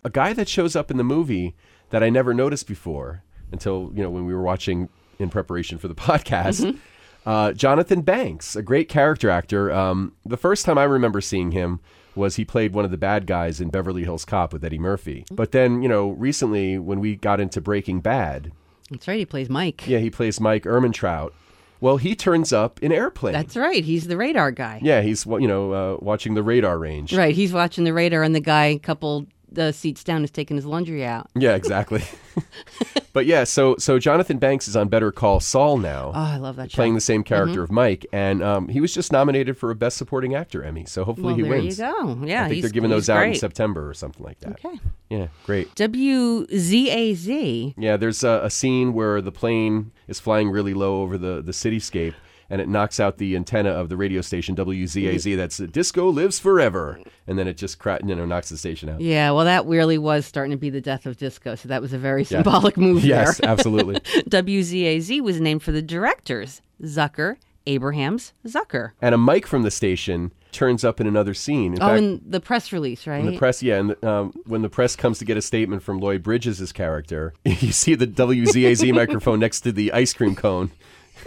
A 0.04 0.10
guy 0.10 0.32
that 0.32 0.48
shows 0.48 0.76
up 0.76 0.90
in 0.90 0.96
the 0.96 1.04
movie 1.04 1.54
that 1.90 2.02
I 2.02 2.08
never 2.10 2.32
noticed 2.32 2.66
before 2.66 3.22
until 3.52 3.90
you 3.94 4.02
know 4.02 4.10
when 4.10 4.24
we 4.24 4.32
were 4.34 4.42
watching 4.42 4.88
in 5.18 5.28
preparation 5.30 5.78
for 5.78 5.88
the 5.88 5.94
podcast. 5.94 6.78
Uh, 7.24 7.52
Jonathan 7.52 8.02
Banks, 8.02 8.54
a 8.56 8.62
great 8.62 8.88
character 8.88 9.28
actor. 9.28 9.72
Um, 9.72 10.12
the 10.24 10.36
first 10.36 10.64
time 10.64 10.78
I 10.78 10.84
remember 10.84 11.20
seeing 11.20 11.50
him 11.50 11.80
was 12.16 12.36
he 12.36 12.44
played 12.44 12.72
one 12.72 12.84
of 12.84 12.90
the 12.90 12.96
bad 12.96 13.26
guys 13.26 13.60
in 13.60 13.68
Beverly 13.70 14.04
Hills 14.04 14.24
Cop 14.24 14.52
with 14.52 14.64
Eddie 14.64 14.78
Murphy. 14.78 15.24
But 15.30 15.52
then, 15.52 15.82
you 15.82 15.88
know, 15.88 16.10
recently 16.10 16.78
when 16.78 17.00
we 17.00 17.16
got 17.16 17.40
into 17.40 17.60
Breaking 17.60 18.00
Bad, 18.00 18.52
That's 18.90 19.06
right. 19.08 19.18
He 19.18 19.26
plays 19.26 19.48
Mike. 19.48 19.86
yeah, 19.86 19.98
he 19.98 20.10
plays 20.10 20.40
Mike 20.40 20.64
Ehrmantraut. 20.64 21.32
Well, 21.78 21.98
he 21.98 22.14
turns 22.16 22.54
up 22.54 22.82
in 22.82 22.90
Airplane. 22.90 23.34
That's 23.34 23.54
right. 23.56 23.84
He's 23.84 24.06
the 24.06 24.16
radar 24.16 24.50
guy. 24.50 24.80
Yeah, 24.82 25.02
he's 25.02 25.26
you 25.26 25.46
know 25.46 25.72
uh, 25.72 25.96
watching 26.00 26.34
the 26.34 26.42
radar 26.42 26.78
range. 26.78 27.12
Right. 27.14 27.34
He's 27.34 27.52
watching 27.52 27.84
the 27.84 27.92
radar, 27.92 28.22
and 28.22 28.34
the 28.34 28.40
guy 28.40 28.78
couple 28.82 29.26
the 29.50 29.72
seats 29.72 30.04
down 30.04 30.24
is 30.24 30.30
taking 30.30 30.56
his 30.56 30.66
laundry 30.66 31.04
out. 31.04 31.28
Yeah, 31.34 31.54
exactly. 31.54 32.02
but 33.12 33.26
yeah, 33.26 33.44
so 33.44 33.76
so 33.78 33.98
Jonathan 33.98 34.38
Banks 34.38 34.68
is 34.68 34.76
on 34.76 34.88
Better 34.88 35.10
Call 35.10 35.40
Saul 35.40 35.78
now, 35.78 36.12
Oh, 36.14 36.20
I 36.20 36.36
love 36.36 36.56
that 36.56 36.70
show. 36.70 36.76
playing 36.76 36.94
the 36.94 37.00
same 37.00 37.22
character 37.22 37.62
of 37.62 37.70
Mike, 37.70 38.04
and 38.12 38.42
um, 38.42 38.68
he 38.68 38.80
was 38.80 38.92
just 38.92 39.12
nominated 39.12 39.56
for 39.56 39.70
a 39.70 39.74
Best 39.74 39.96
Supporting 39.96 40.34
Actor 40.34 40.62
Emmy. 40.62 40.84
So 40.84 41.04
hopefully 41.04 41.28
well, 41.28 41.36
he 41.36 41.42
there 41.42 41.50
wins. 41.52 41.76
There 41.78 41.88
you 41.88 41.94
go. 41.94 42.26
Yeah, 42.26 42.44
I 42.44 42.48
think 42.48 42.62
they're 42.62 42.70
giving 42.70 42.90
those 42.90 43.08
out 43.08 43.26
in. 43.26 43.34
September 43.34 43.88
or 43.88 43.94
something 43.94 44.24
like 44.24 44.40
that. 44.40 44.64
Okay. 44.64 44.78
Yeah, 45.08 45.28
great. 45.44 45.74
WZAZ. 45.74 47.74
Yeah, 47.76 47.96
there's 47.96 48.24
a, 48.24 48.40
a 48.44 48.50
scene 48.50 48.92
where 48.92 49.20
the 49.20 49.32
plane 49.32 49.92
is 50.08 50.20
flying 50.20 50.50
really 50.50 50.74
low 50.74 51.02
over 51.02 51.16
the, 51.16 51.42
the 51.42 51.52
cityscape 51.52 52.14
and 52.50 52.60
it 52.60 52.68
knocks 52.68 53.00
out 53.00 53.18
the 53.18 53.36
antenna 53.36 53.70
of 53.70 53.88
the 53.88 53.96
radio 53.96 54.20
station 54.20 54.54
WZAZ 54.56 55.36
that's 55.36 55.58
Disco 55.58 56.08
Lives 56.10 56.38
Forever. 56.38 57.00
And 57.26 57.38
then 57.38 57.48
it 57.48 57.56
just 57.56 57.78
cra- 57.78 58.00
you 58.04 58.14
know, 58.14 58.24
knocks 58.24 58.48
the 58.48 58.56
station 58.56 58.88
out. 58.88 59.00
Yeah, 59.00 59.30
well, 59.32 59.44
that 59.44 59.66
really 59.66 59.98
was 59.98 60.26
starting 60.26 60.52
to 60.52 60.56
be 60.56 60.70
the 60.70 60.80
death 60.80 61.06
of 61.06 61.16
disco, 61.16 61.54
so 61.54 61.68
that 61.68 61.82
was 61.82 61.92
a 61.92 61.98
very 61.98 62.24
symbolic 62.24 62.76
move 62.76 63.04
Yes, 63.04 63.38
there. 63.38 63.50
absolutely. 63.50 63.94
WZAZ 64.00 65.20
was 65.20 65.40
named 65.40 65.62
for 65.62 65.72
the 65.72 65.82
directors, 65.82 66.62
Zucker, 66.82 67.36
Abrahams, 67.66 68.32
Zucker. 68.46 68.92
and 69.02 69.14
a 69.14 69.18
mic 69.18 69.46
from 69.46 69.62
the 69.62 69.70
station 69.70 70.32
turns 70.52 70.84
up 70.84 71.00
in 71.00 71.06
another 71.06 71.34
scene. 71.34 71.74
In 71.74 71.82
oh, 71.82 71.88
fact, 71.88 71.98
in 71.98 72.22
the 72.26 72.40
press 72.40 72.72
release, 72.72 73.06
right? 73.06 73.22
when 73.22 73.32
the 73.32 73.38
press, 73.38 73.62
yeah, 73.62 73.78
and 73.78 73.90
the, 73.90 74.08
um, 74.08 74.32
when 74.46 74.62
the 74.62 74.68
press 74.70 74.96
comes 74.96 75.18
to 75.18 75.24
get 75.24 75.36
a 75.36 75.42
statement 75.42 75.82
from 75.82 75.98
Lloyd 75.98 76.22
Bridges' 76.22 76.72
character, 76.72 77.34
you 77.44 77.72
see 77.72 77.94
the 77.94 78.06
WZAZ 78.06 78.92
microphone 78.94 79.40
next 79.40 79.62
to 79.62 79.72
the 79.72 79.92
ice 79.92 80.12
cream 80.12 80.34
cone 80.34 80.70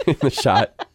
in 0.06 0.16
the 0.20 0.30
shot. 0.30 0.88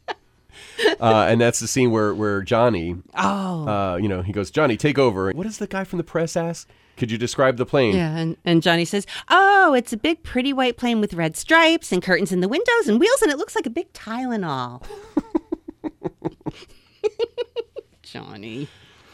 Uh, 1.00 1.28
and 1.30 1.40
that's 1.40 1.60
the 1.60 1.68
scene 1.68 1.92
where, 1.92 2.14
where 2.14 2.42
Johnny, 2.42 2.96
oh, 3.16 3.68
uh, 3.68 3.96
you 3.98 4.08
know, 4.10 4.22
he 4.22 4.32
goes, 4.34 4.52
Johnny, 4.52 4.78
take 4.78 4.98
over. 4.98 5.32
What 5.32 5.44
does 5.44 5.58
the 5.58 5.68
guy 5.68 5.84
from 5.84 5.98
the 5.98 6.04
press 6.04 6.36
ask? 6.36 6.68
Could 6.98 7.12
you 7.12 7.18
describe 7.18 7.58
the 7.58 7.66
plane? 7.66 7.96
yeah, 7.96 8.16
and, 8.16 8.38
and 8.46 8.64
Johnny 8.64 8.86
says, 8.86 9.06
"Oh, 9.30 9.74
it's 9.74 9.92
a 9.92 9.98
big, 9.98 10.24
pretty 10.24 10.54
white 10.54 10.78
plane 10.78 11.02
with 11.02 11.14
red 11.14 11.36
stripes 11.36 11.92
and 11.92 12.02
curtains 12.02 12.32
in 12.32 12.40
the 12.40 12.48
windows 12.48 12.88
and 12.88 13.00
wheels, 13.02 13.22
and 13.22 13.30
it 13.32 13.38
looks 13.38 13.54
like 13.56 13.66
a 13.66 13.70
big 13.70 13.92
Tylenol." 13.94 14.82
Johnny. 18.02 18.68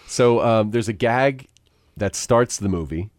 So 0.08 0.42
um, 0.42 0.72
there's 0.72 0.90
a 0.90 0.94
gag 0.94 1.48
that 1.98 2.16
starts 2.16 2.58
the 2.58 2.70
movie 2.70 3.10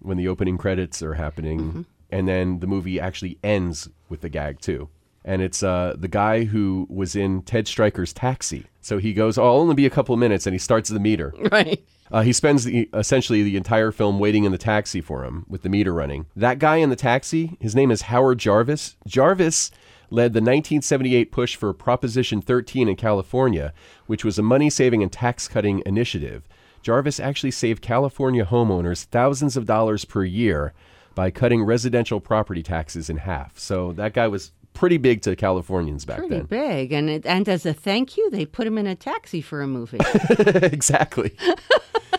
when 0.00 0.16
the 0.16 0.28
opening 0.28 0.58
credits 0.58 1.02
are 1.02 1.14
happening, 1.14 1.60
Mm-hmm. 1.60 1.82
and 2.10 2.28
then 2.28 2.58
the 2.60 2.66
movie 2.66 2.98
actually 3.00 3.38
ends 3.42 3.88
with 4.08 4.20
the 4.20 4.28
gag 4.28 4.60
too. 4.60 4.88
And 5.24 5.40
it's 5.40 5.62
uh, 5.62 5.94
the 5.96 6.08
guy 6.08 6.44
who 6.44 6.86
was 6.90 7.14
in 7.14 7.42
Ted 7.42 7.66
Stryker's 7.66 8.12
Taxi. 8.12 8.66
So 8.80 8.98
he 8.98 9.12
goes, 9.12 9.38
"Oh, 9.38 9.44
I'll 9.44 9.60
only 9.60 9.74
be 9.74 9.86
a 9.86 9.90
couple 9.90 10.12
of 10.12 10.18
minutes," 10.18 10.46
and 10.46 10.54
he 10.54 10.58
starts 10.58 10.88
the 10.88 11.00
meter. 11.00 11.32
Right. 11.52 11.84
Uh, 12.10 12.20
he 12.20 12.32
spends 12.32 12.64
the, 12.64 12.90
essentially 12.92 13.42
the 13.42 13.56
entire 13.56 13.90
film 13.90 14.18
waiting 14.18 14.44
in 14.44 14.52
the 14.52 14.58
taxi 14.58 15.00
for 15.00 15.24
him 15.24 15.46
with 15.48 15.62
the 15.62 15.70
meter 15.70 15.94
running. 15.94 16.26
That 16.36 16.58
guy 16.58 16.76
in 16.76 16.90
the 16.90 16.96
taxi, 16.96 17.56
his 17.58 17.74
name 17.74 17.90
is 17.90 18.02
Howard 18.02 18.38
Jarvis. 18.38 18.96
Jarvis 19.06 19.70
led 20.10 20.34
the 20.34 20.40
1978 20.40 21.32
push 21.32 21.56
for 21.56 21.72
Proposition 21.72 22.42
13 22.42 22.86
in 22.86 22.96
California, 22.96 23.72
which 24.06 24.26
was 24.26 24.38
a 24.38 24.42
money 24.42 24.68
saving 24.68 25.02
and 25.02 25.10
tax 25.10 25.48
cutting 25.48 25.82
initiative. 25.86 26.46
Jarvis 26.82 27.18
actually 27.18 27.50
saved 27.50 27.80
California 27.80 28.44
homeowners 28.44 29.04
thousands 29.04 29.56
of 29.56 29.64
dollars 29.64 30.04
per 30.04 30.22
year 30.24 30.74
by 31.14 31.30
cutting 31.30 31.64
residential 31.64 32.20
property 32.20 32.62
taxes 32.62 33.08
in 33.08 33.18
half. 33.18 33.58
So 33.58 33.92
that 33.92 34.12
guy 34.12 34.28
was 34.28 34.52
pretty 34.74 34.98
big 34.98 35.22
to 35.22 35.36
Californians 35.36 36.04
back 36.04 36.18
then. 36.18 36.28
Pretty 36.28 36.46
then. 36.46 36.68
big, 36.68 36.92
and 36.92 37.10
it, 37.10 37.26
and 37.26 37.48
as 37.48 37.66
a 37.66 37.72
thank 37.72 38.16
you, 38.16 38.30
they 38.30 38.46
put 38.46 38.66
him 38.66 38.78
in 38.78 38.86
a 38.86 38.94
taxi 38.94 39.40
for 39.40 39.62
a 39.62 39.66
movie. 39.66 39.98
exactly. 40.62 41.36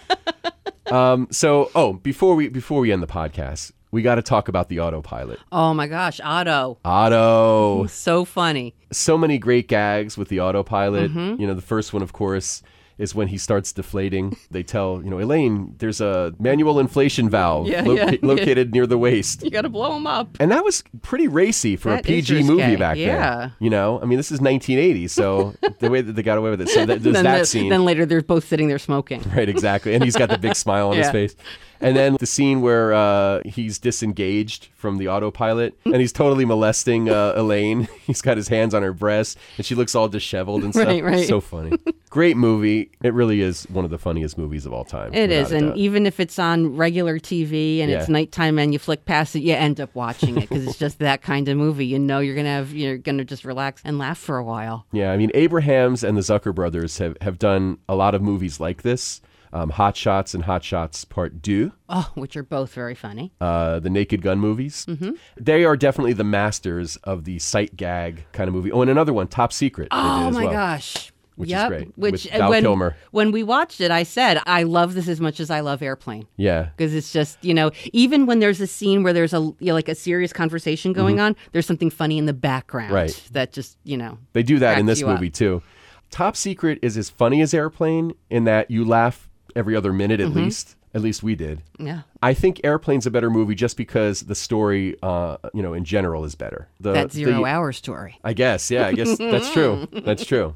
um, 0.92 1.28
so, 1.32 1.72
oh, 1.76 1.94
before 1.94 2.36
we 2.36 2.50
before 2.50 2.80
we 2.80 2.92
end 2.92 3.04
the 3.04 3.08
podcast, 3.08 3.72
we 3.92 4.02
got 4.02 4.16
to 4.16 4.22
talk 4.22 4.48
about 4.48 4.70
the 4.70 4.80
autopilot. 4.80 5.40
oh 5.52 5.74
my 5.74 5.88
gosh, 5.88 6.20
Otto, 6.24 6.80
Auto. 6.84 7.86
so 7.90 8.26
funny. 8.26 8.76
So 8.92 9.18
many 9.18 9.38
great 9.38 9.68
gags 9.68 10.18
with 10.18 10.30
the 10.30 10.40
autopilot. 10.40 11.12
Mm-hmm. 11.12 11.42
You 11.42 11.48
know, 11.48 11.54
the 11.54 11.62
first 11.62 11.94
one, 11.94 12.02
of 12.02 12.14
course, 12.14 12.64
is 12.98 13.16
when 13.16 13.28
he 13.30 13.38
starts 13.38 13.72
deflating. 13.74 14.38
They 14.52 14.64
tell, 14.64 15.02
you 15.04 15.10
know, 15.10 15.20
Elaine, 15.20 15.76
there's 15.80 16.00
a 16.02 16.34
manual 16.40 16.80
inflation 16.80 17.30
valve 17.30 17.68
Yeah, 17.68 17.82
loca- 17.82 18.12
yeah. 18.14 18.18
located 18.28 18.72
near 18.72 18.86
the 18.86 18.98
waist. 18.98 19.44
You 19.44 19.50
got 19.50 19.62
to 19.62 19.70
blow 19.70 19.96
him 19.96 20.06
up. 20.06 20.38
And 20.40 20.52
that 20.52 20.64
was 20.64 20.84
pretty 21.02 21.28
racy 21.28 21.76
for 21.76 21.90
That 21.90 22.02
a 22.02 22.04
PG 22.04 22.44
movie 22.44 22.76
back 22.76 22.98
yeah. 22.98 23.38
then. 23.38 23.54
You 23.60 23.70
know, 23.70 24.00
I 24.02 24.06
mean, 24.06 24.18
this 24.18 24.32
is 24.32 24.40
1980, 24.42 25.08
so 25.08 25.54
the 25.80 25.90
way 25.90 26.02
that 26.02 26.14
they 26.14 26.24
got 26.24 26.38
away 26.38 26.50
with 26.52 26.62
it. 26.62 26.70
So 26.70 26.86
that, 26.86 27.02
there's 27.02 27.22
that 27.22 27.40
the- 27.40 27.46
scene. 27.46 27.70
then 27.70 27.84
later 27.86 28.06
they're 28.06 28.22
both 28.22 28.48
sitting 28.48 28.68
there 28.68 28.80
smoking. 28.80 29.22
Right, 29.36 29.50
exactly. 29.50 29.94
And 29.96 30.04
he's 30.04 30.16
got 30.16 30.30
the 30.30 30.38
big 30.38 30.56
smile 30.56 30.90
on 30.90 30.98
his 30.98 31.10
face. 31.10 31.36
And 31.84 31.98
then 31.98 32.18
the 32.20 32.26
scene 32.26 32.62
where 32.62 32.94
uh, 32.94 33.42
he's 33.46 33.78
disengaged 33.78 34.70
from 34.74 34.98
the 34.98 35.08
autopilot 35.08 35.78
and 35.86 35.96
he's 35.98 36.12
totally 36.12 36.46
molesting 36.46 37.10
uh, 37.10 37.34
Elaine. 37.36 37.88
He's 38.04 38.22
got 38.22 38.36
his 38.36 38.50
hands 38.50 38.74
on 38.74 38.84
her 38.84 38.92
breast 38.92 39.38
and 39.56 39.66
she 39.66 39.76
looks 39.76 39.96
all 39.96 40.10
disheveled 40.10 40.64
and 40.64 40.74
stuff. 40.74 40.88
Right, 40.88 41.04
right. 41.04 41.28
So 41.28 41.40
funny. 41.40 41.78
Great 42.10 42.36
movie. 42.36 42.92
It 43.02 43.14
really 43.14 43.40
is 43.42 43.64
one 43.70 43.86
of 43.86 43.92
the 43.92 43.98
funniest 43.98 44.38
movies 44.38 44.66
of 44.66 44.74
all 44.74 44.84
time. 44.84 45.14
It 45.14 45.32
is, 45.32 45.52
and 45.52 45.70
doubt. 45.70 45.78
even 45.78 46.06
if 46.06 46.20
it's 46.20 46.38
on 46.38 46.76
regular 46.76 47.18
TV 47.18 47.80
and 47.80 47.90
it's 47.90 48.10
nighttime 48.10 48.60
and 48.60 48.74
you 48.74 48.80
flick 48.80 49.06
past 49.06 49.36
it, 49.36 49.40
you 49.40 49.54
end 49.54 49.80
up 49.80 49.96
watching 49.96 50.38
it 50.38 50.50
because 50.50 50.68
it's 50.68 50.78
just 50.78 51.00
that 51.00 51.22
kind 51.22 51.48
of 51.48 51.58
movie. 51.58 51.86
You 51.86 51.98
know, 51.98 52.20
you're 52.20 52.36
gonna 52.36 52.50
have 52.50 52.74
you're 52.74 52.98
gonna 52.98 53.24
just 53.24 53.46
relax 53.46 53.82
and 53.86 53.98
laugh 53.98 54.18
for 54.18 54.38
a 54.38 54.44
while. 54.44 54.86
Yeah, 54.92 55.12
I 55.12 55.18
mean, 55.18 55.32
Abrahams 55.34 56.04
and 56.04 56.18
the 56.18 56.22
Zucker 56.22 56.54
brothers 56.54 56.98
have, 56.98 57.18
have 57.22 57.40
done 57.40 57.78
a 57.88 57.96
lot 57.96 58.14
of 58.16 58.22
movies 58.22 58.60
like 58.60 58.82
this. 58.82 59.22
Um, 59.54 59.70
Hot 59.70 59.96
Shots 59.96 60.34
and 60.34 60.44
Hot 60.46 60.64
Shots 60.64 61.06
Part 61.06 61.44
2. 61.44 61.72
Oh, 61.90 62.10
which 62.16 62.36
are 62.36 62.42
both 62.44 62.74
very 62.74 62.96
funny. 62.96 63.32
uh, 63.40 63.80
the 63.80 63.90
Naked 63.90 64.22
Gun 64.24 64.40
movies. 64.40 64.86
Mm-hmm. 64.88 65.12
They 65.40 65.64
are 65.64 65.78
definitely 65.78 66.14
the 66.14 66.24
masters 66.24 66.96
of 67.04 67.24
the 67.26 67.38
sight 67.40 67.76
gag 67.76 68.26
kind 68.34 68.48
of 68.48 68.54
movie. 68.56 68.72
Oh, 68.72 68.82
and 68.82 68.90
another 68.90 69.14
one, 69.14 69.28
Top 69.28 69.54
Secret. 69.54 69.90
Oh 69.92 70.32
my 70.32 70.46
well. 70.46 70.52
gosh. 70.54 71.12
Which 71.36 71.52
is 71.52 71.64
great, 71.68 71.92
Which 71.98 72.30
Val 72.30 72.52
when 72.52 72.62
Kilmer. 72.62 72.96
when 73.10 73.32
we 73.32 73.42
watched 73.42 73.82
it, 73.82 73.90
I 73.90 74.04
said 74.04 74.40
I 74.46 74.62
love 74.64 74.94
this 74.94 75.08
as 75.08 75.20
much 75.20 75.40
as 75.40 75.50
I 75.50 75.62
love 75.62 75.82
Airplane 75.82 76.28
Yeah, 76.38 76.70
because 76.78 76.94
it's 76.94 77.12
just 77.12 77.44
you 77.44 77.56
know 77.56 77.72
even 77.92 78.28
when 78.28 78.38
there's 78.40 78.62
a 78.62 78.68
scene 78.68 79.02
where 79.02 79.14
there's 79.14 79.34
a 79.34 79.38
you 79.40 79.56
know, 79.62 79.74
like 79.74 79.90
a 79.90 79.96
serious 79.96 80.32
conversation 80.32 80.94
going 80.94 81.20
on, 81.20 81.36
there's 81.52 81.66
something 81.66 81.90
funny 81.90 82.20
in 82.20 82.28
the 82.28 82.34
background 82.34 82.90
Mm-hmm. 82.92 82.96
Right. 82.96 83.30
that 83.32 83.52
just 83.52 83.80
you 83.84 83.98
know 83.98 84.20
they 84.34 84.44
do 84.44 84.60
that 84.60 84.78
in 84.78 84.86
this 84.86 85.00
you 85.00 85.08
up. 85.08 85.16
movie 85.16 85.32
too. 85.32 85.64
Top 86.12 86.36
Secret 86.36 86.78
is 86.84 86.98
as 86.98 87.10
funny 87.10 87.42
as 87.42 87.52
Airplane 87.56 88.14
in 88.30 88.44
that 88.44 88.70
you 88.70 88.86
laugh 88.86 89.28
every 89.56 89.76
other 89.76 89.94
minute 89.94 90.20
at 90.20 90.28
Mm-hmm. 90.30 90.40
least. 90.46 90.76
At 90.96 91.02
least 91.02 91.24
we 91.24 91.34
did. 91.36 91.64
yeah 91.80 92.02
I 92.22 92.36
think 92.36 92.62
Airplane's 92.64 93.08
a 93.08 93.12
better 93.12 93.32
movie 93.32 93.56
just 93.56 93.78
because 93.78 94.22
the 94.22 94.36
story, 94.36 94.96
uh, 95.02 95.38
you 95.54 95.64
know, 95.64 95.74
in 95.74 95.86
general 95.86 96.24
is 96.24 96.36
better. 96.36 96.68
The, 96.80 96.94
that 96.94 97.12
zero 97.12 97.38
the- 97.38 97.46
hour 97.46 97.72
story. 97.72 98.20
I 98.24 98.34
guess, 98.34 98.70
yeah, 98.70 98.86
I 98.86 98.94
guess 98.94 99.18
that's 99.18 99.52
true. 99.52 99.88
That's 99.92 100.24
true. 100.24 100.54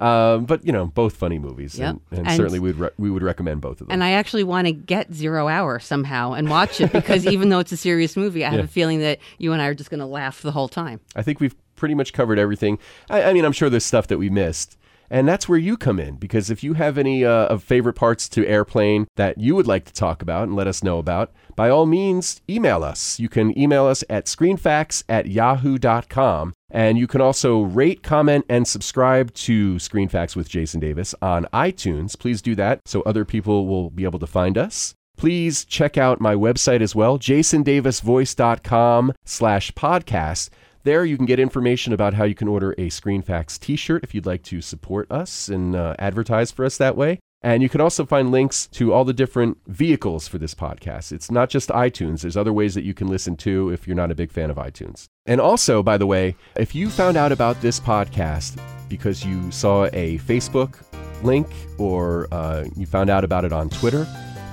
Um, 0.00 0.44
but 0.44 0.64
you 0.64 0.72
know, 0.72 0.86
both 0.86 1.16
funny 1.16 1.38
movies, 1.40 1.76
Yep. 1.78 1.90
and, 1.90 2.00
and, 2.20 2.26
And- 2.28 2.36
certainly 2.36 2.58
we'd 2.60 2.76
re- 2.76 2.90
we 2.96 3.10
would 3.10 3.22
recommend 3.24 3.60
both 3.60 3.80
of 3.80 3.88
them. 3.88 3.92
And 3.94 4.04
I 4.04 4.12
actually 4.12 4.44
want 4.44 4.66
to 4.68 4.72
get 4.72 5.12
Zero 5.12 5.48
Hour 5.48 5.80
somehow 5.80 6.32
and 6.32 6.48
watch 6.48 6.80
it 6.80 6.92
because 6.92 7.26
even 7.26 7.48
though 7.48 7.58
it's 7.58 7.72
a 7.72 7.76
serious 7.76 8.16
movie, 8.16 8.44
I 8.44 8.50
have 8.50 8.60
Yeah. 8.60 8.64
a 8.64 8.68
feeling 8.68 9.00
that 9.00 9.18
you 9.38 9.52
and 9.52 9.60
I 9.60 9.66
are 9.66 9.74
just 9.74 9.90
going 9.90 10.00
to 10.00 10.06
laugh 10.06 10.42
the 10.42 10.52
whole 10.52 10.68
time. 10.68 11.00
I 11.16 11.22
think 11.22 11.40
we've 11.40 11.56
pretty 11.74 11.94
much 11.96 12.12
covered 12.12 12.38
everything. 12.38 12.78
I, 13.10 13.24
I 13.24 13.32
mean, 13.32 13.44
I'm 13.44 13.52
sure 13.52 13.68
there's 13.68 13.84
stuff 13.84 14.06
that 14.08 14.18
we 14.18 14.30
missed. 14.30 14.76
And 15.10 15.26
that's 15.26 15.48
where 15.48 15.58
you 15.58 15.76
come 15.76 15.98
in 15.98 16.16
because 16.16 16.50
if 16.50 16.62
you 16.62 16.74
have 16.74 16.96
any 16.96 17.24
uh, 17.24 17.46
of 17.46 17.64
favorite 17.64 17.94
parts 17.94 18.28
to 18.30 18.46
Airplane 18.46 19.08
that 19.16 19.38
you 19.38 19.56
would 19.56 19.66
like 19.66 19.84
to 19.86 19.92
talk 19.92 20.22
about 20.22 20.44
and 20.44 20.54
let 20.54 20.68
us 20.68 20.84
know 20.84 20.98
about, 20.98 21.32
by 21.56 21.68
all 21.68 21.84
means, 21.84 22.40
email 22.48 22.84
us. 22.84 23.18
You 23.18 23.28
can 23.28 23.58
email 23.58 23.86
us 23.86 24.04
at 24.08 24.26
screenfacts 24.26 25.02
at 25.08 25.26
yahoo.com. 25.26 26.54
And 26.70 26.96
you 26.96 27.08
can 27.08 27.20
also 27.20 27.62
rate, 27.62 28.04
comment, 28.04 28.46
and 28.48 28.66
subscribe 28.68 29.34
to 29.34 29.74
Screenfacts 29.74 30.36
with 30.36 30.48
Jason 30.48 30.78
Davis 30.78 31.14
on 31.20 31.46
iTunes. 31.52 32.16
Please 32.16 32.40
do 32.40 32.54
that 32.54 32.80
so 32.86 33.02
other 33.02 33.24
people 33.24 33.66
will 33.66 33.90
be 33.90 34.04
able 34.04 34.20
to 34.20 34.26
find 34.26 34.56
us. 34.56 34.94
Please 35.16 35.64
check 35.66 35.98
out 35.98 36.20
my 36.20 36.34
website 36.34 36.80
as 36.80 36.94
well, 36.94 37.18
jasondavisvoice.com 37.18 39.12
slash 39.24 39.72
podcast. 39.72 40.48
There 40.82 41.04
you 41.04 41.16
can 41.18 41.26
get 41.26 41.38
information 41.38 41.92
about 41.92 42.14
how 42.14 42.24
you 42.24 42.34
can 42.34 42.48
order 42.48 42.72
a 42.72 42.88
ScreenFacts 42.88 43.58
t-shirt 43.60 44.02
if 44.02 44.14
you'd 44.14 44.24
like 44.24 44.42
to 44.44 44.62
support 44.62 45.10
us 45.12 45.48
and 45.48 45.76
uh, 45.76 45.94
advertise 45.98 46.50
for 46.50 46.64
us 46.64 46.78
that 46.78 46.96
way. 46.96 47.18
And 47.42 47.62
you 47.62 47.68
can 47.68 47.80
also 47.80 48.04
find 48.04 48.30
links 48.30 48.66
to 48.68 48.92
all 48.92 49.04
the 49.04 49.12
different 49.12 49.58
vehicles 49.66 50.28
for 50.28 50.38
this 50.38 50.54
podcast. 50.54 51.12
It's 51.12 51.30
not 51.30 51.50
just 51.50 51.70
iTunes. 51.70 52.20
There's 52.20 52.36
other 52.36 52.52
ways 52.52 52.74
that 52.74 52.84
you 52.84 52.94
can 52.94 53.08
listen 53.08 53.36
to 53.38 53.70
if 53.70 53.86
you're 53.86 53.96
not 53.96 54.10
a 54.10 54.14
big 54.14 54.30
fan 54.30 54.50
of 54.50 54.56
iTunes. 54.56 55.04
And 55.26 55.40
also, 55.40 55.82
by 55.82 55.98
the 55.98 56.06
way, 56.06 56.34
if 56.56 56.74
you 56.74 56.90
found 56.90 57.16
out 57.16 57.32
about 57.32 57.60
this 57.60 57.78
podcast 57.80 58.60
because 58.88 59.24
you 59.24 59.50
saw 59.50 59.86
a 59.92 60.18
Facebook 60.18 60.82
link 61.22 61.46
or 61.78 62.26
uh, 62.32 62.64
you 62.76 62.86
found 62.86 63.10
out 63.10 63.24
about 63.24 63.44
it 63.44 63.52
on 63.52 63.68
Twitter, 63.68 64.06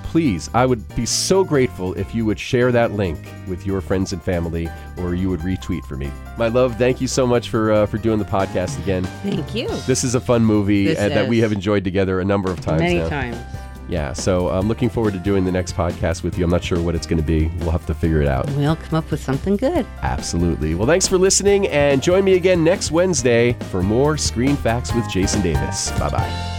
please, 0.07 0.49
I 0.53 0.65
would 0.65 0.95
be 0.95 1.05
so 1.05 1.43
grateful 1.43 1.93
if 1.93 2.15
you 2.15 2.25
would 2.25 2.39
share 2.39 2.71
that 2.71 2.93
link 2.93 3.19
with 3.47 3.65
your 3.65 3.81
friends 3.81 4.13
and 4.13 4.21
family 4.23 4.69
or 4.97 5.13
you 5.13 5.29
would 5.29 5.41
retweet 5.41 5.85
for 5.85 5.95
me. 5.95 6.11
My 6.37 6.47
love, 6.47 6.77
thank 6.77 7.01
you 7.01 7.07
so 7.07 7.27
much 7.27 7.49
for 7.49 7.71
uh, 7.71 7.85
for 7.85 7.97
doing 7.97 8.17
the 8.19 8.25
podcast 8.25 8.81
again. 8.81 9.03
Thank 9.23 9.53
you. 9.53 9.67
This 9.85 10.03
is 10.03 10.15
a 10.15 10.19
fun 10.19 10.43
movie 10.43 10.95
uh, 10.97 11.09
that 11.09 11.27
we 11.27 11.39
have 11.39 11.51
enjoyed 11.51 11.83
together 11.83 12.19
a 12.19 12.25
number 12.25 12.49
of 12.51 12.61
times 12.61 12.81
Many 12.81 12.99
now. 12.99 13.09
times. 13.09 13.37
Yeah, 13.89 14.11
so 14.13 14.49
I'm 14.49 14.67
looking 14.67 14.89
forward 14.89 15.13
to 15.13 15.19
doing 15.19 15.45
the 15.45 15.51
next 15.51 15.73
podcast 15.75 16.21
with 16.23 16.37
you. 16.37 16.43
I'm 16.43 16.51
not 16.51 16.63
sure 16.63 16.81
what 16.81 16.93
it's 16.93 17.07
going 17.07 17.21
to 17.21 17.25
be. 17.25 17.47
We'll 17.59 17.71
have 17.71 17.85
to 17.85 17.93
figure 17.93 18.21
it 18.21 18.27
out. 18.27 18.49
We'll 18.51 18.75
come 18.75 18.95
up 18.97 19.09
with 19.11 19.21
something 19.21 19.55
good. 19.55 19.85
Absolutely. 20.01 20.75
Well, 20.75 20.87
thanks 20.87 21.07
for 21.07 21.17
listening 21.17 21.67
and 21.67 22.03
join 22.03 22.25
me 22.25 22.33
again 22.33 22.63
next 22.65 22.91
Wednesday 22.91 23.53
for 23.71 23.81
more 23.81 24.17
Screen 24.17 24.57
Facts 24.57 24.93
with 24.93 25.09
Jason 25.09 25.41
Davis. 25.41 25.91
Bye 25.91 26.09
bye. 26.09 26.56